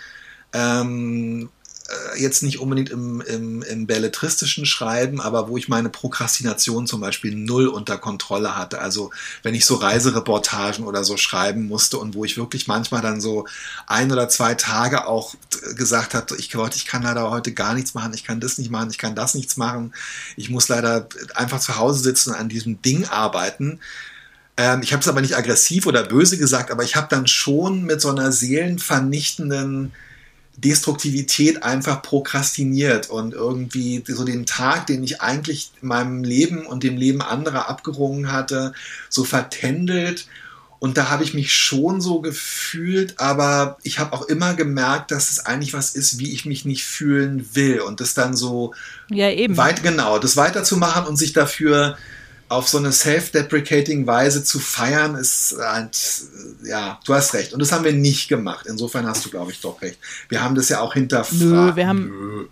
ähm, 0.53 1.49
äh, 1.87 2.21
jetzt 2.21 2.43
nicht 2.43 2.59
unbedingt 2.59 2.89
im, 2.89 3.21
im, 3.21 3.61
im 3.61 3.87
belletristischen 3.87 4.65
Schreiben, 4.65 5.21
aber 5.21 5.47
wo 5.47 5.57
ich 5.57 5.69
meine 5.69 5.89
Prokrastination 5.89 6.85
zum 6.85 6.99
Beispiel 6.99 7.33
null 7.33 7.67
unter 7.67 7.97
Kontrolle 7.97 8.57
hatte. 8.57 8.79
Also 8.79 9.11
wenn 9.43 9.55
ich 9.55 9.65
so 9.65 9.75
Reisereportagen 9.75 10.83
oder 10.85 11.05
so 11.05 11.15
schreiben 11.15 11.67
musste 11.67 11.97
und 11.97 12.13
wo 12.13 12.25
ich 12.25 12.37
wirklich 12.37 12.67
manchmal 12.67 13.01
dann 13.01 13.21
so 13.21 13.47
ein 13.85 14.11
oder 14.11 14.27
zwei 14.27 14.55
Tage 14.55 15.07
auch 15.07 15.35
gesagt 15.75 16.13
habe, 16.13 16.35
ich, 16.37 16.53
ich 16.53 16.85
kann 16.85 17.03
leider 17.03 17.29
heute 17.29 17.53
gar 17.53 17.73
nichts 17.73 17.93
machen, 17.93 18.13
ich 18.13 18.25
kann 18.25 18.41
das 18.41 18.57
nicht 18.57 18.69
machen, 18.69 18.89
ich 18.89 18.97
kann 18.97 19.15
das 19.15 19.33
nichts 19.33 19.55
machen, 19.55 19.93
ich 20.35 20.49
muss 20.49 20.67
leider 20.67 21.07
einfach 21.35 21.61
zu 21.61 21.77
Hause 21.77 22.03
sitzen 22.03 22.31
und 22.31 22.35
an 22.35 22.49
diesem 22.49 22.81
Ding 22.81 23.05
arbeiten 23.05 23.79
ähm, 24.57 24.81
ich 24.81 24.91
habe 24.91 25.01
es 25.01 25.07
aber 25.07 25.21
nicht 25.21 25.37
aggressiv 25.37 25.85
oder 25.85 26.03
böse 26.03 26.37
gesagt, 26.37 26.71
aber 26.71 26.83
ich 26.83 26.95
habe 26.95 27.07
dann 27.09 27.27
schon 27.27 27.83
mit 27.83 28.01
so 28.01 28.09
einer 28.09 28.31
seelenvernichtenden 28.31 29.93
Destruktivität 30.57 31.61
einfach 31.61 32.01
prokrastiniert 32.01 33.11
und 33.11 33.33
irgendwie 33.33 34.03
so 34.07 34.25
den 34.25 34.47
Tag, 34.47 34.87
den 34.87 35.03
ich 35.03 35.21
eigentlich 35.21 35.71
in 35.81 35.87
meinem 35.87 36.23
Leben 36.23 36.65
und 36.65 36.83
dem 36.83 36.97
Leben 36.97 37.21
anderer 37.21 37.69
abgerungen 37.69 38.31
hatte, 38.31 38.73
so 39.07 39.23
vertändelt. 39.23 40.27
Und 40.79 40.97
da 40.97 41.09
habe 41.09 41.23
ich 41.23 41.35
mich 41.35 41.53
schon 41.53 42.01
so 42.01 42.21
gefühlt, 42.21 43.19
aber 43.19 43.77
ich 43.83 43.99
habe 43.99 44.13
auch 44.13 44.23
immer 44.23 44.55
gemerkt, 44.55 45.11
dass 45.11 45.29
es 45.29 45.45
eigentlich 45.45 45.73
was 45.73 45.93
ist, 45.93 46.17
wie 46.17 46.33
ich 46.33 46.45
mich 46.45 46.65
nicht 46.65 46.83
fühlen 46.83 47.49
will. 47.53 47.81
Und 47.81 47.99
das 47.99 48.15
dann 48.15 48.35
so 48.35 48.73
ja, 49.09 49.29
eben. 49.29 49.57
weit 49.57 49.83
genau, 49.83 50.17
das 50.17 50.37
weiterzumachen 50.37 51.05
und 51.05 51.17
sich 51.17 51.33
dafür 51.33 51.97
auf 52.49 52.67
so 52.69 52.77
eine 52.77 52.91
self-deprecating 52.91 54.07
Weise 54.07 54.43
zu 54.43 54.59
feiern, 54.59 55.15
ist 55.15 55.57
halt, 55.59 55.97
ja, 56.63 56.99
du 57.05 57.13
hast 57.13 57.33
recht. 57.33 57.53
Und 57.53 57.59
das 57.59 57.71
haben 57.71 57.83
wir 57.83 57.93
nicht 57.93 58.29
gemacht. 58.29 58.65
Insofern 58.67 59.05
hast 59.05 59.25
du, 59.25 59.29
glaube 59.29 59.51
ich, 59.51 59.59
doch 59.59 59.81
recht. 59.81 59.99
Wir 60.29 60.41
haben 60.41 60.55
das 60.55 60.69
ja 60.69 60.79
auch 60.79 60.93
hinterfragt. 60.93 61.41
Nö, 61.41 61.75
wir 61.75 61.87
haben. 61.87 62.07
Nö. 62.07 62.45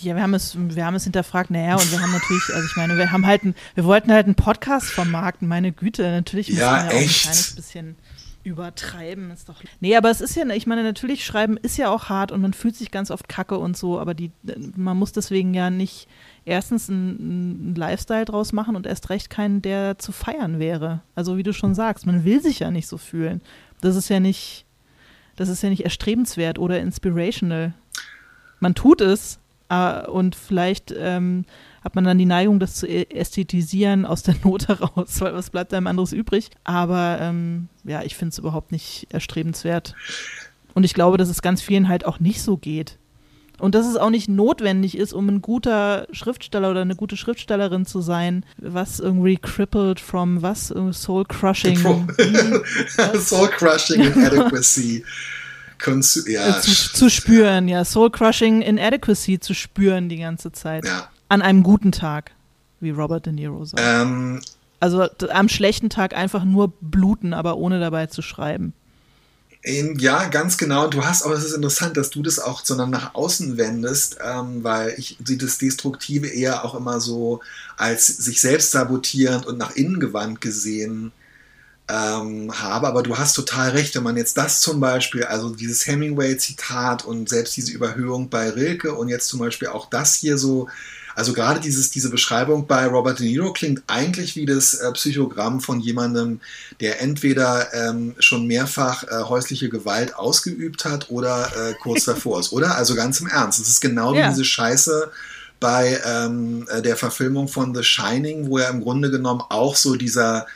Ja, 0.00 0.16
wir 0.16 0.22
haben 0.22 0.32
es, 0.32 0.56
wir 0.56 0.86
haben 0.86 0.94
es 0.94 1.04
hinterfragt, 1.04 1.50
naja, 1.50 1.74
und 1.74 1.92
wir 1.92 2.00
haben 2.00 2.12
natürlich, 2.12 2.44
also 2.54 2.64
ich 2.66 2.76
meine, 2.76 2.96
wir 2.96 3.12
haben 3.12 3.26
halt, 3.26 3.42
ein, 3.42 3.54
wir 3.74 3.84
wollten 3.84 4.10
halt 4.10 4.24
einen 4.24 4.36
Podcast 4.36 4.86
vermarkten, 4.86 5.46
meine 5.46 5.70
Güte, 5.70 6.02
natürlich 6.02 6.48
müssen 6.48 6.60
ja, 6.60 6.84
wir 6.84 6.88
auch 6.88 6.94
ein 6.94 7.06
kleines 7.06 7.54
bisschen 7.54 7.96
übertreiben 8.44 9.30
ist 9.30 9.48
doch. 9.48 9.62
Nee, 9.80 9.96
aber 9.96 10.10
es 10.10 10.20
ist 10.20 10.34
ja, 10.34 10.46
ich 10.50 10.66
meine, 10.66 10.82
natürlich 10.82 11.24
schreiben 11.24 11.56
ist 11.56 11.76
ja 11.76 11.90
auch 11.90 12.08
hart 12.08 12.32
und 12.32 12.40
man 12.40 12.52
fühlt 12.52 12.76
sich 12.76 12.90
ganz 12.90 13.10
oft 13.10 13.28
kacke 13.28 13.58
und 13.58 13.76
so, 13.76 13.98
aber 13.98 14.14
die, 14.14 14.32
man 14.76 14.96
muss 14.96 15.12
deswegen 15.12 15.54
ja 15.54 15.70
nicht 15.70 16.08
erstens 16.44 16.90
einen 16.90 17.74
Lifestyle 17.76 18.24
draus 18.24 18.52
machen 18.52 18.74
und 18.74 18.86
erst 18.86 19.10
recht 19.10 19.30
keinen, 19.30 19.62
der 19.62 19.98
zu 19.98 20.12
feiern 20.12 20.58
wäre. 20.58 21.02
Also 21.14 21.36
wie 21.36 21.44
du 21.44 21.52
schon 21.52 21.74
sagst, 21.74 22.06
man 22.06 22.24
will 22.24 22.42
sich 22.42 22.58
ja 22.58 22.70
nicht 22.70 22.88
so 22.88 22.98
fühlen. 22.98 23.40
Das 23.80 23.96
ist 23.96 24.08
ja 24.08 24.18
nicht, 24.20 24.64
das 25.36 25.48
ist 25.48 25.62
ja 25.62 25.70
nicht 25.70 25.84
erstrebenswert 25.84 26.58
oder 26.58 26.80
inspirational. 26.80 27.74
Man 28.58 28.74
tut 28.74 29.00
es 29.00 29.38
äh, 29.68 30.06
und 30.06 30.34
vielleicht 30.34 30.92
ähm, 30.96 31.44
hat 31.84 31.94
man 31.94 32.04
dann 32.04 32.18
die 32.18 32.26
Neigung, 32.26 32.60
das 32.60 32.74
zu 32.76 32.86
ästhetisieren 32.86 34.06
aus 34.06 34.22
der 34.22 34.36
Not 34.44 34.68
heraus, 34.68 35.20
weil 35.20 35.34
was 35.34 35.50
bleibt 35.50 35.74
einem 35.74 35.86
anderes 35.86 36.12
übrig. 36.12 36.50
Aber 36.64 37.18
ähm, 37.20 37.68
ja, 37.84 38.02
ich 38.02 38.16
finde 38.16 38.32
es 38.32 38.38
überhaupt 38.38 38.72
nicht 38.72 39.08
erstrebenswert. 39.10 39.94
Und 40.74 40.84
ich 40.84 40.94
glaube, 40.94 41.18
dass 41.18 41.28
es 41.28 41.42
ganz 41.42 41.60
vielen 41.60 41.88
halt 41.88 42.06
auch 42.06 42.20
nicht 42.20 42.42
so 42.42 42.56
geht. 42.56 42.98
Und 43.58 43.74
dass 43.76 43.86
es 43.86 43.96
auch 43.96 44.10
nicht 44.10 44.28
notwendig 44.28 44.96
ist, 44.96 45.12
um 45.12 45.28
ein 45.28 45.40
guter 45.40 46.08
Schriftsteller 46.10 46.70
oder 46.70 46.80
eine 46.80 46.96
gute 46.96 47.16
Schriftstellerin 47.16 47.86
zu 47.86 48.00
sein, 48.00 48.44
was 48.56 48.98
irgendwie 48.98 49.36
crippled 49.36 50.00
from 50.00 50.42
was? 50.42 50.74
Soul 50.92 51.24
crushing. 51.26 51.76
Soul 53.20 53.48
crushing 53.48 54.00
inadequacy. 54.00 55.04
ja. 56.26 56.58
Äh, 56.58 56.60
zu, 56.60 56.92
zu, 56.92 57.10
spüren, 57.10 57.68
ja. 57.68 57.84
Soul 57.84 58.10
crushing 58.10 58.62
inadequacy 58.62 59.38
zu 59.38 59.54
spüren 59.54 60.08
die 60.08 60.18
ganze 60.18 60.50
Zeit. 60.50 60.84
Ja. 60.86 61.08
An 61.32 61.40
einem 61.40 61.62
guten 61.62 61.92
Tag, 61.92 62.32
wie 62.80 62.90
Robert 62.90 63.24
De 63.24 63.32
Niro 63.32 63.64
sagt. 63.64 63.82
Ähm, 63.82 64.42
also 64.80 65.08
am 65.30 65.48
schlechten 65.48 65.88
Tag 65.88 66.14
einfach 66.14 66.44
nur 66.44 66.74
bluten, 66.82 67.32
aber 67.32 67.56
ohne 67.56 67.80
dabei 67.80 68.06
zu 68.06 68.20
schreiben. 68.20 68.74
Ja, 69.64 70.28
ganz 70.28 70.58
genau. 70.58 70.88
Du 70.88 71.06
hast, 71.06 71.22
aber 71.22 71.34
es 71.34 71.44
ist 71.44 71.54
interessant, 71.54 71.96
dass 71.96 72.10
du 72.10 72.22
das 72.22 72.38
auch 72.38 72.62
sondern 72.62 72.90
nach 72.90 73.14
außen 73.14 73.56
wendest, 73.56 74.18
ähm, 74.22 74.62
weil 74.62 74.94
ich 74.98 75.16
sehe 75.24 75.38
das 75.38 75.56
Destruktive 75.56 76.26
eher 76.26 76.66
auch 76.66 76.74
immer 76.74 77.00
so 77.00 77.40
als 77.78 78.08
sich 78.08 78.42
selbst 78.42 78.72
sabotierend 78.72 79.46
und 79.46 79.56
nach 79.56 79.74
innen 79.74 80.00
gewandt 80.00 80.42
gesehen 80.42 81.12
ähm, 81.88 82.52
habe. 82.60 82.88
Aber 82.88 83.02
du 83.02 83.16
hast 83.16 83.32
total 83.32 83.70
recht, 83.70 83.94
wenn 83.94 84.02
man 84.02 84.18
jetzt 84.18 84.36
das 84.36 84.60
zum 84.60 84.80
Beispiel, 84.80 85.24
also 85.24 85.48
dieses 85.54 85.86
Hemingway-Zitat 85.86 87.06
und 87.06 87.30
selbst 87.30 87.56
diese 87.56 87.72
Überhöhung 87.72 88.28
bei 88.28 88.50
Rilke 88.50 88.92
und 88.94 89.08
jetzt 89.08 89.28
zum 89.28 89.40
Beispiel 89.40 89.68
auch 89.68 89.88
das 89.88 90.16
hier 90.16 90.36
so 90.36 90.68
also 91.14 91.32
gerade 91.32 91.60
dieses, 91.60 91.90
diese 91.90 92.10
Beschreibung 92.10 92.66
bei 92.66 92.86
Robert 92.86 93.20
De 93.20 93.26
Niro 93.26 93.52
klingt 93.52 93.82
eigentlich 93.86 94.36
wie 94.36 94.46
das 94.46 94.74
äh, 94.74 94.90
Psychogramm 94.92 95.60
von 95.60 95.80
jemandem, 95.80 96.40
der 96.80 97.00
entweder 97.00 97.72
ähm, 97.74 98.14
schon 98.18 98.46
mehrfach 98.46 99.04
äh, 99.04 99.24
häusliche 99.24 99.68
Gewalt 99.68 100.14
ausgeübt 100.14 100.84
hat 100.84 101.10
oder 101.10 101.50
äh, 101.56 101.74
kurz 101.74 102.04
davor 102.06 102.40
ist, 102.40 102.52
oder? 102.52 102.76
Also 102.76 102.94
ganz 102.94 103.20
im 103.20 103.26
Ernst. 103.26 103.60
Es 103.60 103.68
ist 103.68 103.80
genau 103.80 104.14
ja. 104.14 104.24
wie 104.24 104.30
diese 104.30 104.44
Scheiße 104.44 105.10
bei 105.60 106.00
ähm, 106.04 106.66
äh, 106.68 106.82
der 106.82 106.96
Verfilmung 106.96 107.48
von 107.48 107.74
The 107.74 107.84
Shining, 107.84 108.48
wo 108.48 108.58
er 108.58 108.70
im 108.70 108.80
Grunde 108.80 109.10
genommen 109.10 109.42
auch 109.48 109.76
so 109.76 109.96
dieser 109.96 110.46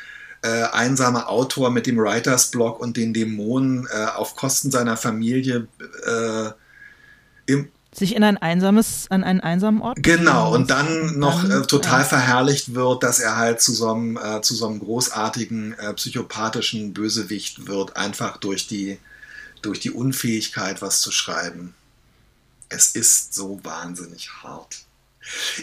äh, 0.43 0.65
einsame 0.73 1.29
Autor 1.29 1.71
mit 1.71 1.87
dem 1.87 1.99
Writers 1.99 2.51
Block 2.51 2.81
und 2.81 2.97
den 2.97 3.13
Dämonen 3.13 3.87
äh, 3.91 4.07
auf 4.07 4.37
Kosten 4.37 4.71
seiner 4.71 4.97
Familie 4.97 5.69
im, 7.47 7.69
sich 7.99 8.15
in 8.15 8.23
ein 8.23 8.37
einsames, 8.37 9.07
an 9.11 9.25
einen 9.25 9.41
einsamen 9.41 9.81
Ort. 9.81 9.99
Genau, 10.03 10.55
und 10.55 10.71
dann 10.71 11.19
noch 11.19 11.45
äh, 11.45 11.63
total 11.63 12.05
verherrlicht 12.05 12.75
wird, 12.75 13.03
dass 13.03 13.19
er 13.19 13.37
halt 13.37 13.61
zu 13.61 13.73
so 13.73 13.93
einem, 13.93 14.17
äh, 14.17 14.41
zu 14.43 14.55
so 14.55 14.67
einem 14.67 14.79
großartigen, 14.79 15.79
äh, 15.79 15.93
psychopathischen 15.95 16.93
Bösewicht 16.93 17.67
wird, 17.67 17.97
einfach 17.97 18.37
durch 18.39 18.67
die, 18.67 18.99
durch 19.63 19.81
die 19.81 19.91
Unfähigkeit, 19.91 20.83
was 20.83 21.01
zu 21.01 21.11
schreiben. 21.11 21.75
Es 22.69 22.89
ist 22.89 23.35
so 23.35 23.61
wahnsinnig 23.63 24.31
hart. 24.43 24.87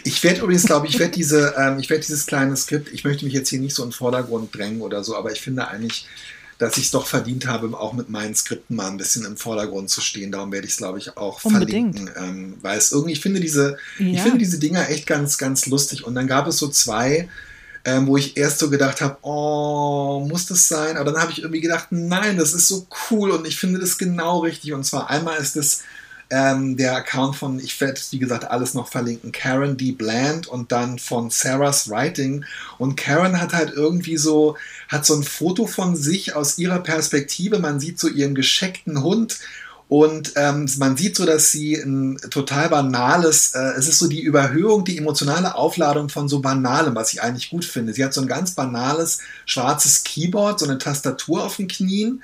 Ich 0.04 0.22
werde 0.22 0.42
übrigens, 0.42 0.64
glaube 0.64 0.86
ich, 0.86 0.98
werde 0.98 1.12
diese, 1.12 1.54
ähm, 1.56 1.78
ich 1.78 1.88
werde 1.88 2.02
dieses 2.02 2.26
kleine 2.26 2.56
Skript, 2.56 2.92
ich 2.92 3.04
möchte 3.04 3.24
mich 3.24 3.34
jetzt 3.34 3.48
hier 3.48 3.60
nicht 3.60 3.74
so 3.74 3.82
in 3.82 3.90
den 3.90 3.94
Vordergrund 3.94 4.54
drängen 4.54 4.82
oder 4.82 5.02
so, 5.02 5.16
aber 5.16 5.32
ich 5.32 5.40
finde 5.40 5.68
eigentlich, 5.68 6.06
dass 6.64 6.78
ich 6.78 6.84
es 6.84 6.90
doch 6.90 7.06
verdient 7.06 7.46
habe, 7.46 7.78
auch 7.78 7.92
mit 7.92 8.08
meinen 8.08 8.34
Skripten 8.34 8.76
mal 8.76 8.88
ein 8.88 8.96
bisschen 8.96 9.24
im 9.26 9.36
Vordergrund 9.36 9.90
zu 9.90 10.00
stehen. 10.00 10.32
Darum 10.32 10.50
werde 10.50 10.66
ich 10.66 10.72
es, 10.72 10.78
glaube 10.78 10.98
ich, 10.98 11.16
auch 11.16 11.44
Unbedingt. 11.44 11.96
verlinken. 11.96 12.24
Ähm, 12.24 12.54
weil 12.62 12.78
es 12.78 12.90
irgendwie, 12.90 13.12
ich 13.12 13.20
finde 13.20 13.40
diese, 13.40 13.76
ja. 13.98 14.06
ich 14.06 14.20
finde 14.22 14.38
diese 14.38 14.58
Dinger 14.58 14.88
echt 14.88 15.06
ganz, 15.06 15.36
ganz 15.36 15.66
lustig. 15.66 16.04
Und 16.04 16.14
dann 16.14 16.26
gab 16.26 16.46
es 16.46 16.56
so 16.56 16.68
zwei, 16.68 17.28
ähm, 17.84 18.06
wo 18.06 18.16
ich 18.16 18.38
erst 18.38 18.60
so 18.60 18.70
gedacht 18.70 19.02
habe, 19.02 19.18
oh, 19.20 20.26
muss 20.26 20.46
das 20.46 20.66
sein? 20.66 20.96
Aber 20.96 21.12
dann 21.12 21.20
habe 21.20 21.32
ich 21.32 21.42
irgendwie 21.42 21.60
gedacht, 21.60 21.88
nein, 21.90 22.38
das 22.38 22.54
ist 22.54 22.66
so 22.66 22.86
cool 23.10 23.30
und 23.30 23.46
ich 23.46 23.58
finde 23.58 23.78
das 23.78 23.98
genau 23.98 24.38
richtig. 24.38 24.72
Und 24.72 24.84
zwar 24.84 25.10
einmal 25.10 25.38
ist 25.38 25.56
es 25.56 25.82
ähm, 26.30 26.76
der 26.76 26.96
Account 26.96 27.36
von, 27.36 27.58
ich 27.58 27.80
werde 27.80 28.00
wie 28.10 28.18
gesagt 28.18 28.50
alles 28.50 28.74
noch 28.74 28.88
verlinken, 28.88 29.32
Karen 29.32 29.76
D. 29.76 29.92
Bland 29.92 30.46
und 30.46 30.72
dann 30.72 30.98
von 30.98 31.30
Sarah's 31.30 31.88
Writing. 31.88 32.44
Und 32.78 32.96
Karen 32.96 33.40
hat 33.40 33.52
halt 33.52 33.72
irgendwie 33.74 34.16
so, 34.16 34.56
hat 34.88 35.04
so 35.06 35.14
ein 35.14 35.22
Foto 35.22 35.66
von 35.66 35.96
sich 35.96 36.34
aus 36.34 36.58
ihrer 36.58 36.80
Perspektive. 36.80 37.58
Man 37.58 37.80
sieht 37.80 37.98
so 37.98 38.08
ihren 38.08 38.34
gescheckten 38.34 39.02
Hund 39.02 39.38
und 39.88 40.32
ähm, 40.36 40.66
man 40.78 40.96
sieht 40.96 41.14
so, 41.14 41.26
dass 41.26 41.50
sie 41.50 41.74
ein 41.74 42.18
total 42.30 42.70
banales, 42.70 43.54
äh, 43.54 43.74
es 43.76 43.86
ist 43.86 43.98
so 43.98 44.08
die 44.08 44.22
Überhöhung, 44.22 44.84
die 44.84 44.96
emotionale 44.96 45.54
Aufladung 45.54 46.08
von 46.08 46.28
so 46.28 46.40
Banalem, 46.40 46.94
was 46.94 47.12
ich 47.12 47.22
eigentlich 47.22 47.50
gut 47.50 47.66
finde. 47.66 47.92
Sie 47.92 48.02
hat 48.02 48.14
so 48.14 48.22
ein 48.22 48.26
ganz 48.26 48.52
banales 48.52 49.18
schwarzes 49.44 50.02
Keyboard, 50.02 50.58
so 50.58 50.66
eine 50.66 50.78
Tastatur 50.78 51.44
auf 51.44 51.56
den 51.56 51.68
Knien 51.68 52.22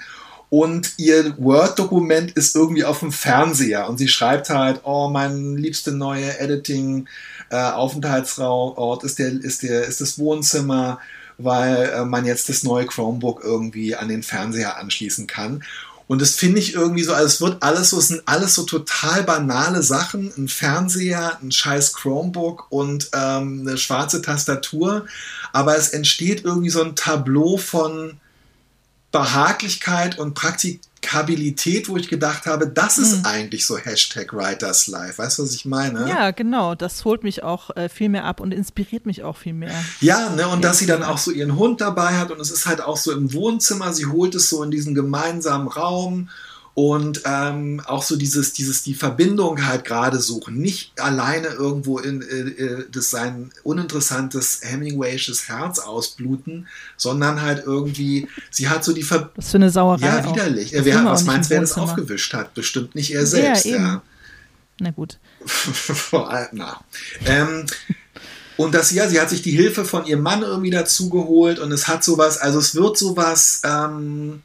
und 0.51 0.94
ihr 0.98 1.36
Word-Dokument 1.38 2.32
ist 2.32 2.57
irgendwie 2.57 2.84
auf 2.84 2.98
dem 2.98 3.12
Fernseher 3.12 3.88
und 3.88 3.98
sie 3.98 4.09
schreibt 4.09 4.51
halt, 4.51 4.80
oh, 4.82 5.09
mein 5.09 5.57
liebste 5.57 5.92
neue 5.92 6.38
Editing 6.38 7.09
äh, 7.51 7.57
Aufenthaltsort 7.57 9.05
ist 9.05 9.18
der 9.18 9.28
ist 9.28 9.62
der 9.62 9.84
ist 9.84 10.01
das 10.01 10.18
Wohnzimmer, 10.18 10.98
weil 11.38 11.90
äh, 11.94 12.05
man 12.05 12.26
jetzt 12.26 12.48
das 12.48 12.64
neue 12.64 12.86
Chromebook 12.86 13.42
irgendwie 13.44 13.94
an 13.94 14.09
den 14.09 14.24
Fernseher 14.24 14.76
anschließen 14.76 15.28
kann. 15.28 15.62
Und 16.09 16.20
das 16.20 16.34
finde 16.34 16.59
ich 16.59 16.74
irgendwie 16.74 17.05
so, 17.05 17.14
also 17.14 17.26
es 17.26 17.40
wird 17.40 17.62
alles 17.62 17.90
so, 17.90 17.98
es 17.98 18.09
sind 18.09 18.22
alles 18.26 18.57
so 18.57 18.64
total 18.64 19.22
banale 19.22 19.80
Sachen. 19.84 20.32
Ein 20.36 20.48
Fernseher, 20.48 21.38
ein 21.40 21.53
scheiß 21.53 21.94
Chromebook 21.94 22.66
und 22.70 23.11
ähm, 23.14 23.64
eine 23.64 23.78
schwarze 23.78 24.20
Tastatur. 24.20 25.07
Aber 25.53 25.76
es 25.76 25.90
entsteht 25.90 26.44
irgendwie 26.44 26.70
so 26.70 26.82
ein 26.82 26.96
Tableau 26.96 27.59
von, 27.59 28.18
Behaglichkeit 29.12 30.18
und 30.18 30.34
Praktikabilität, 30.34 31.88
wo 31.88 31.96
ich 31.96 32.08
gedacht 32.08 32.46
habe, 32.46 32.68
das 32.68 32.98
ist 32.98 33.18
mhm. 33.18 33.26
eigentlich 33.26 33.66
so 33.66 33.76
Hashtag 33.76 34.32
Writers 34.32 34.86
Life. 34.86 35.18
Weißt 35.18 35.38
du, 35.38 35.42
was 35.42 35.52
ich 35.52 35.64
meine? 35.64 36.08
Ja, 36.08 36.30
genau. 36.30 36.76
Das 36.76 37.04
holt 37.04 37.24
mich 37.24 37.42
auch 37.42 37.74
äh, 37.76 37.88
viel 37.88 38.08
mehr 38.08 38.24
ab 38.24 38.40
und 38.40 38.52
inspiriert 38.52 39.06
mich 39.06 39.24
auch 39.24 39.36
viel 39.36 39.54
mehr. 39.54 39.74
Ja, 40.00 40.30
ne, 40.30 40.46
und 40.46 40.62
dass 40.62 40.78
sie 40.78 40.86
dann 40.86 41.02
auch 41.02 41.18
so 41.18 41.32
ihren 41.32 41.56
Hund 41.56 41.80
dabei 41.80 42.18
hat 42.18 42.30
und 42.30 42.40
es 42.40 42.52
ist 42.52 42.66
halt 42.66 42.80
auch 42.80 42.96
so 42.96 43.11
im 43.11 43.32
Wohnzimmer. 43.32 43.92
Sie 43.92 44.06
holt 44.06 44.34
es 44.36 44.48
so 44.48 44.62
in 44.62 44.70
diesen 44.70 44.94
gemeinsamen 44.94 45.66
Raum 45.66 46.28
und 46.74 47.22
ähm, 47.24 47.82
auch 47.84 48.02
so 48.02 48.16
dieses, 48.16 48.52
dieses, 48.52 48.82
die 48.82 48.94
Verbindung 48.94 49.66
halt 49.66 49.84
gerade 49.84 50.20
suchen. 50.20 50.58
Nicht 50.58 51.00
alleine 51.00 51.48
irgendwo 51.48 51.98
in 51.98 52.22
äh, 52.22 52.62
äh 52.62 52.84
das 52.90 53.10
sein 53.10 53.50
uninteressantes 53.64 54.60
Hemingwaysches 54.62 55.48
Herz 55.48 55.78
ausbluten, 55.80 56.68
sondern 56.96 57.42
halt 57.42 57.64
irgendwie, 57.66 58.28
sie 58.50 58.68
hat 58.68 58.84
so 58.84 58.92
die 58.92 59.02
Verbindung. 59.02 59.36
Was 59.36 59.50
für 59.50 59.56
eine 59.56 59.70
Sauerei. 59.70 60.06
Ja, 60.06 60.30
widerlich. 60.30 60.74
Äh, 60.74 60.84
wer, 60.84 61.04
was 61.04 61.24
meinst 61.24 61.50
du, 61.50 61.54
wer 61.54 61.60
das 61.60 61.76
aufgewischt 61.76 62.32
hat? 62.34 62.54
Bestimmt 62.54 62.94
nicht 62.94 63.12
er 63.12 63.26
selbst. 63.26 63.64
Ja. 63.64 63.76
Ja. 63.76 64.02
Na 64.78 64.90
gut. 64.90 65.18
Na. 66.52 66.80
Ähm, 67.26 67.66
und 68.56 68.74
das, 68.74 68.92
ja, 68.92 69.08
sie 69.08 69.20
hat 69.20 69.30
sich 69.30 69.42
die 69.42 69.52
Hilfe 69.52 69.84
von 69.84 70.06
ihrem 70.06 70.22
Mann 70.22 70.42
irgendwie 70.42 70.70
dazu 70.70 71.08
geholt 71.08 71.58
und 71.58 71.72
es 71.72 71.88
hat 71.88 72.04
sowas, 72.04 72.38
also 72.38 72.58
es 72.58 72.74
wird 72.74 72.96
sowas, 72.96 73.62
ähm, 73.64 74.42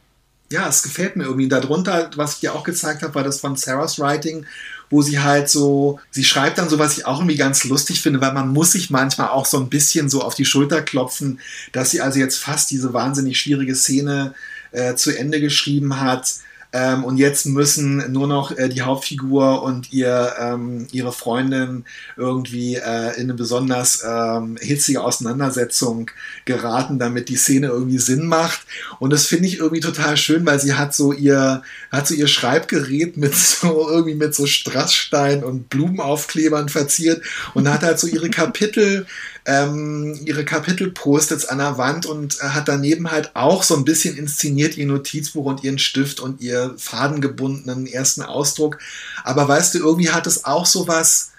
ja, 0.51 0.67
es 0.67 0.83
gefällt 0.83 1.15
mir 1.15 1.23
irgendwie. 1.23 1.47
Darunter, 1.47 2.09
was 2.15 2.35
ich 2.35 2.39
dir 2.41 2.53
auch 2.53 2.63
gezeigt 2.63 3.01
habe, 3.01 3.15
war 3.15 3.23
das 3.23 3.39
von 3.39 3.55
Sarah's 3.55 3.99
Writing, 3.99 4.45
wo 4.89 5.01
sie 5.01 5.19
halt 5.19 5.49
so, 5.49 5.99
sie 6.11 6.23
schreibt 6.23 6.57
dann 6.57 6.69
so, 6.69 6.77
was 6.77 6.97
ich 6.97 7.05
auch 7.05 7.19
irgendwie 7.19 7.37
ganz 7.37 7.63
lustig 7.63 8.01
finde, 8.01 8.21
weil 8.21 8.33
man 8.33 8.49
muss 8.49 8.73
sich 8.73 8.89
manchmal 8.89 9.29
auch 9.29 9.45
so 9.45 9.57
ein 9.57 9.69
bisschen 9.69 10.09
so 10.09 10.21
auf 10.21 10.35
die 10.35 10.45
Schulter 10.45 10.81
klopfen, 10.81 11.39
dass 11.71 11.91
sie 11.91 12.01
also 12.01 12.19
jetzt 12.19 12.37
fast 12.37 12.69
diese 12.69 12.93
wahnsinnig 12.93 13.39
schwierige 13.39 13.75
Szene 13.75 14.35
äh, 14.71 14.95
zu 14.95 15.17
Ende 15.17 15.41
geschrieben 15.41 15.99
hat 15.99 16.35
ähm, 16.75 17.05
und 17.05 17.15
jetzt 17.15 17.45
müssen 17.45 18.11
nur 18.11 18.27
noch 18.27 18.51
äh, 18.51 18.67
die 18.67 18.81
Hauptfigur 18.81 19.63
und 19.63 19.93
ihr, 19.93 20.33
ähm, 20.37 20.89
ihre 20.91 21.13
Freundin 21.13 21.85
irgendwie 22.17 22.75
äh, 22.75 23.15
in 23.15 23.23
eine 23.23 23.33
besonders 23.33 24.03
ähm, 24.05 24.57
hitzige 24.59 25.01
Auseinandersetzung 25.01 26.11
geraten, 26.43 26.99
damit 26.99 27.29
die 27.29 27.37
Szene 27.37 27.67
irgendwie 27.67 27.97
Sinn 27.97 28.27
macht. 28.27 28.59
Und 28.99 29.13
das 29.13 29.25
finde 29.25 29.47
ich 29.47 29.59
irgendwie 29.59 29.79
total 29.79 30.17
schön, 30.17 30.45
weil 30.45 30.59
sie 30.59 30.73
hat 30.73 30.93
so 30.93 31.13
ihr, 31.13 31.61
hat 31.93 32.07
so 32.07 32.13
ihr 32.13 32.27
Schreibgerät 32.27 33.15
mit 33.15 33.33
so 33.35 33.89
irgendwie 33.89 34.15
mit 34.15 34.35
so 34.35 34.45
Strassstein 34.45 35.45
und 35.45 35.69
Blumenaufklebern 35.69 36.67
verziert 36.67 37.23
und 37.53 37.71
hat 37.71 37.83
halt 37.83 37.99
so 37.99 38.07
ihre 38.07 38.29
Kapitel 38.29 39.05
ähm, 39.45 40.19
ihre 40.25 40.43
Kapitel-Post-its 40.43 41.45
an 41.45 41.59
der 41.59 41.77
Wand 41.77 42.05
und 42.05 42.39
äh, 42.41 42.47
hat 42.47 42.67
daneben 42.67 43.11
halt 43.11 43.31
auch 43.35 43.61
so 43.61 43.75
ein 43.75 43.85
bisschen 43.85 44.17
inszeniert 44.17 44.75
ihr 44.75 44.87
Notizbuch 44.87 45.45
und 45.45 45.63
ihren 45.63 45.77
Stift 45.77 46.19
und 46.19 46.41
ihr 46.41 46.73
fadengebundenen 46.77 47.85
ersten 47.85 48.23
Ausdruck. 48.23 48.79
Aber 49.23 49.47
weißt 49.47 49.75
du, 49.75 49.79
irgendwie 49.79 50.09
hat 50.09 50.25
es 50.25 50.45
auch 50.45 50.65
so 50.65 50.87
was, 50.87 51.31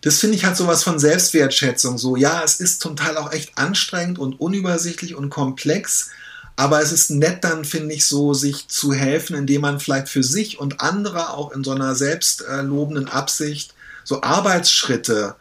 das 0.00 0.18
finde 0.18 0.36
ich 0.36 0.44
hat 0.46 0.56
sowas 0.56 0.82
von 0.82 0.98
Selbstwertschätzung. 0.98 1.98
So, 1.98 2.16
ja, 2.16 2.42
es 2.42 2.60
ist 2.60 2.80
zum 2.80 2.96
Teil 2.96 3.18
auch 3.18 3.30
echt 3.32 3.58
anstrengend 3.58 4.18
und 4.18 4.40
unübersichtlich 4.40 5.14
und 5.14 5.28
komplex. 5.28 6.08
Aber 6.56 6.80
es 6.80 6.92
ist 6.92 7.10
nett 7.10 7.44
dann, 7.44 7.66
finde 7.66 7.94
ich, 7.94 8.06
so, 8.06 8.32
sich 8.32 8.68
zu 8.68 8.94
helfen, 8.94 9.36
indem 9.36 9.62
man 9.62 9.80
vielleicht 9.80 10.08
für 10.08 10.22
sich 10.22 10.58
und 10.58 10.80
andere 10.80 11.30
auch 11.30 11.52
in 11.52 11.62
so 11.62 11.72
einer 11.72 11.94
selbstlobenden 11.94 13.08
Absicht 13.08 13.74
so 14.04 14.22
Arbeitsschritte 14.22 15.36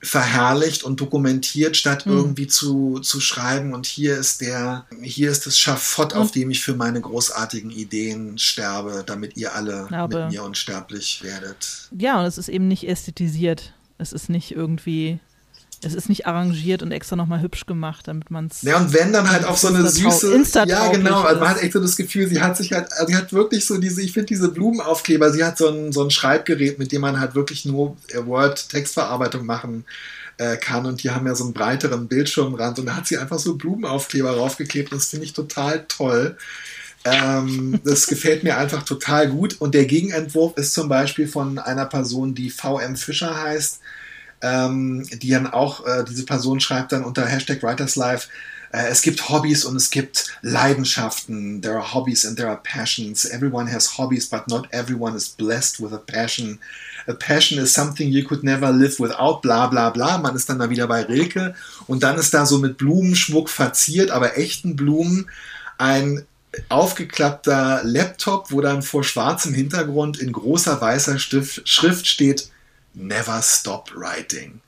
verherrlicht 0.00 0.84
und 0.84 1.00
dokumentiert, 1.00 1.76
statt 1.76 2.06
mhm. 2.06 2.12
irgendwie 2.12 2.46
zu, 2.46 3.00
zu 3.00 3.20
schreiben. 3.20 3.74
Und 3.74 3.86
hier 3.86 4.16
ist 4.16 4.40
der, 4.40 4.86
hier 5.02 5.30
ist 5.30 5.46
das 5.46 5.58
Schafott, 5.58 6.14
auf 6.14 6.30
dem 6.30 6.50
ich 6.50 6.62
für 6.62 6.74
meine 6.74 7.00
großartigen 7.00 7.70
Ideen 7.70 8.38
sterbe, 8.38 9.02
damit 9.04 9.36
ihr 9.36 9.54
alle 9.54 9.86
Glaube. 9.88 10.24
mit 10.24 10.32
mir 10.32 10.44
unsterblich 10.44 11.22
werdet. 11.22 11.88
Ja, 11.98 12.20
und 12.20 12.26
es 12.26 12.38
ist 12.38 12.48
eben 12.48 12.68
nicht 12.68 12.88
ästhetisiert. 12.88 13.72
Es 13.98 14.12
ist 14.12 14.28
nicht 14.28 14.52
irgendwie 14.52 15.18
es 15.82 15.94
ist 15.94 16.08
nicht 16.08 16.26
arrangiert 16.26 16.82
und 16.82 16.90
extra 16.90 17.14
nochmal 17.14 17.40
hübsch 17.40 17.66
gemacht, 17.66 18.08
damit 18.08 18.30
man 18.30 18.46
es. 18.46 18.62
Ja, 18.62 18.78
und 18.78 18.92
wenn 18.92 19.12
dann 19.12 19.30
halt 19.30 19.44
auf 19.44 19.58
so 19.58 19.68
eine 19.68 19.88
süße. 19.88 20.42
Ja, 20.66 20.90
genau. 20.90 21.22
Also 21.22 21.40
man 21.40 21.50
hat 21.50 21.62
echt 21.62 21.72
so 21.72 21.80
das 21.80 21.96
Gefühl, 21.96 22.28
sie 22.28 22.40
hat 22.40 22.56
sich 22.56 22.72
halt, 22.72 22.92
also 22.92 23.06
sie 23.06 23.16
hat 23.16 23.32
wirklich 23.32 23.64
so 23.64 23.78
diese, 23.78 24.02
ich 24.02 24.12
finde 24.12 24.26
diese 24.26 24.48
Blumenaufkleber, 24.48 25.32
sie 25.32 25.44
hat 25.44 25.56
so 25.56 25.68
ein, 25.68 25.92
so 25.92 26.02
ein 26.02 26.10
Schreibgerät, 26.10 26.78
mit 26.78 26.90
dem 26.90 27.02
man 27.02 27.20
halt 27.20 27.34
wirklich 27.34 27.64
nur 27.64 27.96
Word-Textverarbeitung 28.12 29.46
machen 29.46 29.84
äh, 30.38 30.56
kann 30.56 30.86
und 30.86 31.02
die 31.02 31.10
haben 31.10 31.26
ja 31.26 31.34
so 31.34 31.44
einen 31.44 31.52
breiteren 31.52 32.08
Bildschirmrand 32.08 32.80
und 32.80 32.86
da 32.86 32.96
hat 32.96 33.06
sie 33.06 33.18
einfach 33.18 33.38
so 33.38 33.56
Blumenaufkleber 33.56 34.36
raufgeklebt 34.36 34.90
und 34.90 34.98
das 34.98 35.10
finde 35.10 35.26
ich 35.26 35.32
total 35.32 35.84
toll. 35.86 36.36
Ähm, 37.04 37.80
das 37.84 38.08
gefällt 38.08 38.42
mir 38.42 38.56
einfach 38.56 38.82
total 38.82 39.28
gut 39.28 39.60
und 39.60 39.74
der 39.74 39.86
Gegenentwurf 39.86 40.56
ist 40.56 40.74
zum 40.74 40.88
Beispiel 40.88 41.28
von 41.28 41.58
einer 41.58 41.86
Person, 41.86 42.34
die 42.34 42.50
VM 42.50 42.96
Fischer 42.96 43.40
heißt 43.40 43.80
ähm, 44.42 45.06
die 45.10 45.30
dann 45.30 45.46
auch, 45.46 45.86
äh, 45.86 46.04
diese 46.08 46.24
Person 46.24 46.60
schreibt 46.60 46.92
dann 46.92 47.04
unter 47.04 47.26
Hashtag 47.26 47.62
WritersLife, 47.62 48.28
äh, 48.72 48.88
es 48.88 49.02
gibt 49.02 49.28
Hobbys 49.28 49.64
und 49.64 49.76
es 49.76 49.90
gibt 49.90 50.26
Leidenschaften. 50.42 51.62
There 51.62 51.76
are 51.76 51.94
hobbies 51.94 52.26
and 52.26 52.36
there 52.36 52.48
are 52.48 52.60
passions. 52.62 53.24
Everyone 53.24 53.70
has 53.72 53.96
hobbies, 53.98 54.28
but 54.28 54.48
not 54.48 54.68
everyone 54.72 55.16
is 55.16 55.28
blessed 55.28 55.80
with 55.80 55.92
a 55.92 55.98
passion. 55.98 56.58
A 57.06 57.14
passion 57.14 57.58
is 57.58 57.72
something 57.72 58.10
you 58.10 58.24
could 58.24 58.44
never 58.44 58.70
live 58.70 59.00
without, 59.00 59.40
bla 59.40 59.66
bla 59.68 59.90
bla. 59.90 60.18
Man 60.18 60.36
ist 60.36 60.48
dann 60.48 60.58
da 60.58 60.68
wieder 60.68 60.86
bei 60.86 61.02
Rilke 61.02 61.54
und 61.86 62.02
dann 62.02 62.18
ist 62.18 62.34
da 62.34 62.44
so 62.44 62.58
mit 62.58 62.76
Blumenschmuck 62.76 63.48
verziert, 63.48 64.10
aber 64.10 64.36
echten 64.36 64.76
Blumen, 64.76 65.30
ein 65.78 66.26
aufgeklappter 66.68 67.82
Laptop, 67.84 68.50
wo 68.50 68.60
dann 68.60 68.82
vor 68.82 69.04
schwarzem 69.04 69.54
Hintergrund 69.54 70.18
in 70.18 70.32
großer 70.32 70.80
weißer 70.80 71.18
Schrift 71.18 72.06
steht 72.06 72.50
Never 72.94 73.40
Stop 73.42 73.90
Writing. 73.94 74.60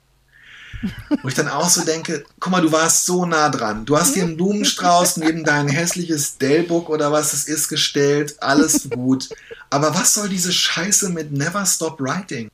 Wo 1.23 1.29
ich 1.29 1.35
dann 1.35 1.49
auch 1.49 1.69
so 1.69 1.85
denke, 1.85 2.25
guck 2.39 2.53
mal, 2.53 2.63
du 2.63 2.73
warst 2.73 3.05
so 3.05 3.27
nah 3.27 3.51
dran. 3.51 3.85
Du 3.85 3.99
hast 3.99 4.15
dir 4.15 4.23
einen 4.23 4.37
Blumenstrauß 4.37 5.19
neben 5.19 5.45
dein 5.45 5.69
hässliches 5.69 6.39
Dellbook 6.39 6.89
oder 6.89 7.13
was 7.13 7.35
es 7.35 7.45
ist 7.45 7.69
gestellt. 7.69 8.37
Alles 8.41 8.89
gut. 8.89 9.29
Aber 9.69 9.95
was 9.95 10.15
soll 10.15 10.29
diese 10.29 10.53
Scheiße 10.53 11.11
mit 11.11 11.33
Never 11.33 11.67
Stop 11.67 12.01
Writing? 12.01 12.51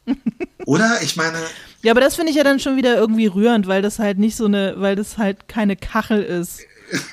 Oder? 0.65 0.99
Ich 1.03 1.17
meine. 1.17 1.39
Ja, 1.83 1.93
aber 1.93 2.01
das 2.01 2.17
finde 2.17 2.31
ich 2.31 2.37
ja 2.37 2.45
dann 2.45 2.59
schon 2.59 2.77
wieder 2.77 2.97
irgendwie 2.97 3.27
rührend, 3.27 3.69
weil 3.69 3.83
das 3.83 3.99
halt 3.99 4.19
nicht 4.19 4.37
so 4.37 4.47
eine, 4.47 4.75
weil 4.79 4.97
das 4.97 5.19
halt 5.19 5.47
keine 5.47 5.77
Kachel 5.77 6.23
ist. 6.23 6.61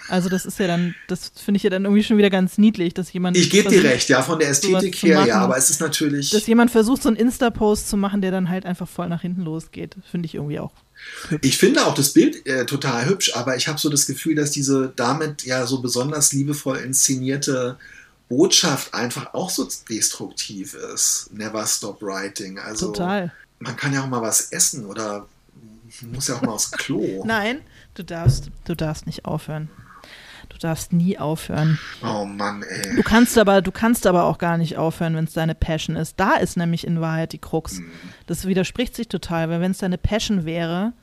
Also 0.08 0.30
das 0.30 0.46
ist 0.46 0.60
ja 0.60 0.68
dann, 0.68 0.96
das 1.08 1.32
finde 1.36 1.58
ich 1.58 1.64
ja 1.64 1.70
dann 1.70 1.86
irgendwie 1.86 2.04
schon 2.04 2.18
wieder 2.18 2.30
ganz 2.30 2.58
niedlich, 2.58 2.94
dass 2.94 3.12
jemand. 3.14 3.38
Ich 3.38 3.50
gebe 3.50 3.70
dir 3.70 3.84
recht, 3.84 4.10
ja, 4.10 4.22
von 4.22 4.40
der 4.40 4.50
Ästhetik 4.50 4.96
her, 5.04 5.18
machen, 5.18 5.28
ja, 5.28 5.40
aber 5.40 5.58
es 5.58 5.70
ist 5.70 5.82
natürlich. 5.82 6.30
Dass 6.30 6.46
jemand 6.48 6.72
versucht, 6.72 7.04
so 7.04 7.10
einen 7.10 7.18
Insta-Post 7.18 7.90
zu 7.90 7.98
machen, 7.98 8.22
der 8.22 8.32
dann 8.32 8.50
halt 8.50 8.66
einfach 8.66 8.88
voll 8.88 9.10
nach 9.10 9.22
hinten 9.22 9.42
losgeht, 9.42 9.96
finde 10.10 10.28
ich 10.28 10.36
irgendwie 10.36 10.60
auch. 10.60 10.72
Hübsch. 11.30 11.48
Ich 11.48 11.58
finde 11.58 11.86
auch 11.86 11.96
das 11.96 12.14
Bild 12.14 12.46
äh, 12.46 12.66
total 12.66 13.08
hübsch, 13.08 13.36
aber 13.36 13.56
ich 13.56 13.68
habe 13.68 13.80
so 13.80 13.90
das 13.90 14.06
Gefühl, 14.06 14.36
dass 14.36 14.52
diese 14.52 14.94
damit 14.96 15.44
ja 15.44 15.66
so 15.66 15.82
besonders 15.82 16.34
liebevoll 16.34 16.78
inszenierte 16.78 17.78
Botschaft 18.30 18.94
einfach 18.94 19.34
auch 19.34 19.50
so 19.50 19.68
destruktiv 19.90 20.74
ist. 20.74 21.30
Never 21.34 21.66
stop 21.68 22.02
writing. 22.02 22.60
Also 22.60 22.88
total. 22.88 23.32
Man 23.60 23.76
kann 23.76 23.94
ja 23.94 24.04
auch 24.04 24.08
mal 24.08 24.22
was 24.22 24.52
essen 24.52 24.86
oder 24.86 25.28
muss 26.02 26.28
ja 26.28 26.36
auch 26.36 26.42
mal 26.42 26.54
aufs 26.54 26.72
Klo. 26.72 27.24
Nein, 27.26 27.62
Du 27.96 28.04
darfst, 28.04 28.50
du 28.66 28.76
darfst 28.76 29.06
nicht 29.06 29.26
aufhören. 29.26 29.70
Du 30.50 30.58
darfst 30.58 30.94
nie 30.94 31.18
aufhören. 31.18 31.80
Oh 32.04 32.26
Mann, 32.26 32.64
ey. 32.64 32.96
Du 32.96 33.04
kannst 33.04 33.38
aber, 33.38 33.62
du 33.62 33.72
kannst 33.72 34.06
aber 34.06 34.26
auch 34.26 34.38
gar 34.38 34.58
nicht 34.58 34.78
aufhören, 34.78 35.16
wenn 35.16 35.24
es 35.26 35.34
deine 35.34 35.56
Passion 35.56 35.96
ist. 35.96 36.20
Da 36.20 36.34
ist 36.36 36.58
nämlich 36.58 36.86
in 36.86 37.02
Wahrheit 37.02 37.34
die 37.34 37.40
Krux. 37.40 37.80
Mhm. 37.80 37.92
Das 38.28 38.46
widerspricht 38.46 38.96
sich 38.96 39.08
total, 39.08 39.50
weil 39.50 39.62
wenn 39.62 39.72
es 39.72 39.78
deine 39.78 39.98
Passion 39.98 40.46
wäre, 40.46 40.94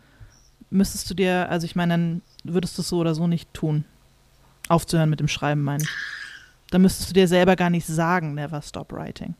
müsstest 0.68 1.08
du 1.10 1.14
dir, 1.14 1.48
also 1.48 1.64
ich 1.64 1.74
meine, 1.74 1.94
dann 1.94 2.22
würdest 2.44 2.76
du 2.76 2.82
es 2.82 2.88
so 2.88 2.98
oder 2.98 3.14
so 3.14 3.26
nicht 3.26 3.52
tun. 3.54 3.84
Aufzuhören 4.68 5.10
mit 5.10 5.20
dem 5.20 5.28
Schreiben, 5.28 5.62
meine 5.62 5.82
ich. 5.82 5.88
Dann 6.70 6.82
müsstest 6.82 7.10
du 7.10 7.14
dir 7.14 7.26
selber 7.26 7.56
gar 7.56 7.70
nicht 7.70 7.86
sagen, 7.86 8.34
never 8.34 8.62
stop 8.62 8.92
writing. 8.92 9.34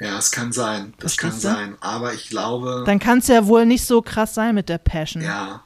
Ja, 0.00 0.16
es 0.16 0.30
kann 0.30 0.52
sein. 0.52 0.94
Das 0.98 1.14
Verstehst 1.14 1.42
kann 1.42 1.54
du? 1.54 1.58
sein. 1.58 1.76
Aber 1.80 2.14
ich 2.14 2.28
glaube. 2.28 2.84
Dann 2.86 3.00
kann 3.00 3.18
es 3.18 3.26
ja 3.26 3.46
wohl 3.46 3.66
nicht 3.66 3.84
so 3.84 4.00
krass 4.00 4.34
sein 4.34 4.54
mit 4.54 4.68
der 4.68 4.78
Passion. 4.78 5.24
Ja. 5.24 5.62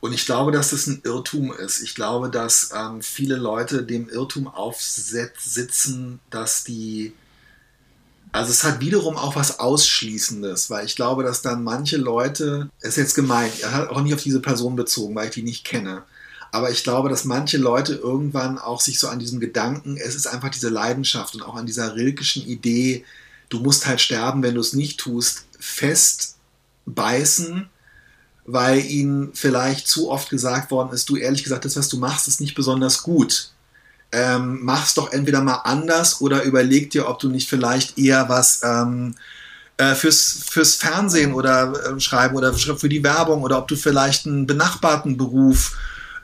Und 0.00 0.12
ich 0.12 0.26
glaube, 0.26 0.52
dass 0.52 0.70
das 0.70 0.86
ein 0.86 1.00
Irrtum 1.04 1.52
ist. 1.52 1.80
Ich 1.80 1.94
glaube, 1.94 2.30
dass 2.30 2.70
ähm, 2.74 3.02
viele 3.02 3.36
Leute 3.36 3.82
dem 3.82 4.08
Irrtum 4.08 4.46
aufsitzen, 4.46 6.20
dass 6.30 6.64
die. 6.64 7.12
Also 8.32 8.50
es 8.50 8.64
hat 8.64 8.80
wiederum 8.80 9.16
auch 9.16 9.36
was 9.36 9.60
Ausschließendes, 9.60 10.68
weil 10.68 10.84
ich 10.84 10.94
glaube, 10.94 11.22
dass 11.22 11.40
dann 11.40 11.64
manche 11.64 11.96
Leute, 11.96 12.68
es 12.80 12.90
ist 12.90 12.96
jetzt 12.96 13.14
gemeint, 13.14 13.60
er 13.60 13.72
hat 13.72 13.88
auch 13.88 14.02
nicht 14.02 14.12
auf 14.12 14.22
diese 14.22 14.40
Person 14.40 14.76
bezogen, 14.76 15.14
weil 15.14 15.28
ich 15.28 15.34
die 15.34 15.42
nicht 15.42 15.64
kenne. 15.64 16.02
Aber 16.52 16.70
ich 16.70 16.84
glaube, 16.84 17.08
dass 17.08 17.24
manche 17.24 17.56
Leute 17.56 17.94
irgendwann 17.94 18.58
auch 18.58 18.82
sich 18.82 18.98
so 18.98 19.08
an 19.08 19.18
diesem 19.18 19.40
Gedanken, 19.40 19.96
es 19.96 20.14
ist 20.14 20.26
einfach 20.26 20.50
diese 20.50 20.68
Leidenschaft 20.68 21.34
und 21.34 21.42
auch 21.42 21.56
an 21.56 21.66
dieser 21.66 21.96
rilkischen 21.96 22.46
Idee, 22.46 23.06
du 23.48 23.60
musst 23.60 23.86
halt 23.86 24.02
sterben, 24.02 24.42
wenn 24.42 24.54
du 24.54 24.60
es 24.60 24.74
nicht 24.74 25.00
tust, 25.00 25.46
festbeißen 25.58 27.70
weil 28.46 28.84
ihnen 28.84 29.30
vielleicht 29.34 29.88
zu 29.88 30.10
oft 30.10 30.30
gesagt 30.30 30.70
worden 30.70 30.92
ist, 30.92 31.08
du 31.08 31.16
ehrlich 31.16 31.42
gesagt, 31.42 31.64
das, 31.64 31.76
was 31.76 31.88
du 31.88 31.98
machst, 31.98 32.28
ist 32.28 32.40
nicht 32.40 32.54
besonders 32.54 33.02
gut. 33.02 33.50
Ähm, 34.12 34.60
mach's 34.62 34.94
doch 34.94 35.12
entweder 35.12 35.40
mal 35.40 35.62
anders 35.64 36.20
oder 36.20 36.44
überleg 36.44 36.90
dir, 36.90 37.08
ob 37.08 37.18
du 37.18 37.28
nicht 37.28 37.48
vielleicht 37.48 37.98
eher 37.98 38.28
was 38.28 38.60
ähm, 38.62 39.16
äh, 39.78 39.94
fürs, 39.94 40.44
fürs 40.48 40.76
Fernsehen 40.76 41.34
oder 41.34 41.96
äh, 41.96 42.00
schreiben 42.00 42.36
oder 42.36 42.54
für 42.54 42.88
die 42.88 43.02
Werbung 43.02 43.42
oder 43.42 43.58
ob 43.58 43.66
du 43.66 43.74
vielleicht 43.74 44.26
einen 44.26 44.46
benachbarten 44.46 45.16
Beruf, 45.16 45.76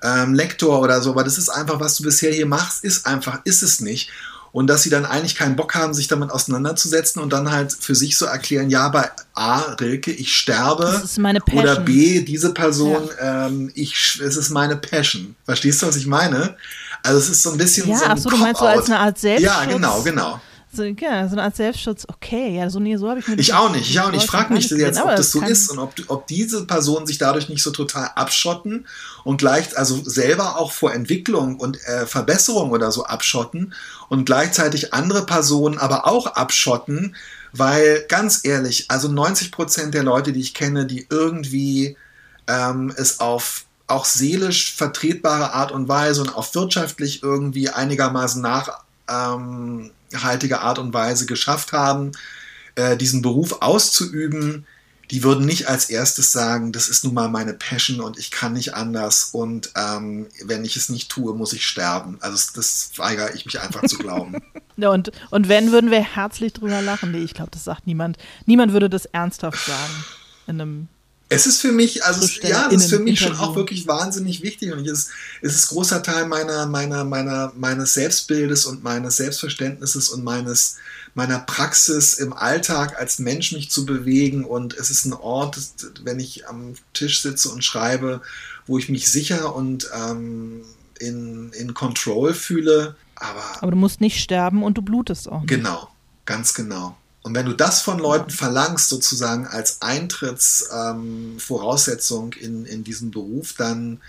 ähm, 0.03 0.35
Lektor 0.35 0.81
oder 0.81 1.03
so, 1.03 1.11
aber 1.11 1.25
das 1.25 1.39
ist 1.39 1.49
einfach, 1.49 1.81
was 1.81 1.97
du 1.97 2.05
bisher 2.05 2.33
hier 2.33 2.47
machst, 2.47 2.85
ist 2.85 3.07
einfach, 3.07 3.41
ist 3.45 3.63
es 3.63 3.81
nicht 3.81 4.11
und 4.53 4.67
dass 4.67 4.83
sie 4.83 4.91
dann 4.91 5.07
eigentlich 5.07 5.35
keinen 5.35 5.57
Bock 5.57 5.75
haben, 5.75 5.95
sich 5.95 6.09
damit 6.09 6.31
auseinanderzusetzen 6.31 7.23
und 7.23 7.33
dann 7.33 7.51
halt 7.51 7.73
für 7.73 7.95
sich 7.95 8.17
so 8.17 8.27
erklären, 8.27 8.69
ja, 8.69 8.89
bei 8.89 9.11
A, 9.35 9.61
Rilke, 9.81 10.13
ich 10.13 10.37
sterbe 10.37 11.03
oder 11.53 11.81
B, 11.81 12.21
diese 12.21 12.53
Person, 12.53 13.09
ja. 13.19 13.47
ähm, 13.47 13.71
ich, 13.75 14.21
es 14.23 14.37
ist 14.37 14.51
meine 14.51 14.77
Passion. 14.77 15.35
Verstehst 15.45 15.83
du, 15.83 15.87
was 15.87 15.97
ich 15.97 16.07
meine? 16.07 16.55
Also 17.03 17.19
es 17.19 17.31
ist 17.31 17.43
so 17.43 17.51
ein 17.53 17.59
bisschen 17.59 17.89
ja, 17.89 17.97
so 17.97 18.05
ein 18.05 18.19
so, 18.19 18.31
du 18.31 18.37
meinst 18.37 18.61
so 18.61 18.67
als 18.67 18.87
eine 18.87 18.99
Art 18.99 19.19
Selbstschutz? 19.19 19.53
Ja, 19.53 19.65
genau, 19.65 20.03
genau. 20.03 20.41
So, 20.75 20.85
ja, 20.85 21.29
so 21.29 21.35
eine 21.35 21.43
Art 21.43 21.55
Selbstschutz, 21.55 22.07
okay, 22.09 22.57
ja, 22.57 22.71
so, 22.71 22.81
nee, 22.81 22.97
so 22.97 23.11
habe 23.11 23.21
ich 23.21 23.29
mir 23.29 23.39
Ich 23.39 23.53
auch 23.53 23.71
nicht, 23.71 23.91
ich 23.91 24.01
auch 24.01 24.11
nicht. 24.11 24.23
Ich 24.25 24.31
frage 24.31 24.55
mich 24.55 24.71
jetzt, 24.71 24.99
ob 25.03 25.15
das 25.15 25.31
so 25.31 25.43
ist 25.43 25.71
und 25.71 25.79
ob, 25.79 25.93
ob 26.09 26.27
diese 26.27 26.67
Personen 26.67 27.07
sich 27.07 27.19
dadurch 27.19 27.51
nicht 27.51 27.63
so 27.63 27.73
total 27.73 28.11
abschotten 28.15 28.87
und 29.23 29.37
gleich, 29.37 29.77
also 29.77 30.03
selber 30.03 30.59
auch 30.59 30.73
vor 30.73 30.95
Entwicklung 30.95 31.57
und 31.61 31.79
äh, 31.85 32.07
Verbesserung 32.07 32.71
oder 32.71 32.91
so 32.91 33.05
abschotten 33.05 33.75
und 34.09 34.25
gleichzeitig 34.25 34.95
andere 34.95 35.27
Personen 35.27 35.77
aber 35.77 36.07
auch 36.07 36.27
abschotten, 36.27 37.17
weil 37.53 38.07
ganz 38.09 38.41
ehrlich, 38.43 38.87
also 38.91 39.09
90 39.09 39.53
Prozent 39.53 39.93
der 39.93 40.05
Leute, 40.05 40.33
die 40.33 40.41
ich 40.41 40.55
kenne, 40.55 40.87
die 40.87 41.07
irgendwie 41.11 41.99
ähm, 42.49 42.91
es 42.97 43.21
auf 43.21 43.67
auch 43.89 44.07
seelisch 44.07 44.75
vertretbare 44.75 45.53
Art 45.53 45.71
und 45.71 45.87
Weise 45.87 46.23
und 46.23 46.35
auf 46.35 46.55
wirtschaftlich 46.55 47.23
irgendwie 47.23 47.69
einigermaßen 47.69 48.41
nach 48.41 48.85
ähm, 49.07 49.91
haltige 50.15 50.61
Art 50.61 50.79
und 50.79 50.93
Weise 50.95 51.27
geschafft 51.27 51.73
haben, 51.73 52.13
äh, 52.75 52.97
diesen 52.97 53.23
Beruf 53.23 53.61
auszuüben, 53.61 54.67
die 55.11 55.23
würden 55.23 55.45
nicht 55.45 55.69
als 55.69 55.91
erstes 55.91 56.33
sagen, 56.33 56.73
das 56.73 56.89
ist 56.89 57.05
nun 57.05 57.13
mal 57.13 57.29
meine 57.29 57.53
Passion 57.53 58.01
und 58.01 58.19
ich 58.19 58.31
kann 58.31 58.55
nicht 58.55 58.75
anders 58.75 59.31
und 59.33 59.71
ähm, 59.77 60.27
wenn 60.45 60.65
ich 60.65 60.77
es 60.77 60.89
nicht 60.89 61.11
tue, 61.11 61.35
muss 61.35 61.53
ich 61.53 61.67
sterben. 61.67 62.17
Also 62.23 62.53
das, 62.55 62.93
weigere 62.97 63.35
ich 63.35 63.45
mich 63.45 63.61
einfach 63.61 63.83
zu 63.83 63.99
glauben. 63.99 64.37
und, 64.79 65.13
und 65.31 65.49
wenn, 65.51 65.71
würden 65.71 65.91
wir 65.91 66.03
herzlich 66.03 66.55
drüber 66.55 66.81
lachen. 66.81 67.13
Nee, 67.13 67.19
ich 67.19 67.35
glaube, 67.35 67.51
das 67.51 67.65
sagt 67.65 67.87
niemand. 67.87 68.17
Niemand 68.47 68.73
würde 68.73 68.89
das 68.89 69.05
ernsthaft 69.05 69.67
sagen 69.67 70.05
in 70.47 70.61
einem 70.61 70.89
es 71.35 71.47
ist 71.47 71.61
für 71.61 71.73
mich, 71.73 72.05
also 72.05 72.25
es, 72.25 72.37
ja, 72.43 72.69
das 72.69 72.85
ist 72.85 72.91
für 72.91 72.99
mich 72.99 73.21
Interview. 73.21 73.37
schon 73.37 73.45
auch 73.45 73.57
wirklich 73.57 73.87
wahnsinnig 73.87 74.43
wichtig 74.43 74.73
und 74.73 74.87
es, 74.87 75.09
es 75.41 75.55
ist 75.55 75.69
großer 75.69 76.03
Teil 76.03 76.27
meiner, 76.27 76.67
meiner, 76.67 77.05
meiner, 77.05 77.53
meines 77.57 77.95
Selbstbildes 77.95 78.67
und 78.67 78.83
meines 78.83 79.17
Selbstverständnisses 79.17 80.09
und 80.11 80.25
meines, 80.25 80.77
meiner 81.15 81.41
Praxis 81.41 82.15
im 82.15 82.33
Alltag 82.33 82.99
als 82.99 83.19
Mensch 83.19 83.53
mich 83.53 83.71
zu 83.71 83.85
bewegen 83.85 84.45
und 84.45 84.75
es 84.75 84.91
ist 84.91 85.05
ein 85.05 85.13
Ort, 85.13 85.59
wenn 86.05 86.21
ich 86.21 86.49
am 86.49 86.75
Tisch 86.93 87.23
sitze 87.23 87.49
und 87.51 87.65
schreibe, 87.65 88.23
wo 88.67 88.79
ich 88.79 88.89
mich 88.89 89.11
sicher 89.11 89.55
und 89.55 89.89
ähm, 89.95 90.63
in, 90.99 91.53
in 91.53 91.75
Control 91.75 92.35
fühle. 92.35 92.97
Aber, 93.17 93.43
aber 93.61 93.71
du 93.71 93.77
musst 93.77 94.01
nicht 94.01 94.21
sterben 94.21 94.63
und 94.63 94.79
du 94.79 94.83
blutest 94.83 95.29
auch. 95.29 95.41
Nicht. 95.41 95.51
Genau, 95.51 95.89
ganz 96.25 96.55
genau. 96.55 96.97
Und 97.23 97.35
wenn 97.35 97.47
du 97.47 97.53
das 97.53 97.81
von 97.81 97.99
Leuten 97.99 98.31
verlangst, 98.31 98.89
sozusagen 98.89 99.47
als 99.47 99.81
Eintrittsvoraussetzung 99.81 102.35
ähm, 102.41 102.41
in, 102.41 102.67
in 102.67 102.83
diesen 102.85 103.13
Beruf, 103.13 103.55
dann 103.57 104.01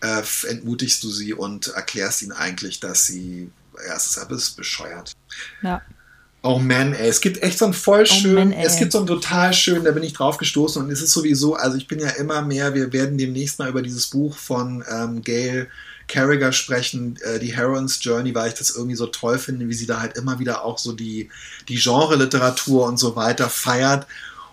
äh, 0.00 0.22
entmutigst 0.48 1.02
du 1.02 1.10
sie 1.10 1.34
und 1.34 1.66
erklärst 1.68 2.22
ihnen 2.22 2.32
eigentlich, 2.32 2.80
dass 2.80 3.06
sie, 3.06 3.50
ja, 3.86 3.96
es 3.96 4.16
ist, 4.16 4.56
bescheuert. 4.56 5.12
Ja. 5.62 5.82
Oh 6.44 6.58
man, 6.58 6.92
ey, 6.92 7.08
es 7.08 7.20
gibt 7.20 7.40
echt 7.42 7.58
so 7.58 7.66
einen 7.66 7.74
voll 7.74 8.04
schön, 8.04 8.36
oh 8.36 8.44
man, 8.50 8.52
es 8.52 8.76
gibt 8.76 8.90
so 8.90 8.98
einen 8.98 9.06
total 9.06 9.54
schön, 9.54 9.84
da 9.84 9.92
bin 9.92 10.02
ich 10.02 10.12
drauf 10.12 10.38
gestoßen 10.38 10.82
und 10.82 10.90
es 10.90 11.00
ist 11.00 11.12
sowieso, 11.12 11.54
also 11.54 11.76
ich 11.76 11.86
bin 11.86 12.00
ja 12.00 12.08
immer 12.10 12.42
mehr, 12.42 12.74
wir 12.74 12.92
werden 12.92 13.16
demnächst 13.16 13.60
mal 13.60 13.68
über 13.68 13.80
dieses 13.80 14.08
Buch 14.08 14.36
von 14.36 14.84
ähm, 14.90 15.22
Gail 15.22 15.68
Carriger 16.12 16.52
sprechen, 16.52 17.16
äh, 17.22 17.38
die 17.38 17.56
Heroines 17.56 17.98
Journey, 18.02 18.34
weil 18.34 18.48
ich 18.48 18.54
das 18.54 18.76
irgendwie 18.76 18.96
so 18.96 19.06
toll 19.06 19.38
finde, 19.38 19.68
wie 19.68 19.74
sie 19.74 19.86
da 19.86 20.00
halt 20.00 20.16
immer 20.16 20.38
wieder 20.38 20.64
auch 20.64 20.78
so 20.78 20.92
die, 20.92 21.30
die 21.68 21.76
Genre-Literatur 21.76 22.86
und 22.86 22.98
so 22.98 23.16
weiter 23.16 23.48
feiert 23.48 24.06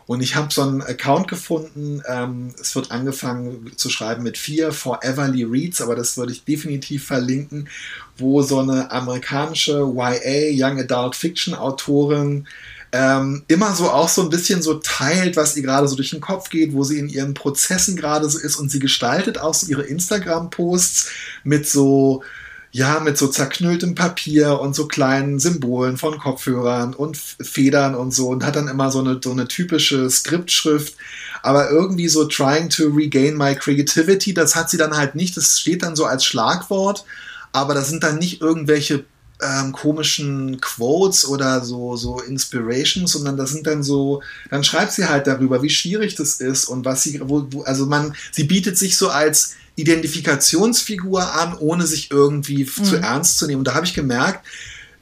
und 0.10 0.22
ich 0.22 0.36
habe 0.36 0.52
so 0.52 0.64
einen 0.64 0.82
Account 0.82 1.28
gefunden. 1.28 2.02
Ähm, 2.08 2.56
es 2.60 2.74
wird 2.76 2.90
angefangen 2.90 3.72
zu 3.76 3.92
schreiben 3.92 4.24
mit 4.24 4.40
vier 4.40 4.72
Foreverly 4.72 5.44
Reads, 5.44 5.82
aber 5.82 5.96
das 5.96 6.18
würde 6.18 6.32
ich 6.32 6.44
definitiv 6.44 7.06
verlinken, 7.06 7.70
wo 8.18 8.42
so 8.42 8.58
eine 8.58 8.90
amerikanische 8.90 9.74
YA, 9.74 10.50
Young 10.52 10.80
Adult 10.80 11.16
Fiction 11.16 11.54
Autorin, 11.54 12.48
ähm, 12.92 13.44
immer 13.48 13.76
so 13.76 13.90
auch 13.90 14.10
so 14.10 14.24
ein 14.24 14.30
bisschen 14.30 14.62
so 14.62 14.76
teilt, 14.76 15.36
was 15.36 15.56
ihr 15.56 15.64
gerade 15.64 15.88
so 15.88 15.96
durch 15.96 16.10
den 16.10 16.22
Kopf 16.22 16.50
geht, 16.50 16.74
wo 16.74 16.84
sie 16.84 17.00
in 17.00 17.10
ihren 17.10 17.34
Prozessen 17.34 17.96
gerade 17.96 18.30
so 18.30 18.40
ist. 18.40 18.56
Und 18.56 18.72
sie 18.72 18.80
gestaltet 18.80 19.40
auch 19.40 19.54
so 19.54 19.68
ihre 19.68 19.84
Instagram-Posts 19.84 21.10
mit 21.44 21.68
so 21.68 22.24
ja, 22.72 23.00
mit 23.00 23.18
so 23.18 23.28
zerknülltem 23.28 23.96
Papier 23.96 24.60
und 24.60 24.76
so 24.76 24.88
kleinen 24.88 25.40
Symbolen 25.40 25.98
von 25.98 26.20
Kopfhörern 26.20 26.94
und 26.94 27.18
Federn 27.18 27.96
und 27.96 28.14
so. 28.14 28.30
Und 28.30 28.46
hat 28.46 28.56
dann 28.56 28.68
immer 28.68 28.92
so 28.92 29.00
eine, 29.00 29.20
so 29.24 29.32
eine 29.32 29.48
typische 29.48 30.10
Skriptschrift, 30.10 30.96
aber 31.42 31.72
irgendwie 31.72 32.08
so 32.08 32.26
trying 32.26 32.70
to 32.70 32.90
regain 32.90 33.36
my 33.36 33.56
creativity, 33.56 34.34
das 34.34 34.56
hat 34.56 34.70
sie 34.70 34.78
dann 34.78 34.96
halt 34.96 35.16
nicht, 35.16 35.36
das 35.36 35.60
steht 35.60 35.82
dann 35.82 35.96
so 35.96 36.06
als 36.06 36.26
Schlagwort, 36.26 37.06
aber 37.54 37.74
das 37.74 37.90
sind 37.90 38.04
dann 38.04 38.20
nicht 38.20 38.42
irgendwelche 38.42 39.04
ähm, 39.42 39.72
komischen 39.72 40.60
Quotes 40.60 41.28
oder 41.28 41.64
so, 41.64 41.96
so 41.96 42.20
Inspirations, 42.20 43.12
sondern 43.12 43.38
das 43.38 43.52
sind 43.52 43.68
dann 43.68 43.84
so, 43.84 44.22
dann 44.50 44.64
schreibt 44.64 44.92
sie 44.92 45.08
halt 45.08 45.28
darüber, 45.28 45.64
wie 45.64 45.70
schwierig 45.70 46.16
das 46.16 46.42
ist 46.42 46.66
und 46.66 46.86
was 46.86 47.04
sie, 47.04 47.22
wo, 47.24 47.48
wo, 47.50 47.64
also 47.64 47.86
man, 47.86 48.14
sie 48.32 48.44
bietet 48.44 48.78
sich 48.78 48.98
so 48.98 49.10
als 49.10 49.56
Identifikationsfigur 49.76 51.34
an, 51.34 51.58
ohne 51.58 51.88
sich 51.88 52.12
irgendwie 52.12 52.66
mhm. 52.66 52.84
zu 52.84 52.98
ernst 52.98 53.38
zu 53.38 53.48
nehmen. 53.48 53.60
Und 53.60 53.68
da 53.68 53.76
habe 53.76 53.86
ich 53.86 53.94
gemerkt, 53.94 54.46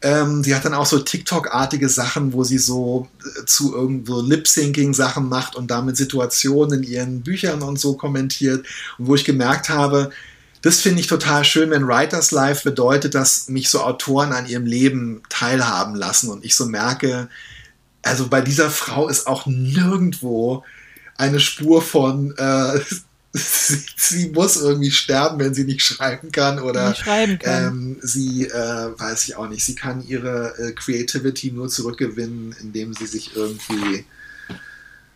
ähm, 0.03 0.43
sie 0.43 0.53
hat 0.53 0.63
dann 0.63 0.75
auch 0.75 0.85
so 0.85 0.99
TikTok-artige 0.99 1.89
Sachen, 1.89 2.31
wo 2.33 2.43
sie 2.43 2.59
so 2.59 3.07
äh, 3.19 3.45
zu 3.45 3.73
irgendwo 3.73 4.21
Lip-Syncing-Sachen 4.21 5.27
macht 5.27 5.55
und 5.55 5.71
damit 5.71 5.97
Situationen 5.97 6.83
in 6.83 6.89
ihren 6.89 7.21
Büchern 7.21 7.63
und 7.63 7.79
so 7.79 7.95
kommentiert. 7.95 8.65
Und 8.99 9.07
wo 9.07 9.15
ich 9.15 9.25
gemerkt 9.25 9.69
habe, 9.69 10.11
das 10.61 10.81
finde 10.81 10.99
ich 10.99 11.07
total 11.07 11.43
schön, 11.43 11.69
wenn 11.69 11.87
Writers 11.87 12.31
Life 12.31 12.63
bedeutet, 12.63 13.15
dass 13.15 13.47
mich 13.47 13.69
so 13.69 13.81
Autoren 13.81 14.33
an 14.33 14.47
ihrem 14.47 14.65
Leben 14.65 15.21
teilhaben 15.29 15.95
lassen 15.95 16.29
und 16.29 16.43
ich 16.43 16.55
so 16.55 16.65
merke, 16.65 17.29
also 18.01 18.27
bei 18.27 18.41
dieser 18.41 18.69
Frau 18.69 19.07
ist 19.09 19.27
auch 19.27 19.45
nirgendwo 19.45 20.63
eine 21.17 21.39
Spur 21.39 21.81
von 21.81 22.35
äh, 22.37 22.79
sie, 23.33 23.83
sie, 23.95 24.29
muss 24.29 24.57
irgendwie 24.57 24.91
sterben, 24.91 25.39
wenn 25.39 25.53
sie 25.53 25.65
nicht 25.65 25.81
schreiben 25.81 26.31
kann 26.31 26.59
oder 26.59 26.95
schreiben 26.95 27.37
kann. 27.39 27.67
Ähm, 27.67 27.97
sie, 28.01 28.47
äh, 28.47 28.99
weiß 28.99 29.27
ich 29.27 29.35
auch 29.35 29.47
nicht, 29.47 29.63
sie 29.63 29.75
kann 29.75 30.05
ihre 30.07 30.57
äh, 30.57 30.71
Creativity 30.71 31.51
nur 31.51 31.69
zurückgewinnen, 31.69 32.55
indem 32.61 32.93
sie 32.93 33.05
sich 33.05 33.35
irgendwie 33.35 34.05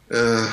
äh, 0.10 0.44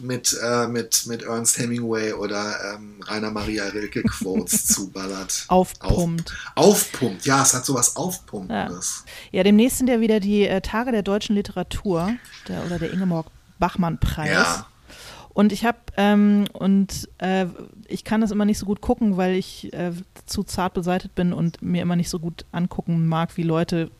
mit, 0.00 0.38
äh, 0.42 0.66
mit, 0.66 1.06
mit 1.06 1.22
Ernst 1.22 1.58
Hemingway 1.58 2.12
oder 2.12 2.74
ähm, 2.74 3.00
Rainer 3.06 3.30
Maria 3.30 3.64
Rilke 3.66 4.02
Quotes 4.02 4.66
zuballert. 4.66 5.44
Aufpumpt. 5.48 6.32
Auf, 6.54 6.66
aufpumpt, 6.92 7.26
ja, 7.26 7.42
es 7.42 7.54
hat 7.54 7.64
sowas 7.64 7.96
Aufpumpendes. 7.96 9.04
Ja, 9.30 9.38
ja 9.38 9.42
demnächst 9.44 9.78
sind 9.78 9.88
ja 9.88 10.00
wieder 10.00 10.20
die 10.20 10.46
äh, 10.46 10.60
Tage 10.60 10.92
der 10.92 11.02
deutschen 11.02 11.34
Literatur 11.34 12.12
der, 12.48 12.64
oder 12.64 12.78
der 12.78 12.92
Ingeborg 12.92 13.26
Bachmann-Preis. 13.58 14.30
Ja. 14.30 14.66
Und 15.38 15.52
ich 15.52 15.64
habe, 15.64 15.78
ähm, 15.96 16.46
und 16.52 17.08
äh, 17.18 17.46
ich 17.86 18.02
kann 18.02 18.20
das 18.20 18.32
immer 18.32 18.44
nicht 18.44 18.58
so 18.58 18.66
gut 18.66 18.80
gucken, 18.80 19.16
weil 19.16 19.36
ich 19.36 19.72
äh, 19.72 19.92
zu 20.26 20.42
zart 20.42 20.74
beseitet 20.74 21.14
bin 21.14 21.32
und 21.32 21.62
mir 21.62 21.82
immer 21.82 21.94
nicht 21.94 22.10
so 22.10 22.18
gut 22.18 22.44
angucken 22.50 23.06
mag, 23.06 23.36
wie 23.36 23.44
Leute 23.44 23.92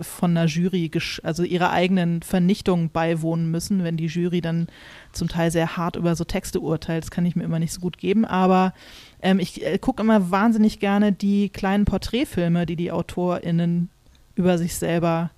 von 0.00 0.36
einer 0.36 0.46
Jury, 0.46 0.90
also 1.22 1.42
ihrer 1.42 1.70
eigenen 1.70 2.22
Vernichtung 2.22 2.90
beiwohnen 2.90 3.50
müssen, 3.50 3.84
wenn 3.84 3.96
die 3.96 4.06
Jury 4.06 4.40
dann 4.40 4.66
zum 5.12 5.28
Teil 5.28 5.50
sehr 5.50 5.76
hart 5.76 5.96
über 5.96 6.16
so 6.16 6.24
Texte 6.24 6.60
urteilt. 6.60 7.04
Das 7.04 7.10
kann 7.10 7.26
ich 7.26 7.36
mir 7.36 7.44
immer 7.44 7.58
nicht 7.58 7.72
so 7.72 7.80
gut 7.80 7.98
geben. 7.98 8.24
Aber 8.24 8.74
ähm, 9.22 9.38
ich 9.38 9.64
äh, 9.64 9.78
gucke 9.78 10.02
immer 10.02 10.30
wahnsinnig 10.30 10.80
gerne 10.80 11.12
die 11.12 11.48
kleinen 11.48 11.84
Porträtfilme, 11.84 12.66
die 12.66 12.76
die 12.76 12.92
AutorInnen 12.92 13.90
über 14.34 14.58
sich 14.58 14.74
selber 14.76 15.30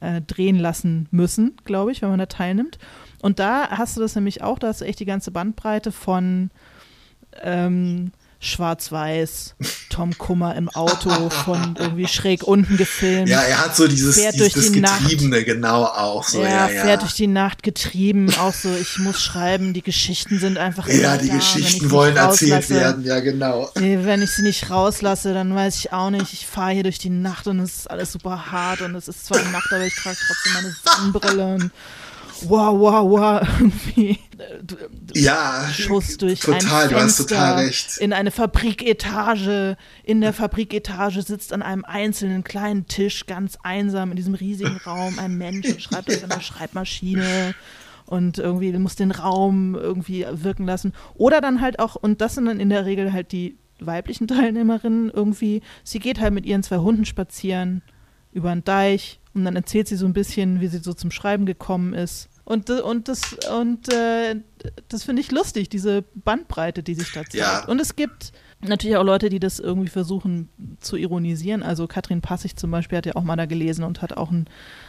äh, 0.00 0.20
drehen 0.20 0.58
lassen 0.58 1.08
müssen, 1.10 1.56
glaube 1.64 1.92
ich, 1.92 2.02
wenn 2.02 2.10
man 2.10 2.18
da 2.18 2.26
teilnimmt. 2.26 2.78
Und 3.22 3.38
da 3.38 3.70
hast 3.70 3.96
du 3.96 4.00
das 4.00 4.14
nämlich 4.14 4.42
auch, 4.42 4.58
da 4.58 4.68
hast 4.68 4.80
du 4.80 4.84
echt 4.84 5.00
die 5.00 5.06
ganze 5.06 5.30
Bandbreite 5.30 5.92
von 5.92 6.50
ähm, 7.42 8.12
Schwarz-Weiß, 8.44 9.54
Tom 9.90 10.16
Kummer 10.18 10.54
im 10.54 10.68
Auto 10.68 11.30
von 11.30 11.76
irgendwie 11.78 12.06
schräg 12.06 12.42
unten 12.42 12.76
gefilmt. 12.76 13.28
Ja, 13.28 13.40
er 13.40 13.64
hat 13.64 13.76
so 13.76 13.88
dieses, 13.88 14.16
fährt 14.16 14.34
dieses 14.34 14.52
durch 14.54 14.66
die 14.72 14.80
Getriebene 14.80 15.36
Nacht. 15.36 15.46
genau 15.46 15.84
auch 15.84 16.24
so. 16.24 16.42
Ja, 16.42 16.48
ja, 16.48 16.70
ja, 16.70 16.82
fährt 16.82 17.02
durch 17.02 17.14
die 17.14 17.26
Nacht 17.26 17.62
getrieben, 17.62 18.32
auch 18.38 18.52
so, 18.52 18.68
ich 18.74 18.98
muss 18.98 19.22
schreiben, 19.22 19.72
die 19.72 19.82
Geschichten 19.82 20.38
sind 20.38 20.58
einfach 20.58 20.88
Ja, 20.88 21.16
die 21.16 21.28
da, 21.28 21.36
Geschichten 21.36 21.90
wollen 21.90 22.16
erzählt 22.16 22.70
werden, 22.70 23.04
ja 23.04 23.20
genau. 23.20 23.70
Wenn 23.74 24.22
ich 24.22 24.30
sie 24.30 24.42
nicht 24.42 24.70
rauslasse, 24.70 25.32
dann 25.34 25.54
weiß 25.54 25.76
ich 25.76 25.92
auch 25.92 26.10
nicht, 26.10 26.32
ich 26.32 26.46
fahre 26.46 26.72
hier 26.72 26.82
durch 26.82 26.98
die 26.98 27.10
Nacht 27.10 27.46
und 27.46 27.60
es 27.60 27.78
ist 27.78 27.90
alles 27.90 28.12
super 28.12 28.50
hart 28.52 28.82
und 28.82 28.94
es 28.94 29.08
ist 29.08 29.26
zwar 29.26 29.42
Nacht, 29.50 29.72
aber 29.72 29.84
ich 29.84 29.94
trage 29.94 30.16
trotzdem 30.26 30.52
meine 30.54 30.76
Sonnenbrille 30.84 31.54
und 31.54 31.70
wow, 32.48 32.78
wow, 32.78 33.10
wow, 33.10 33.48
irgendwie 33.60 34.18
ja, 35.14 35.68
Schuss 35.72 36.16
durch 36.16 36.40
total, 36.40 36.84
ein 36.84 36.88
du 36.90 36.96
hast 36.96 37.16
total 37.16 37.64
recht. 37.64 37.98
in 37.98 38.12
eine 38.12 38.30
Fabriketage. 38.30 39.76
In 40.02 40.20
der 40.20 40.32
Fabriketage 40.32 41.22
sitzt 41.22 41.52
an 41.52 41.62
einem 41.62 41.84
einzelnen 41.84 42.44
kleinen 42.44 42.86
Tisch 42.86 43.26
ganz 43.26 43.56
einsam 43.62 44.10
in 44.10 44.16
diesem 44.16 44.34
riesigen 44.34 44.76
Raum 44.78 45.18
ein 45.18 45.36
Mensch 45.36 45.68
und 45.68 45.80
schreibt 45.80 46.10
auf 46.10 46.24
einer 46.24 46.40
Schreibmaschine 46.40 47.54
und 48.06 48.38
irgendwie 48.38 48.72
muss 48.72 48.96
den 48.96 49.10
Raum 49.10 49.74
irgendwie 49.74 50.26
wirken 50.30 50.66
lassen. 50.66 50.92
Oder 51.14 51.40
dann 51.40 51.60
halt 51.60 51.78
auch, 51.78 51.96
und 51.96 52.20
das 52.20 52.34
sind 52.34 52.46
dann 52.46 52.60
in 52.60 52.68
der 52.68 52.84
Regel 52.86 53.12
halt 53.12 53.32
die 53.32 53.56
weiblichen 53.80 54.28
Teilnehmerinnen 54.28 55.10
irgendwie, 55.10 55.62
sie 55.82 55.98
geht 55.98 56.20
halt 56.20 56.34
mit 56.34 56.46
ihren 56.46 56.62
zwei 56.62 56.78
Hunden 56.78 57.04
spazieren 57.04 57.82
über 58.32 58.50
einen 58.50 58.64
Deich 58.64 59.20
und 59.32 59.44
dann 59.44 59.56
erzählt 59.56 59.88
sie 59.88 59.96
so 59.96 60.06
ein 60.06 60.12
bisschen, 60.12 60.60
wie 60.60 60.68
sie 60.68 60.78
so 60.78 60.92
zum 60.92 61.10
Schreiben 61.10 61.46
gekommen 61.46 61.94
ist. 61.94 62.28
Und, 62.44 62.68
und 62.68 63.08
das, 63.08 63.36
und, 63.58 63.92
äh, 63.92 64.36
das 64.88 65.04
finde 65.04 65.22
ich 65.22 65.32
lustig, 65.32 65.70
diese 65.70 66.04
Bandbreite, 66.14 66.82
die 66.82 66.94
sich 66.94 67.12
da 67.12 67.22
zeigt. 67.22 67.34
Ja. 67.34 67.64
Und 67.66 67.80
es 67.80 67.96
gibt 67.96 68.32
natürlich 68.60 68.96
auch 68.96 69.04
Leute, 69.04 69.30
die 69.30 69.40
das 69.40 69.58
irgendwie 69.58 69.88
versuchen 69.88 70.48
zu 70.80 70.96
ironisieren. 70.96 71.62
Also 71.62 71.86
Katrin 71.86 72.20
Passig 72.20 72.56
zum 72.56 72.70
Beispiel 72.70 72.98
hat 72.98 73.06
ja 73.06 73.16
auch 73.16 73.24
mal 73.24 73.36
da 73.36 73.46
gelesen 73.46 73.84
und 73.84 74.02
hat 74.02 74.16
auch 74.16 74.30
einen, 74.30 74.46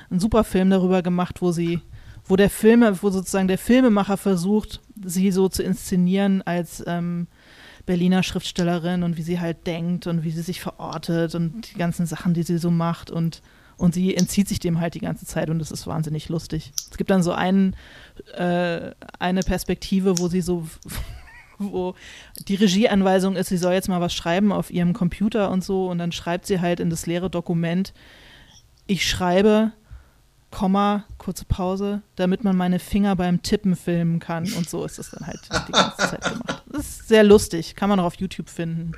einen 0.09 0.19
super 0.19 0.43
Film 0.43 0.69
darüber 0.69 1.01
gemacht, 1.01 1.41
wo 1.41 1.51
sie, 1.51 1.81
wo 2.25 2.35
der 2.35 2.49
Filme, 2.49 3.01
wo 3.01 3.09
sozusagen 3.09 3.47
der 3.47 3.57
Filmemacher 3.57 4.17
versucht, 4.17 4.81
sie 5.03 5.31
so 5.31 5.47
zu 5.47 5.63
inszenieren 5.63 6.41
als 6.41 6.83
ähm, 6.85 7.27
Berliner 7.85 8.23
Schriftstellerin 8.23 9.03
und 9.03 9.15
wie 9.15 9.21
sie 9.21 9.39
halt 9.39 9.67
denkt 9.67 10.07
und 10.07 10.23
wie 10.23 10.31
sie 10.31 10.41
sich 10.41 10.59
verortet 10.59 11.35
und 11.35 11.71
die 11.71 11.77
ganzen 11.77 12.05
Sachen, 12.05 12.33
die 12.33 12.43
sie 12.43 12.57
so 12.57 12.71
macht 12.71 13.11
und 13.11 13.41
und 13.77 13.93
sie 13.93 14.15
entzieht 14.15 14.47
sich 14.47 14.59
dem 14.59 14.79
halt 14.79 14.93
die 14.93 14.99
ganze 14.99 15.25
Zeit 15.25 15.49
und 15.49 15.59
das 15.59 15.71
ist 15.71 15.87
wahnsinnig 15.87 16.29
lustig. 16.29 16.71
Es 16.89 16.97
gibt 16.97 17.09
dann 17.09 17.23
so 17.23 17.31
einen, 17.31 17.75
äh, 18.35 18.91
eine 19.19 19.41
Perspektive, 19.41 20.19
wo 20.19 20.27
sie 20.27 20.41
so, 20.41 20.67
wo 21.57 21.95
die 22.47 22.55
Regieanweisung 22.55 23.35
ist, 23.35 23.49
sie 23.49 23.57
soll 23.57 23.73
jetzt 23.73 23.89
mal 23.89 24.01
was 24.01 24.13
schreiben 24.13 24.51
auf 24.51 24.71
ihrem 24.71 24.93
Computer 24.93 25.51
und 25.51 25.63
so 25.63 25.89
und 25.89 25.97
dann 25.97 26.11
schreibt 26.11 26.45
sie 26.45 26.61
halt 26.61 26.79
in 26.79 26.89
das 26.89 27.05
leere 27.05 27.29
Dokument, 27.29 27.93
ich 28.87 29.09
schreibe, 29.09 29.71
Komma, 30.51 31.03
kurze 31.17 31.43
Pause, 31.43 32.01
damit 32.15 32.45
man 32.45 32.55
meine 32.55 32.79
Finger 32.79 33.17
beim 33.17 33.41
Tippen 33.41 33.75
filmen 33.75 34.19
kann 34.19 34.45
und 34.53 34.69
so 34.69 34.85
ist 34.85 34.97
das 34.99 35.09
dann 35.09 35.27
halt 35.27 35.39
die 35.67 35.71
ganze 35.73 35.97
Zeit 35.97 36.23
gemacht. 36.23 36.63
Das 36.71 36.87
ist 36.87 37.07
sehr 37.09 37.25
lustig, 37.25 37.75
kann 37.75 37.89
man 37.89 37.99
auch 37.99 38.05
auf 38.05 38.15
YouTube 38.15 38.49
finden. 38.49 38.93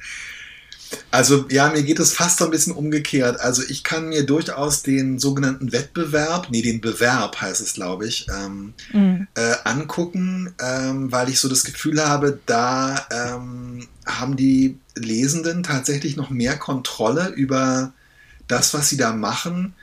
Also 1.12 1.46
ja, 1.50 1.70
mir 1.70 1.84
geht 1.84 2.00
es 2.00 2.14
fast 2.14 2.40
so 2.40 2.46
ein 2.46 2.52
bisschen 2.52 2.74
umgekehrt. 2.74 3.40
Also 3.40 3.64
ich 3.68 3.84
kann 3.84 4.10
mir 4.10 4.26
durchaus 4.26 4.84
den 4.84 5.20
sogenannten 5.20 5.72
Wettbewerb, 5.72 6.48
nee, 6.50 6.62
den 6.62 6.82
Bewerb 6.82 7.42
heißt 7.42 7.62
es, 7.62 7.74
glaube 7.74 8.08
ich, 8.08 8.28
ähm, 8.30 8.74
mhm. 8.94 9.28
äh, 9.36 9.56
angucken, 9.64 10.54
ähm, 10.60 11.12
weil 11.12 11.30
ich 11.30 11.40
so 11.40 11.50
das 11.50 11.64
Gefühl 11.64 12.04
habe, 12.06 12.40
da 12.46 13.06
ähm, 13.12 13.88
haben 14.06 14.36
die 14.36 14.78
Lesenden 14.96 15.64
tatsächlich 15.64 16.16
noch 16.16 16.30
mehr 16.30 16.58
Kontrolle 16.58 17.30
über 17.30 17.94
das, 18.48 18.74
was 18.74 18.90
sie 18.90 18.98
da 18.98 19.14
machen, 19.14 19.74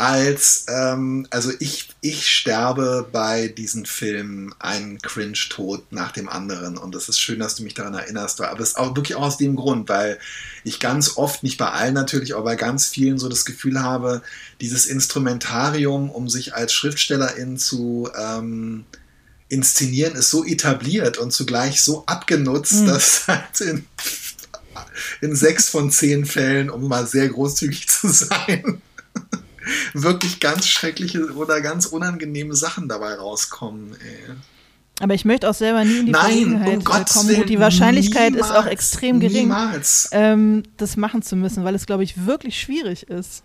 als, 0.00 0.64
ähm, 0.68 1.26
also 1.28 1.52
ich, 1.58 1.90
ich 2.00 2.30
sterbe 2.30 3.06
bei 3.12 3.48
diesen 3.48 3.84
Filmen 3.84 4.54
einen 4.58 4.98
Cringe-Tod 4.98 5.92
nach 5.92 6.12
dem 6.12 6.26
anderen. 6.26 6.78
Und 6.78 6.94
es 6.94 7.10
ist 7.10 7.20
schön, 7.20 7.38
dass 7.38 7.56
du 7.56 7.62
mich 7.62 7.74
daran 7.74 7.92
erinnerst. 7.92 8.40
Aber 8.40 8.60
es 8.60 8.70
ist 8.70 8.78
auch 8.78 8.96
wirklich 8.96 9.16
auch 9.16 9.24
aus 9.24 9.36
dem 9.36 9.56
Grund, 9.56 9.90
weil 9.90 10.18
ich 10.64 10.80
ganz 10.80 11.18
oft, 11.18 11.42
nicht 11.42 11.58
bei 11.58 11.70
allen 11.70 11.92
natürlich, 11.92 12.34
aber 12.34 12.44
bei 12.44 12.56
ganz 12.56 12.86
vielen 12.86 13.18
so 13.18 13.28
das 13.28 13.44
Gefühl 13.44 13.82
habe, 13.82 14.22
dieses 14.62 14.86
Instrumentarium, 14.86 16.10
um 16.10 16.30
sich 16.30 16.54
als 16.54 16.72
Schriftstellerin 16.72 17.58
zu 17.58 18.08
ähm, 18.18 18.86
inszenieren, 19.50 20.14
ist 20.14 20.30
so 20.30 20.46
etabliert 20.46 21.18
und 21.18 21.30
zugleich 21.30 21.82
so 21.82 22.04
abgenutzt, 22.06 22.80
mhm. 22.80 22.86
dass 22.86 23.24
halt 23.28 23.60
in, 23.60 23.84
in 25.20 25.36
sechs 25.36 25.68
von 25.68 25.90
zehn 25.90 26.24
Fällen, 26.24 26.70
um 26.70 26.88
mal 26.88 27.06
sehr 27.06 27.28
großzügig 27.28 27.86
zu 27.90 28.08
sein, 28.08 28.80
wirklich 29.94 30.40
ganz 30.40 30.66
schreckliche 30.68 31.32
oder 31.34 31.60
ganz 31.60 31.86
unangenehme 31.86 32.54
Sachen 32.54 32.88
dabei 32.88 33.14
rauskommen. 33.14 33.94
Ey. 33.94 34.34
Aber 35.00 35.14
ich 35.14 35.24
möchte 35.24 35.48
auch 35.48 35.54
selber 35.54 35.82
nie 35.82 36.00
in 36.00 36.06
die 36.06 36.12
Nein, 36.12 36.62
um 36.62 36.84
Gottes 36.84 37.14
kommen. 37.14 37.28
Willen, 37.30 37.46
die 37.46 37.58
Wahrscheinlichkeit 37.58 38.32
niemals, 38.32 38.50
ist 38.50 38.56
auch 38.56 38.66
extrem 38.66 39.18
gering. 39.18 39.52
Ähm, 40.12 40.62
das 40.76 40.96
machen 40.98 41.22
zu 41.22 41.36
müssen, 41.36 41.64
weil 41.64 41.74
es, 41.74 41.86
glaube 41.86 42.04
ich, 42.04 42.26
wirklich 42.26 42.60
schwierig 42.60 43.04
ist. 43.04 43.42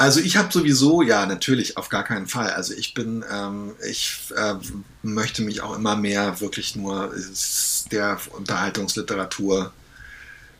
Also 0.00 0.18
ich 0.18 0.36
habe 0.36 0.52
sowieso, 0.52 1.02
ja, 1.02 1.26
natürlich, 1.26 1.76
auf 1.76 1.90
gar 1.90 2.04
keinen 2.04 2.26
Fall. 2.26 2.50
Also 2.50 2.74
ich 2.74 2.94
bin, 2.94 3.22
ähm, 3.30 3.72
ich 3.88 4.18
äh, 4.34 4.54
möchte 5.02 5.42
mich 5.42 5.60
auch 5.60 5.76
immer 5.76 5.94
mehr 5.94 6.40
wirklich 6.40 6.74
nur 6.74 7.12
der 7.92 8.18
Unterhaltungsliteratur 8.32 9.72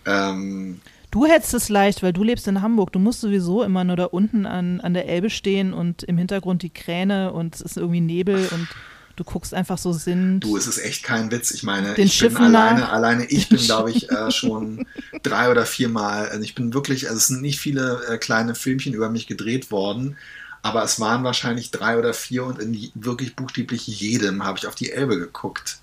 ähm, 0.05 0.80
Du 1.11 1.26
hättest 1.26 1.54
es 1.54 1.68
leicht, 1.68 2.02
weil 2.02 2.12
du 2.12 2.22
lebst 2.22 2.46
in 2.46 2.62
Hamburg. 2.62 2.92
Du 2.92 2.98
musst 3.00 3.20
sowieso 3.20 3.62
immer 3.62 3.82
nur 3.82 3.96
da 3.96 4.04
unten 4.04 4.46
an, 4.46 4.80
an 4.80 4.94
der 4.94 5.08
Elbe 5.08 5.28
stehen 5.28 5.72
und 5.72 6.04
im 6.04 6.18
Hintergrund 6.18 6.62
die 6.62 6.70
Kräne 6.70 7.32
und 7.32 7.56
es 7.56 7.61
ist 7.61 7.76
irgendwie 7.76 8.00
Nebel 8.00 8.48
und 8.52 8.68
du 9.16 9.24
guckst 9.24 9.52
einfach 9.52 9.76
so 9.76 9.92
Sinn. 9.92 10.38
Du, 10.40 10.56
es 10.56 10.68
ist 10.68 10.78
echt 10.78 11.02
kein 11.02 11.32
Witz. 11.32 11.50
Ich 11.50 11.64
meine, 11.64 11.94
Den 11.94 12.06
ich 12.06 12.14
Schiffen 12.14 12.36
bin 12.36 12.54
alleine, 12.54 12.80
nach. 12.80 12.92
alleine, 12.92 13.24
ich 13.26 13.48
bin, 13.48 13.58
glaube 13.58 13.90
ich, 13.90 14.08
äh, 14.11 14.30
schon 14.30 14.86
drei 15.22 15.50
oder 15.50 15.66
vier 15.66 15.88
Mal, 15.88 16.28
also 16.28 16.42
ich 16.42 16.54
bin 16.54 16.72
wirklich, 16.72 17.06
also 17.08 17.18
es 17.18 17.26
sind 17.26 17.42
nicht 17.42 17.58
viele 17.58 18.02
äh, 18.08 18.16
kleine 18.18 18.54
Filmchen 18.54 18.94
über 18.94 19.11
mich 19.11 19.26
gedreht 19.26 19.70
worden, 19.72 20.16
aber 20.62 20.84
es 20.84 21.00
waren 21.00 21.24
wahrscheinlich 21.24 21.70
drei 21.70 21.98
oder 21.98 22.14
vier 22.14 22.44
und 22.44 22.61
in 22.61 22.90
wirklich 22.94 23.34
buchstäblich 23.34 23.86
jedem 23.86 24.44
habe 24.44 24.58
ich 24.58 24.66
auf 24.66 24.74
die 24.74 24.92
Elbe 24.92 25.18
geguckt. 25.18 25.80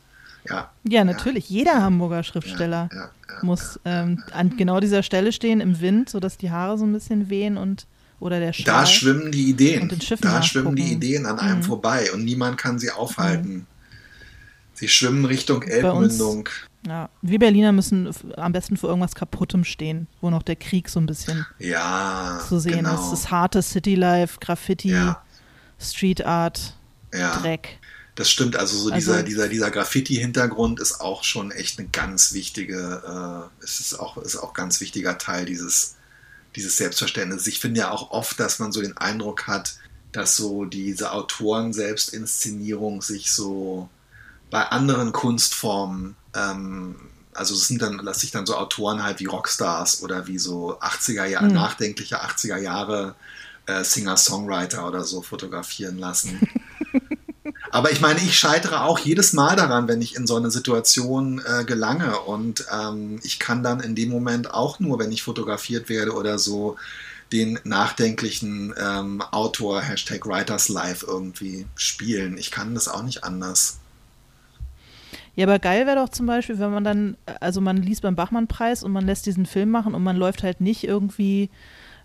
Ja, 0.49 0.71
Ja, 0.83 1.03
natürlich. 1.03 1.49
Jeder 1.49 1.81
Hamburger 1.81 2.23
Schriftsteller 2.23 2.89
ja, 2.93 2.97
ja, 2.99 3.09
muss 3.41 3.79
ähm, 3.85 4.23
an 4.31 4.55
genau 4.57 4.79
dieser 4.79 5.03
Stelle 5.03 5.31
stehen 5.31 5.59
im 5.61 5.79
Wind, 5.81 6.09
sodass 6.09 6.37
die 6.37 6.51
Haare 6.51 6.77
so 6.77 6.85
ein 6.85 6.93
bisschen 6.93 7.29
wehen 7.29 7.57
und 7.57 7.85
oder 8.19 8.39
der 8.39 8.51
Schal. 8.53 8.65
Da 8.65 8.85
schwimmen 8.85 9.31
die 9.31 9.49
Ideen. 9.49 9.91
Da 10.21 10.41
schwimmen 10.41 10.75
die 10.75 10.91
Ideen 10.93 11.25
an 11.27 11.37
einem 11.39 11.59
Mhm. 11.59 11.63
vorbei 11.63 12.11
und 12.13 12.23
niemand 12.25 12.57
kann 12.57 12.79
sie 12.79 12.89
aufhalten. 12.91 13.67
Sie 14.73 14.87
schwimmen 14.87 15.25
Richtung 15.25 15.63
Elbmündung. 15.63 16.49
Ja, 16.87 17.09
wir 17.21 17.39
Berliner 17.39 17.71
müssen 17.71 18.09
am 18.37 18.53
besten 18.53 18.77
vor 18.77 18.89
irgendwas 18.89 19.13
Kaputtem 19.15 19.63
stehen, 19.63 20.07
wo 20.21 20.29
noch 20.29 20.43
der 20.43 20.55
Krieg 20.55 20.87
so 20.89 20.99
ein 20.99 21.05
bisschen 21.05 21.45
Ja, 21.59 22.39
zu 22.47 22.59
sehen 22.59 22.77
genau. 22.85 22.93
ist. 22.95 23.11
Das 23.11 23.29
harte 23.31 23.61
Citylife, 23.61 24.37
Graffiti, 24.39 24.91
Ja. 24.91 25.21
Street 25.79 26.25
Art, 26.25 26.75
Ja, 27.13 27.37
Dreck. 27.39 27.79
Das 28.17 28.29
stimmt. 28.29 28.55
Also 28.57 28.77
so 28.77 28.91
Also- 28.91 28.95
dieser, 29.13 29.23
dieser, 29.23 29.47
dieser 29.47 29.71
Graffiti-Hintergrund 29.71 30.79
ist 30.81 30.99
auch 30.99 31.23
schon 31.23 31.51
echt 31.51 31.79
eine 31.79 31.87
ganz 31.87 32.33
wichtige, 32.33 33.49
äh, 33.61 33.63
es 33.63 33.79
ist 33.79 33.97
auch, 33.99 34.17
ist 34.17 34.35
auch 34.35 34.53
ganz 34.53 34.81
wichtiger 34.81 35.17
Teil 35.17 35.45
dieses, 35.45 35.95
dieses 36.55 36.75
Selbstverständnisses. 36.77 37.47
Ich 37.47 37.59
finde 37.61 37.79
ja 37.81 37.91
auch 37.91 38.11
oft, 38.11 38.39
dass 38.39 38.59
man 38.59 38.71
so 38.71 38.81
den 38.81 38.97
Eindruck 38.97 39.47
hat, 39.47 39.75
dass 40.11 40.35
so 40.35 40.65
diese 40.65 41.11
Autoren-Selbstinszenierung 41.11 43.01
sich 43.01 43.31
so 43.31 43.89
bei 44.49 44.63
anderen 44.67 45.11
Kunstformen, 45.11 46.15
ähm, 46.35 46.95
also 47.33 47.53
es 47.53 47.67
sind 47.67 47.81
dann, 47.81 47.99
lass 48.01 48.21
sich 48.21 48.31
dann 48.31 48.45
so 48.45 48.55
Autoren 48.55 49.03
halt 49.03 49.19
wie 49.19 49.25
Rockstars 49.25 50.01
oder 50.01 50.25
wie 50.27 50.39
so 50.39 50.79
80er 50.79 51.25
Jahre, 51.25 51.45
Mhm. 51.47 51.53
nachdenkliche 51.53 52.21
80er 52.23 52.57
Jahre 52.57 53.15
äh, 53.67 53.83
Singer-Songwriter 53.83 54.87
oder 54.87 55.03
so 55.03 55.21
fotografieren 55.21 55.97
lassen. 55.97 56.39
Aber 57.71 57.91
ich 57.91 58.01
meine, 58.01 58.19
ich 58.19 58.37
scheitere 58.37 58.83
auch 58.83 58.99
jedes 58.99 59.33
Mal 59.33 59.55
daran, 59.55 59.87
wenn 59.87 60.01
ich 60.01 60.15
in 60.15 60.27
so 60.27 60.35
eine 60.35 60.51
Situation 60.51 61.41
äh, 61.45 61.63
gelange. 61.63 62.19
Und 62.21 62.65
ähm, 62.71 63.19
ich 63.23 63.39
kann 63.39 63.63
dann 63.63 63.79
in 63.79 63.95
dem 63.95 64.09
Moment 64.09 64.53
auch 64.53 64.79
nur, 64.79 64.99
wenn 64.99 65.11
ich 65.11 65.23
fotografiert 65.23 65.89
werde 65.89 66.13
oder 66.13 66.39
so, 66.39 66.77
den 67.31 67.59
nachdenklichen 67.63 68.73
ähm, 68.77 69.21
Autor, 69.31 69.81
Hashtag 69.81 70.25
Writers 70.25 70.69
Life 70.69 71.05
irgendwie 71.05 71.65
spielen. 71.75 72.37
Ich 72.37 72.51
kann 72.51 72.73
das 72.73 72.87
auch 72.87 73.03
nicht 73.03 73.23
anders. 73.23 73.79
Ja, 75.35 75.45
aber 75.45 75.59
geil 75.59 75.85
wäre 75.85 75.97
doch 75.97 76.09
zum 76.09 76.25
Beispiel, 76.25 76.57
wenn 76.57 76.71
man 76.71 76.83
dann, 76.83 77.17
also 77.39 77.61
man 77.61 77.77
liest 77.77 78.01
beim 78.01 78.15
Bachmann-Preis 78.15 78.81
und 78.83 78.91
man 78.91 79.05
lässt 79.05 79.25
diesen 79.27 79.45
Film 79.45 79.69
machen 79.69 79.93
und 79.93 80.03
man 80.03 80.17
läuft 80.17 80.41
halt 80.41 80.61
nicht 80.61 80.83
irgendwie 80.83 81.49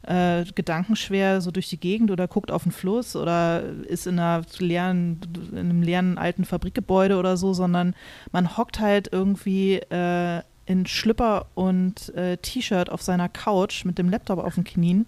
äh, 0.05 0.44
gedankenschwer 0.55 1.40
so 1.40 1.50
durch 1.50 1.68
die 1.68 1.78
Gegend 1.78 2.11
oder 2.11 2.26
guckt 2.28 2.50
auf 2.50 2.64
den 2.64 2.72
Fluss 2.72 3.14
oder 3.14 3.62
ist 3.86 4.07
in 4.07 4.18
einer 4.18 4.42
leeren, 4.59 5.20
in 5.53 5.59
einem 5.59 5.82
leeren 5.82 6.18
alten 6.18 6.44
Fabrikgebäude 6.44 7.16
oder 7.16 7.36
so, 7.36 7.55
sondern 7.55 7.94
man 8.32 8.57
hockt 8.57 8.80
halt 8.80 9.09
irgendwie 9.12 9.76
äh, 9.76 10.42
in 10.66 10.86
Schlüpper 10.86 11.46
und 11.55 12.14
äh, 12.14 12.36
T-Shirt 12.36 12.90
auf 12.90 13.03
seiner 13.03 13.28
Couch 13.28 13.84
mit 13.84 13.98
dem 13.98 14.09
Laptop 14.09 14.38
auf 14.38 14.55
den 14.55 14.64
Knien 14.64 15.07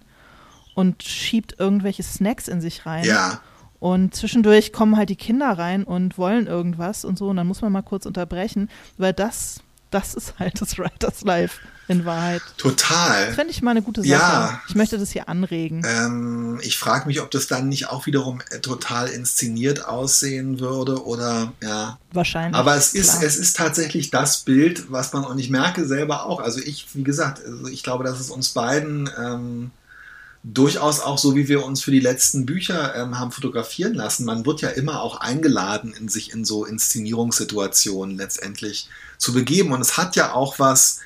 und 0.75 1.03
schiebt 1.03 1.59
irgendwelche 1.59 2.03
Snacks 2.03 2.47
in 2.47 2.61
sich 2.61 2.85
rein. 2.85 3.05
Ja, 3.05 3.41
Und 3.79 4.15
zwischendurch 4.15 4.73
kommen 4.73 4.97
halt 4.97 5.09
die 5.09 5.15
Kinder 5.15 5.51
rein 5.57 5.83
und 5.83 6.17
wollen 6.17 6.47
irgendwas 6.47 7.05
und 7.05 7.17
so. 7.17 7.29
Und 7.29 7.37
dann 7.37 7.47
muss 7.47 7.61
man 7.61 7.71
mal 7.71 7.81
kurz 7.81 8.05
unterbrechen, 8.05 8.69
weil 8.97 9.13
das, 9.13 9.61
das 9.91 10.13
ist 10.13 10.39
halt 10.39 10.61
das 10.61 10.77
Writers 10.79 11.21
Life 11.23 11.59
in 11.87 12.05
Wahrheit. 12.05 12.41
Das 12.45 12.57
total. 12.57 13.33
fände 13.33 13.51
ich 13.51 13.61
mal 13.61 13.71
eine 13.71 13.81
gute 13.81 14.01
Sache. 14.01 14.11
Ja. 14.11 14.61
Ich 14.67 14.75
möchte 14.75 14.97
das 14.97 15.11
hier 15.11 15.29
anregen. 15.29 15.83
Ähm, 15.85 16.59
ich 16.63 16.77
frage 16.77 17.07
mich, 17.07 17.21
ob 17.21 17.31
das 17.31 17.47
dann 17.47 17.69
nicht 17.69 17.89
auch 17.89 18.05
wiederum 18.05 18.41
äh, 18.49 18.59
total 18.59 19.07
inszeniert 19.07 19.85
aussehen 19.85 20.59
würde 20.59 21.05
oder 21.05 21.53
ja. 21.61 21.99
Wahrscheinlich. 22.11 22.55
Aber 22.55 22.75
es 22.75 22.93
ist, 22.93 23.11
klar. 23.11 23.23
es 23.23 23.37
ist 23.37 23.57
tatsächlich 23.57 24.09
das 24.09 24.39
Bild, 24.39 24.91
was 24.91 25.13
man, 25.13 25.25
und 25.25 25.37
ich 25.37 25.49
merke 25.49 25.85
selber 25.85 26.25
auch, 26.25 26.39
also 26.39 26.59
ich, 26.59 26.87
wie 26.93 27.03
gesagt, 27.03 27.43
also 27.45 27.67
ich 27.67 27.83
glaube, 27.83 28.03
dass 28.03 28.19
es 28.19 28.29
uns 28.29 28.49
beiden 28.49 29.09
ähm, 29.19 29.71
durchaus 30.43 30.99
auch 30.99 31.17
so, 31.17 31.35
wie 31.35 31.47
wir 31.47 31.65
uns 31.65 31.81
für 31.81 31.91
die 31.91 31.99
letzten 31.99 32.45
Bücher 32.45 32.95
ähm, 32.95 33.19
haben 33.19 33.31
fotografieren 33.31 33.95
lassen. 33.95 34.25
Man 34.25 34.45
wird 34.45 34.61
ja 34.61 34.69
immer 34.69 35.01
auch 35.01 35.17
eingeladen, 35.19 35.93
in 35.99 36.07
sich 36.07 36.31
in 36.31 36.45
so 36.45 36.65
Inszenierungssituationen 36.65 38.15
letztendlich 38.15 38.87
zu 39.17 39.33
begeben. 39.33 39.71
Und 39.71 39.81
es 39.81 39.97
hat 39.97 40.15
ja 40.15 40.33
auch 40.33 40.59
was, 40.59 40.99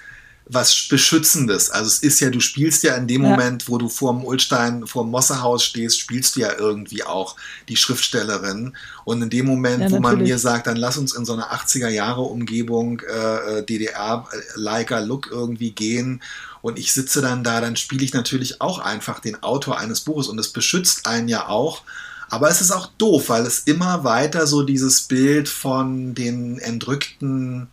was 0.52 0.88
Beschützendes. 0.90 1.70
Also 1.70 1.88
es 1.88 2.00
ist 2.00 2.20
ja, 2.20 2.32
du 2.32 2.40
spielst 2.40 2.82
ja 2.84 2.96
in 2.96 3.08
dem 3.08 3.24
Ja. 3.24 3.30
Moment, 3.30 3.70
wo 3.70 3.78
du 3.78 3.88
vor 3.88 4.14
dem 4.14 4.26
Ulstein, 4.26 4.88
vor 4.88 5.04
dem 5.04 5.12
Mossehaus 5.12 5.64
stehst, 5.64 6.00
spielst 6.00 6.36
du 6.36 6.40
ja 6.42 6.58
irgendwie 6.58 7.04
auch 7.04 7.36
die 7.70 7.76
Schriftstellerin. 7.76 8.76
Und 9.06 9.22
in 9.22 9.30
dem 9.30 9.46
Moment, 9.46 9.84
Ja, 9.84 9.92
wo 9.92 10.00
man 10.00 10.18
mir 10.18 10.40
sagt, 10.40 10.66
dann 10.66 10.76
lass 10.78 10.98
uns 10.98 11.14
in 11.14 11.24
so 11.24 11.34
eine 11.34 11.52
80er-Jahre-Umgebung 11.52 13.02
äh, 13.02 13.64
DDR-liker 13.64 15.02
Look 15.02 15.30
irgendwie 15.32 15.72
gehen 15.72 16.22
und 16.62 16.78
ich 16.80 16.92
sitze 16.94 17.22
dann 17.22 17.44
da, 17.44 17.62
dann 17.62 17.76
spiele 17.76 18.04
ich 18.04 18.14
natürlich 18.14 18.60
auch 18.60 18.80
einfach 18.80 19.20
den 19.20 19.42
Autor 19.44 19.78
eines 19.78 20.02
Buches 20.02 20.28
und 20.28 20.40
es 20.40 20.50
beschützt 20.50 21.06
einen 21.06 21.28
ja 21.28 21.48
auch. 21.48 21.84
Aber 22.30 22.50
es 22.50 22.62
ist 22.62 22.72
auch 22.72 22.88
doof, 22.98 23.30
weil 23.30 23.46
es 23.46 23.60
immer 23.60 24.04
weiter 24.04 24.46
so 24.46 24.64
dieses 24.64 25.02
Bild 25.04 25.48
von 25.48 26.14
den 26.14 26.60
entrückten 26.60 27.70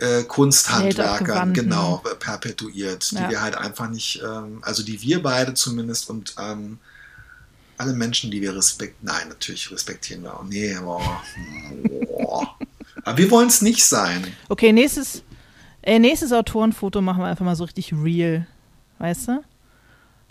äh, 0.00 0.24
Kunsthandwerkern 0.24 1.52
genau 1.54 2.02
perpetuiert, 2.18 3.10
die 3.12 3.16
Ja. 3.16 3.30
wir 3.30 3.42
halt 3.42 3.54
einfach 3.56 3.88
nicht, 3.88 4.22
ähm, 4.24 4.58
also 4.62 4.82
die 4.82 5.00
wir 5.02 5.22
beide 5.22 5.54
zumindest 5.54 6.10
und 6.10 6.34
ähm, 6.38 6.78
alle 7.78 7.92
Menschen, 7.94 8.30
die 8.30 8.42
wir 8.42 8.54
respektieren, 8.54 8.98
nein, 9.02 9.28
natürlich 9.28 9.70
respektieren 9.70 10.22
wir 10.22 10.34
auch. 10.34 10.44
Nee, 10.44 10.76
boah, 10.82 11.22
boah. 12.06 12.56
Aber 13.04 13.16
wir 13.16 13.30
wollen 13.30 13.48
es 13.48 13.62
nicht 13.62 13.84
sein. 13.84 14.26
Okay, 14.48 14.72
nächstes, 14.72 15.22
äh, 15.82 15.98
nächstes 15.98 16.32
Autorenfoto 16.32 17.00
machen 17.00 17.22
wir 17.22 17.26
einfach 17.28 17.44
mal 17.44 17.56
so 17.56 17.64
richtig 17.64 17.92
real. 17.94 18.46
Weißt 18.98 19.28
du? 19.28 19.42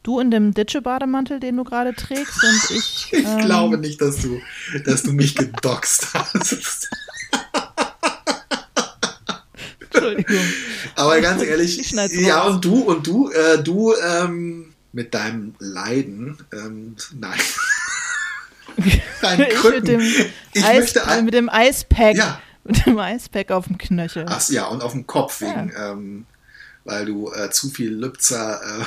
Du 0.03 0.19
in 0.19 0.31
dem 0.31 0.53
Ditsche-Bademantel, 0.53 1.39
den 1.39 1.57
du 1.57 1.63
gerade 1.63 1.93
trägst 1.93 2.43
und 2.43 2.77
ich. 2.77 3.09
Ich 3.11 3.25
ähm, 3.25 3.39
glaube 3.39 3.77
nicht, 3.79 3.99
dass 4.01 4.21
du, 4.21 4.39
dass 4.85 5.03
du 5.03 5.11
mich 5.13 5.35
gedoxt 5.35 6.13
hast. 6.13 6.89
Entschuldigung. 10.07 10.45
Aber 10.95 11.21
ganz 11.21 11.41
ehrlich, 11.43 11.91
ja, 12.13 12.43
und 12.43 12.63
du, 12.65 12.81
und 12.83 13.05
du, 13.07 13.29
äh, 13.31 13.61
du, 13.61 13.93
ähm, 13.95 14.73
mit 14.91 15.13
deinem 15.13 15.53
Leiden, 15.59 16.37
ähm, 16.53 16.95
nein. 17.19 17.39
Dein 19.21 19.49
Krücken. 19.49 19.79
mit 19.79 19.87
dem, 19.87 19.99
Ich 20.53 20.63
Eis, 20.65 20.79
möchte 20.79 21.05
ein- 21.07 21.25
mit 21.25 21.33
dem 21.33 21.49
Eispack. 21.49 22.15
Ja. 22.15 22.41
Mit 22.63 22.85
dem 22.85 22.97
Eispack 22.99 23.51
auf 23.51 23.67
dem 23.67 23.77
Knöchel. 23.77 24.25
Ach 24.27 24.47
ja, 24.49 24.65
und 24.67 24.81
auf 24.83 24.91
dem 24.93 25.05
Kopf, 25.07 25.41
Ja. 25.41 25.47
wegen, 25.49 25.73
ähm, 25.77 26.25
weil 26.85 27.05
du 27.05 27.31
äh, 27.31 27.49
zu 27.51 27.69
viel 27.69 27.91
Lübzer 27.93 28.61
äh, 28.61 28.85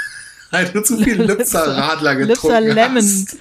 weil 0.52 0.68
du 0.68 0.82
zu 0.82 0.98
viel 0.98 1.20
Lübzer 1.22 1.66
Radler 1.76 2.14
getrunken 2.16 2.64
Lübzer 2.66 2.74
Lemon. 2.74 2.96
hast. 2.96 3.36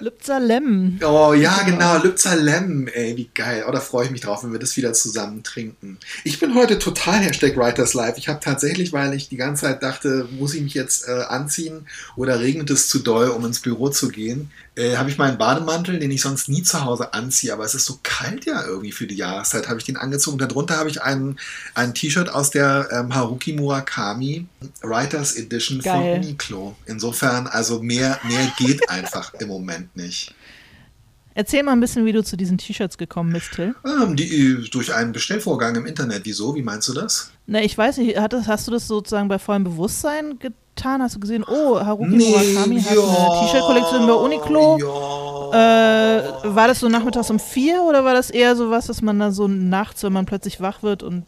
Lübzer 0.00 0.40
Lemon. 0.40 1.00
Oh 1.02 1.32
ja, 1.32 1.62
genau, 1.62 2.02
Lübzer 2.02 2.36
Lemon, 2.36 2.88
ey, 2.88 3.16
wie 3.16 3.30
geil. 3.34 3.64
Oh, 3.66 3.72
da 3.72 3.80
freue 3.80 4.04
ich 4.04 4.10
mich 4.10 4.20
drauf, 4.20 4.44
wenn 4.44 4.52
wir 4.52 4.58
das 4.58 4.76
wieder 4.76 4.92
zusammen 4.92 5.42
trinken. 5.42 5.98
Ich 6.22 6.38
bin 6.38 6.54
heute 6.54 6.78
total 6.78 7.20
Hashtag 7.20 7.56
Writers 7.56 7.94
Life. 7.94 8.18
Ich 8.18 8.28
habe 8.28 8.40
tatsächlich, 8.40 8.92
weil 8.92 9.14
ich 9.14 9.28
die 9.28 9.36
ganze 9.36 9.62
Zeit 9.62 9.82
dachte, 9.82 10.28
muss 10.38 10.54
ich 10.54 10.62
mich 10.62 10.74
jetzt 10.74 11.08
äh, 11.08 11.22
anziehen 11.28 11.86
oder 12.16 12.40
regnet 12.40 12.68
es 12.70 12.88
zu 12.88 12.98
doll, 12.98 13.28
um 13.28 13.44
ins 13.46 13.60
Büro 13.60 13.88
zu 13.88 14.08
gehen, 14.08 14.50
äh, 14.76 14.96
habe 14.96 15.10
ich 15.10 15.18
meinen 15.18 15.38
Bademantel, 15.38 15.98
den 15.98 16.10
ich 16.10 16.22
sonst 16.22 16.48
nie 16.48 16.62
zu 16.62 16.84
Hause 16.84 17.12
anziehe, 17.12 17.52
aber 17.52 17.64
es 17.64 17.74
ist 17.74 17.86
so 17.86 17.98
kalt 18.02 18.44
ja 18.44 18.64
irgendwie 18.64 18.92
für 18.92 19.06
die 19.06 19.16
Jahreszeit, 19.16 19.68
habe 19.68 19.78
ich 19.78 19.84
den 19.84 19.96
angezogen. 19.96 20.38
Darunter 20.38 20.76
habe 20.76 20.88
ich 20.88 21.02
ein, 21.02 21.38
ein 21.74 21.94
T-Shirt 21.94 22.28
aus 22.28 22.50
der 22.50 22.88
ähm, 22.92 23.14
Haruki 23.14 23.52
Murakami 23.52 24.46
Writers 24.82 25.34
Edition 25.36 25.80
Geil. 25.80 26.14
von 26.14 26.24
Uniqlo. 26.24 26.76
Insofern, 26.86 27.46
also 27.46 27.82
mehr, 27.82 28.18
mehr 28.24 28.52
geht 28.58 28.88
einfach 28.88 29.34
im 29.34 29.48
Moment 29.48 29.94
nicht. 29.96 30.34
Erzähl 31.34 31.62
mal 31.62 31.72
ein 31.72 31.80
bisschen, 31.80 32.04
wie 32.04 32.12
du 32.12 32.24
zu 32.24 32.36
diesen 32.36 32.58
T-Shirts 32.58 32.98
gekommen 32.98 33.32
bist, 33.32 33.52
Till. 33.52 33.74
Ähm, 33.84 34.16
die, 34.16 34.68
durch 34.70 34.92
einen 34.92 35.12
Bestellvorgang 35.12 35.76
im 35.76 35.86
Internet. 35.86 36.22
Wieso? 36.24 36.54
Wie 36.54 36.62
meinst 36.62 36.88
du 36.88 36.92
das? 36.92 37.30
Na, 37.46 37.62
ich 37.62 37.76
weiß 37.78 37.98
nicht, 37.98 38.18
hast 38.18 38.66
du 38.66 38.70
das 38.72 38.86
sozusagen 38.86 39.28
bei 39.28 39.38
vollem 39.38 39.64
Bewusstsein 39.64 40.38
getan? 40.80 41.02
Hast 41.02 41.16
du 41.16 41.20
gesehen, 41.20 41.44
oh, 41.46 41.78
Haruki 41.78 42.16
Murakami 42.16 42.80
hat 42.80 42.90
eine 42.90 43.40
T-Shirt-Kollektion 43.40 44.06
bei 44.06 44.12
Uniqlo? 44.14 44.78
Ja. 44.78 46.18
Äh, 46.18 46.22
war 46.44 46.68
das 46.68 46.80
so 46.80 46.88
nachmittags 46.88 47.30
um 47.30 47.38
vier 47.38 47.82
oder 47.82 48.04
war 48.04 48.14
das 48.14 48.30
eher 48.30 48.56
so 48.56 48.70
was, 48.70 48.86
dass 48.86 49.02
man 49.02 49.18
da 49.18 49.30
so 49.32 49.48
nachts, 49.48 50.02
wenn 50.04 50.12
man 50.12 50.26
plötzlich 50.26 50.60
wach 50.60 50.82
wird 50.82 51.02
und 51.02 51.24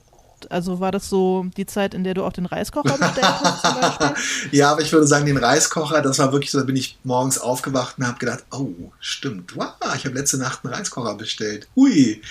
also 0.52 0.80
war 0.80 0.92
das 0.92 1.08
so 1.08 1.46
die 1.56 1.66
Zeit, 1.66 1.94
in 1.94 2.04
der 2.04 2.14
du 2.14 2.24
auch 2.24 2.32
den 2.32 2.46
Reiskocher 2.46 2.98
bestellt 2.98 3.26
hast 3.26 3.62
zum 3.62 3.80
Beispiel? 3.80 4.58
ja, 4.58 4.70
aber 4.70 4.82
ich 4.82 4.92
würde 4.92 5.06
sagen, 5.06 5.26
den 5.26 5.38
Reiskocher, 5.38 6.02
das 6.02 6.18
war 6.18 6.32
wirklich 6.32 6.50
so, 6.50 6.58
da 6.58 6.64
bin 6.64 6.76
ich 6.76 6.98
morgens 7.04 7.38
aufgewacht 7.38 7.98
und 7.98 8.06
habe 8.06 8.18
gedacht, 8.18 8.44
oh, 8.50 8.92
stimmt, 9.00 9.56
wow, 9.56 9.72
ich 9.96 10.04
habe 10.04 10.14
letzte 10.14 10.38
Nacht 10.38 10.60
einen 10.64 10.74
Reiskocher 10.74 11.14
bestellt. 11.14 11.68
Hui. 11.74 12.22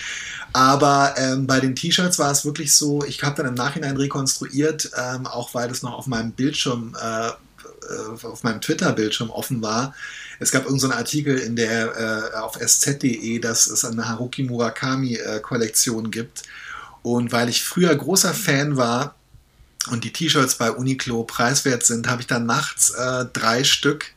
Aber 0.52 1.14
ähm, 1.16 1.46
bei 1.46 1.60
den 1.60 1.74
T-Shirts 1.74 2.18
war 2.18 2.30
es 2.30 2.44
wirklich 2.44 2.74
so, 2.74 3.04
ich 3.04 3.22
habe 3.22 3.36
dann 3.36 3.46
im 3.46 3.54
Nachhinein 3.54 3.96
rekonstruiert, 3.96 4.90
ähm, 4.96 5.26
auch 5.26 5.54
weil 5.54 5.68
das 5.68 5.82
noch 5.82 5.94
auf 5.94 6.06
meinem 6.06 6.32
Bildschirm, 6.32 6.96
äh, 7.02 7.28
äh, 7.28 8.26
auf 8.26 8.42
meinem 8.44 8.60
Twitter-Bildschirm 8.60 9.30
offen 9.30 9.62
war. 9.62 9.94
Es 10.38 10.50
gab 10.50 10.64
irgendeinen 10.64 10.92
so 10.92 10.98
Artikel 10.98 11.38
in 11.38 11.56
der 11.56 12.32
äh, 12.32 12.36
auf 12.36 12.56
sz.de, 12.56 13.38
dass 13.38 13.66
es 13.66 13.84
eine 13.84 14.08
Haruki 14.08 14.42
Murakami-Kollektion 14.44 16.10
gibt. 16.10 16.42
Und 17.02 17.32
weil 17.32 17.48
ich 17.48 17.64
früher 17.64 17.94
großer 17.94 18.32
Fan 18.34 18.76
war 18.76 19.16
und 19.90 20.04
die 20.04 20.12
T-Shirts 20.12 20.56
bei 20.56 20.70
Uniqlo 20.70 21.24
preiswert 21.24 21.84
sind, 21.84 22.08
habe 22.08 22.20
ich 22.20 22.26
dann 22.26 22.46
nachts 22.46 22.90
äh, 22.90 23.26
drei 23.32 23.64
Stück, 23.64 24.12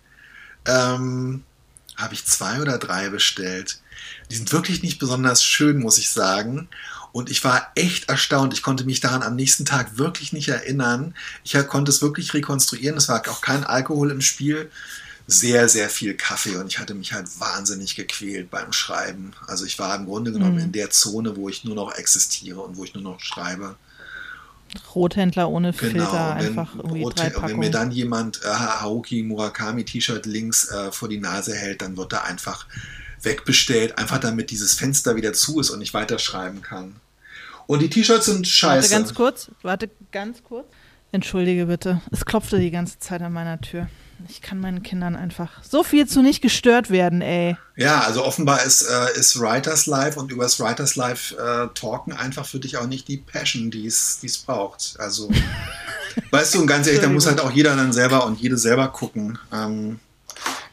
ähm, 0.66 1.44
habe 1.98 2.14
ich 2.14 2.26
zwei 2.26 2.62
oder 2.62 2.78
drei 2.78 3.10
bestellt. 3.10 3.80
Die 4.30 4.36
sind 4.36 4.52
wirklich 4.52 4.84
nicht 4.84 5.00
besonders 5.00 5.44
schön, 5.44 5.80
muss 5.80 5.98
ich 5.98 6.10
sagen. 6.10 6.68
Und 7.12 7.30
ich 7.30 7.44
war 7.44 7.72
echt 7.76 8.10
erstaunt. 8.10 8.54
Ich 8.54 8.62
konnte 8.62 8.84
mich 8.84 9.00
daran 9.00 9.24
am 9.24 9.36
nächsten 9.36 9.64
Tag 9.64 9.98
wirklich 9.98 10.34
nicht 10.34 10.50
erinnern. 10.50 11.16
Ich 11.44 11.54
konnte 11.68 11.90
es 11.90 12.02
wirklich 12.02 12.34
rekonstruieren. 12.34 12.98
Es 12.98 13.08
war 13.08 13.22
auch 13.30 13.42
kein 13.42 13.64
Alkohol 13.64 14.12
im 14.12 14.22
Spiel. 14.22 14.70
Sehr, 15.28 15.67
sehr 15.69 15.89
viel 15.89 16.13
Kaffee 16.15 16.55
und 16.57 16.67
ich 16.67 16.78
hatte 16.78 16.93
mich 16.93 17.13
halt 17.13 17.28
wahnsinnig 17.39 17.95
gequält 17.95 18.51
beim 18.51 18.71
Schreiben. 18.71 19.34
Also 19.47 19.65
ich 19.65 19.80
war 19.80 19.95
im 19.95 20.05
Grunde 20.05 20.32
genommen 20.32 20.55
Mhm. 20.55 20.61
in 20.65 20.71
der 20.71 20.91
Zone, 20.91 21.36
wo 21.36 21.49
ich 21.49 21.63
nur 21.63 21.73
noch 21.76 21.95
existiere 21.95 22.59
und 22.61 22.78
wo 22.78 22.84
ich 22.84 22.93
nur 22.93 23.01
noch 23.03 23.19
schreibe. 23.19 23.76
Rothändler 24.93 25.49
ohne 25.49 25.73
Filter, 25.73 25.93
Genau, 25.97 26.11
wenn, 26.11 26.47
einfach 26.47 26.76
irgendwie 26.76 27.03
Rot- 27.03 27.17
drei 27.17 27.26
wenn 27.26 27.34
mir 27.34 27.39
Packungen. 27.39 27.71
dann 27.71 27.91
jemand 27.91 28.41
äh, 28.43 28.47
Haruki 28.49 29.23
Murakami 29.23 29.84
T-Shirt 29.86 30.26
links 30.26 30.69
äh, 30.69 30.91
vor 30.91 31.07
die 31.07 31.19
Nase 31.19 31.55
hält, 31.55 31.82
dann 31.82 31.95
wird 31.97 32.13
er 32.13 32.26
einfach 32.26 32.65
wegbestellt, 33.21 33.97
einfach 33.97 34.19
damit 34.19 34.51
dieses 34.51 34.73
Fenster 34.73 35.15
wieder 35.15 35.34
zu 35.34 35.59
ist 35.59 35.69
und 35.69 35.82
ich 35.82 35.93
weiterschreiben 35.93 36.61
kann. 36.61 36.97
Und 37.67 37.82
die 37.82 37.89
T-Shirts 37.89 38.26
sind 38.26 38.38
Warte 38.39 38.49
scheiße. 38.49 38.89
ganz 38.89 39.13
kurz, 39.13 39.49
warte 39.63 39.89
ganz 40.11 40.43
kurz. 40.43 40.67
Entschuldige 41.11 41.65
bitte, 41.67 42.01
es 42.11 42.26
klopfte 42.26 42.59
die 42.59 42.69
ganze 42.71 42.99
Zeit 42.99 43.21
an 43.21 43.34
meiner 43.34 43.59
Tür. 43.61 43.88
Ich 44.30 44.41
kann 44.41 44.59
meinen 44.59 44.84
Kindern 44.84 45.15
einfach 45.15 45.63
so 45.63 45.84
viel 45.84 46.07
zu 46.07 46.21
nicht 46.21 46.41
gestört 46.41 46.89
werden, 46.89 47.21
ey. 47.21 47.57
Ja, 47.76 48.01
also 48.01 48.23
offenbar 48.23 48.63
ist, 48.63 48.82
äh, 48.84 49.19
ist 49.19 49.39
Writers 49.39 49.86
Life 49.86 50.19
und 50.19 50.32
übers 50.32 50.59
Writers 50.59 50.95
Life 50.95 51.36
äh, 51.36 51.67
talken 51.78 52.13
einfach 52.13 52.45
für 52.45 52.59
dich 52.59 52.78
auch 52.78 52.88
nicht 52.88 53.07
die 53.07 53.17
Passion, 53.17 53.69
die 53.71 53.86
es 53.86 54.19
braucht. 54.45 54.95
Also, 54.99 55.30
weißt 56.32 56.55
du, 56.55 56.61
und 56.61 56.67
ganz 56.67 56.88
ehrlich, 56.88 57.01
da 57.01 57.09
muss 57.09 57.26
halt 57.28 57.39
auch 57.39 57.51
jeder 57.51 57.76
dann 57.76 57.93
selber 57.93 58.26
und 58.26 58.39
jede 58.39 58.57
selber 58.57 58.88
gucken. 58.88 59.38
Ähm, 59.53 59.99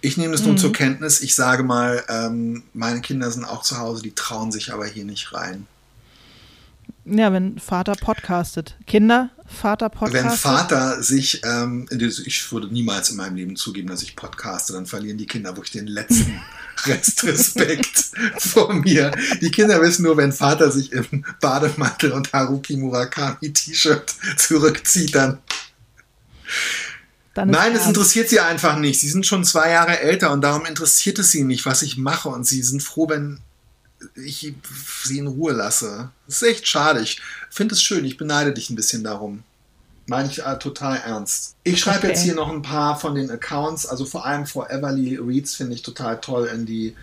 ich 0.01 0.17
nehme 0.17 0.33
das 0.33 0.43
nur 0.43 0.53
Mhm. 0.55 0.59
zur 0.59 0.73
Kenntnis. 0.73 1.21
Ich 1.21 1.35
sage 1.35 1.63
mal, 1.63 2.03
ähm, 2.09 2.65
meine 2.75 3.01
Kinder 3.01 3.31
sind 3.31 3.45
auch 3.45 3.63
zu 3.63 3.79
Hause, 3.79 4.03
die 4.03 4.15
trauen 4.15 4.51
sich 4.51 4.73
aber 4.73 4.87
hier 4.87 5.05
nicht 5.05 5.33
rein. 5.33 5.67
Ja, 7.05 7.33
wenn 7.33 7.59
Vater 7.59 7.95
podcastet. 7.95 8.77
Kinder, 8.87 9.31
Vater 9.53 9.89
podcastet. 9.89 10.31
Wenn 10.31 10.37
Vater 10.37 11.03
sich, 11.03 11.43
ähm, 11.45 11.89
ich 11.91 12.53
würde 12.53 12.69
niemals 12.69 13.11
in 13.11 13.17
meinem 13.17 13.37
Leben 13.37 13.57
zugeben, 13.57 13.89
dass 13.89 14.03
ich 14.03 14.17
podcaste, 14.17 14.73
dann 14.73 14.87
verlieren 14.87 15.19
die 15.19 15.27
Kinder 15.27 15.57
wirklich 15.57 15.73
den 15.73 15.87
letzten 15.87 16.41
Restrespekt 16.85 18.11
vor 18.39 18.73
mir. 18.73 19.13
Die 19.41 19.51
Kinder 19.51 19.81
wissen 19.81 20.03
nur, 20.03 20.17
wenn 20.17 20.33
Vater 20.33 20.71
sich 20.71 20.93
im 20.93 21.25
Bademantel 21.41 22.13
und 22.13 22.33
Haruki 22.33 22.77
Murakami 22.77 23.53
T-Shirt 23.53 24.15
zurückzieht, 24.37 25.15
dann. 25.15 25.39
Nein, 27.35 27.75
es 27.75 27.87
interessiert 27.87 28.29
sie 28.29 28.41
einfach 28.41 28.77
nicht. 28.79 29.01
Sie 29.01 29.09
sind 29.09 29.27
schon 29.27 29.45
zwei 29.45 29.71
Jahre 29.71 30.01
älter 30.01 30.33
und 30.33 30.43
darum 30.43 30.67
interessiert 30.67 31.19
es 31.19 31.31
sie 31.31 31.45
nicht, 31.45 31.65
was 31.65 31.83
ich 31.83 31.97
mache. 31.97 32.29
Und 32.29 32.47
sie 32.47 32.63
sind 32.63 32.83
froh, 32.83 33.09
wenn 33.09 33.41
ich 34.15 34.55
sie 35.05 35.19
in 35.19 35.27
Ruhe 35.27 35.53
lasse. 35.53 36.11
Das 36.27 36.43
ist 36.43 36.49
echt 36.49 36.67
schade. 36.69 37.01
Ich 37.01 37.21
finde 37.51 37.75
es 37.75 37.83
schön. 37.83 38.05
Ich 38.05 38.17
beneide 38.17 38.53
dich 38.53 38.71
ein 38.71 38.77
bisschen 38.77 39.05
darum. 39.05 39.43
Meine 40.07 40.29
ich 40.29 40.45
äh, 40.45 40.59
total 40.59 40.97
ernst. 40.99 41.55
Ich 41.63 41.79
schreibe 41.81 41.99
Okay. 41.99 42.09
jetzt 42.09 42.23
hier 42.23 42.35
noch 42.35 42.51
ein 42.51 42.63
paar 42.63 42.99
von 42.99 43.15
den 43.15 43.31
Accounts, 43.31 43.87
also 43.87 44.05
vor 44.05 44.27
allem 44.27 44.47
Foreverly 44.47 45.17
Reads 45.17 45.55
finde 45.55 45.75
ich 45.75 45.83
total 45.83 46.21
toll 46.21 46.47
in 46.53 46.67
die 46.67 46.97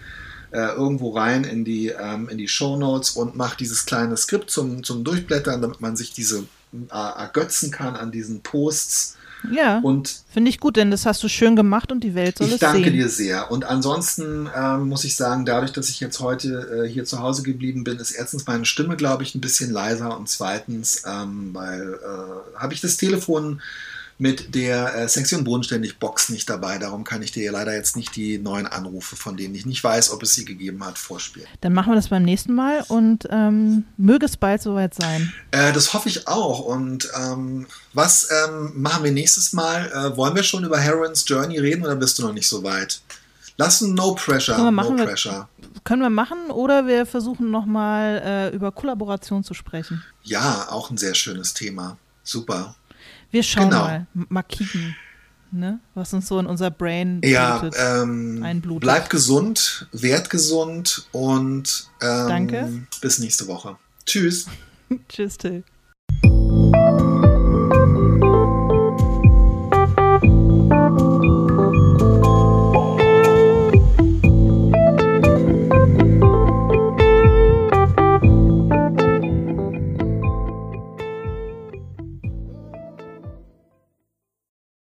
äh, 0.52 0.58
irgendwo 0.76 1.12
rein 1.12 1.44
in 1.44 1.64
die 1.64 1.90
ähm, 1.90 2.28
in 2.28 2.38
die 2.38 2.48
Show 2.48 2.76
Notes 2.76 3.12
und 3.12 3.36
mache 3.36 3.56
dieses 3.58 3.86
kleine 3.86 4.18
Skript 4.18 4.50
zum 4.52 4.84
zum 4.84 5.04
Durchblättern, 5.04 5.62
damit 5.62 5.80
man 5.80 5.96
sich 5.96 6.12
diese 6.12 6.40
äh, 6.74 6.94
ergötzen 7.20 7.72
kann 7.72 7.96
an 7.96 8.12
diesen 8.12 8.42
Posts 8.42 9.16
Ja, 9.52 9.80
und 9.80 10.24
finde 10.30 10.50
ich 10.50 10.60
gut, 10.60 10.76
denn 10.76 10.92
das 10.92 11.06
hast 11.06 11.24
du 11.24 11.28
schön 11.30 11.56
gemacht 11.56 11.92
und 11.92 12.04
die 12.04 12.14
Welt 12.14 12.38
soll 12.38 12.48
ich 12.48 12.54
es 12.54 12.60
danke 12.60 12.84
sehen. 12.84 12.94
dir 12.94 13.10
sehr. 13.10 13.52
Und 13.52 13.64
ansonsten 13.64 14.50
ähm, 14.56 14.90
muss 14.90 15.04
ich 15.04 15.16
sagen, 15.16 15.46
dadurch, 15.46 15.72
dass 15.72 15.90
ich 15.90 16.00
jetzt 16.00 16.20
heute 16.20 16.86
äh, 16.86 16.90
hier 16.90 17.06
zu 17.06 17.20
Hause 17.20 17.44
geblieben 17.44 17.84
bin, 17.84 17.98
ist 18.00 18.12
erstens 18.12 18.46
meine 18.48 18.66
Stimme, 18.66 18.96
glaube 18.96 19.24
ich, 19.24 19.36
ein 19.36 19.42
bisschen 19.42 19.72
leiser 19.72 20.18
und 20.18 20.28
zweitens, 20.28 21.04
ähm, 21.08 21.52
weil 21.54 21.94
äh, 21.94 22.60
habe 22.60 22.74
ich 22.74 22.82
das 22.82 22.98
Telefon 22.98 23.62
mit 24.22 24.54
der 24.54 24.94
äh, 24.96 25.08
Sektion 25.10 25.46
Bodenständig 25.46 25.98
Box 25.98 26.28
nicht 26.30 26.50
dabei. 26.50 26.78
Darum 26.78 27.06
kann 27.06 27.22
ich 27.22 27.32
dir 27.32 27.52
leider 27.54 27.74
jetzt 27.74 27.96
nicht 27.96 28.16
die 28.18 28.38
neuen 28.38 28.68
Anrufe, 28.68 29.16
von 29.16 29.38
denen 29.38 29.56
ich 29.56 29.66
nicht 29.66 29.82
weiß, 29.84 30.12
ob 30.12 30.22
es 30.24 30.34
sie 30.34 30.44
gegeben 30.46 30.86
hat, 30.86 30.98
vorspielen. 30.98 31.48
Dann 31.62 31.74
machen 31.74 31.92
wir 31.92 31.96
das 31.96 32.10
beim 32.10 32.24
nächsten 32.24 32.54
Mal 32.54 32.84
und 32.90 33.28
ähm, 33.32 33.86
möge 33.98 34.26
es 34.26 34.36
bald 34.36 34.62
soweit 34.62 34.94
sein. 34.94 35.34
Äh, 35.52 35.72
das 35.72 35.94
hoffe 35.94 36.10
ich 36.10 36.28
auch. 36.28 36.60
Und 36.60 37.10
ähm, 37.18 37.66
was 37.94 38.28
ähm, 38.46 38.74
machen 38.76 39.06
wir 39.06 39.12
nächstes 39.14 39.54
Mal? 39.54 39.90
Äh, 39.92 40.18
wollen 40.18 40.36
wir 40.36 40.44
schon 40.44 40.66
über 40.66 40.78
Heroin's 40.78 41.24
Journey 41.26 41.58
reden 41.58 41.84
oder 41.86 41.96
bist 41.96 42.20
du 42.20 42.24
noch 42.24 42.34
nicht 42.34 42.48
so 42.48 42.62
weit? 42.62 43.02
Lass 43.56 43.80
ein 43.82 43.94
No 43.94 44.16
Pressure. 44.16 44.56
Können 44.56 44.68
wir 44.68 44.72
machen, 44.72 44.92
no 44.96 44.98
wir- 45.00 45.06
Pressure. 45.08 45.48
Können 45.86 46.02
wir 46.02 46.10
machen 46.10 46.52
oder 46.52 46.88
wir 46.88 47.06
versuchen 47.06 47.52
nochmal 47.52 48.22
äh, 48.52 48.56
über 48.56 48.74
Kollaboration 48.74 49.46
zu 49.46 49.54
sprechen. 49.54 50.04
Ja, 50.24 50.68
auch 50.70 50.90
ein 50.92 50.98
sehr 50.98 51.14
schönes 51.16 51.54
Thema. 51.54 51.98
Super. 52.24 52.76
Wir 53.32 53.44
schauen 53.44 53.70
genau. 53.70 53.84
mal, 53.84 54.08
mal 54.30 54.44
ne? 55.52 55.80
was 55.94 56.14
uns 56.14 56.28
so 56.28 56.40
in 56.40 56.46
unser 56.46 56.72
Brain 56.72 57.22
ja, 57.24 57.70
ähm, 57.78 58.42
einblutet. 58.44 58.82
Bleibt 58.82 59.10
gesund, 59.10 59.88
werd 59.92 60.30
gesund 60.30 61.08
und 61.12 61.90
ähm, 62.02 62.28
Danke. 62.28 62.88
bis 63.02 63.20
nächste 63.20 63.48
Woche. 63.48 63.78
Tschüss. 64.06 64.48
Tschüss, 65.10 65.38
Till. 65.38 65.64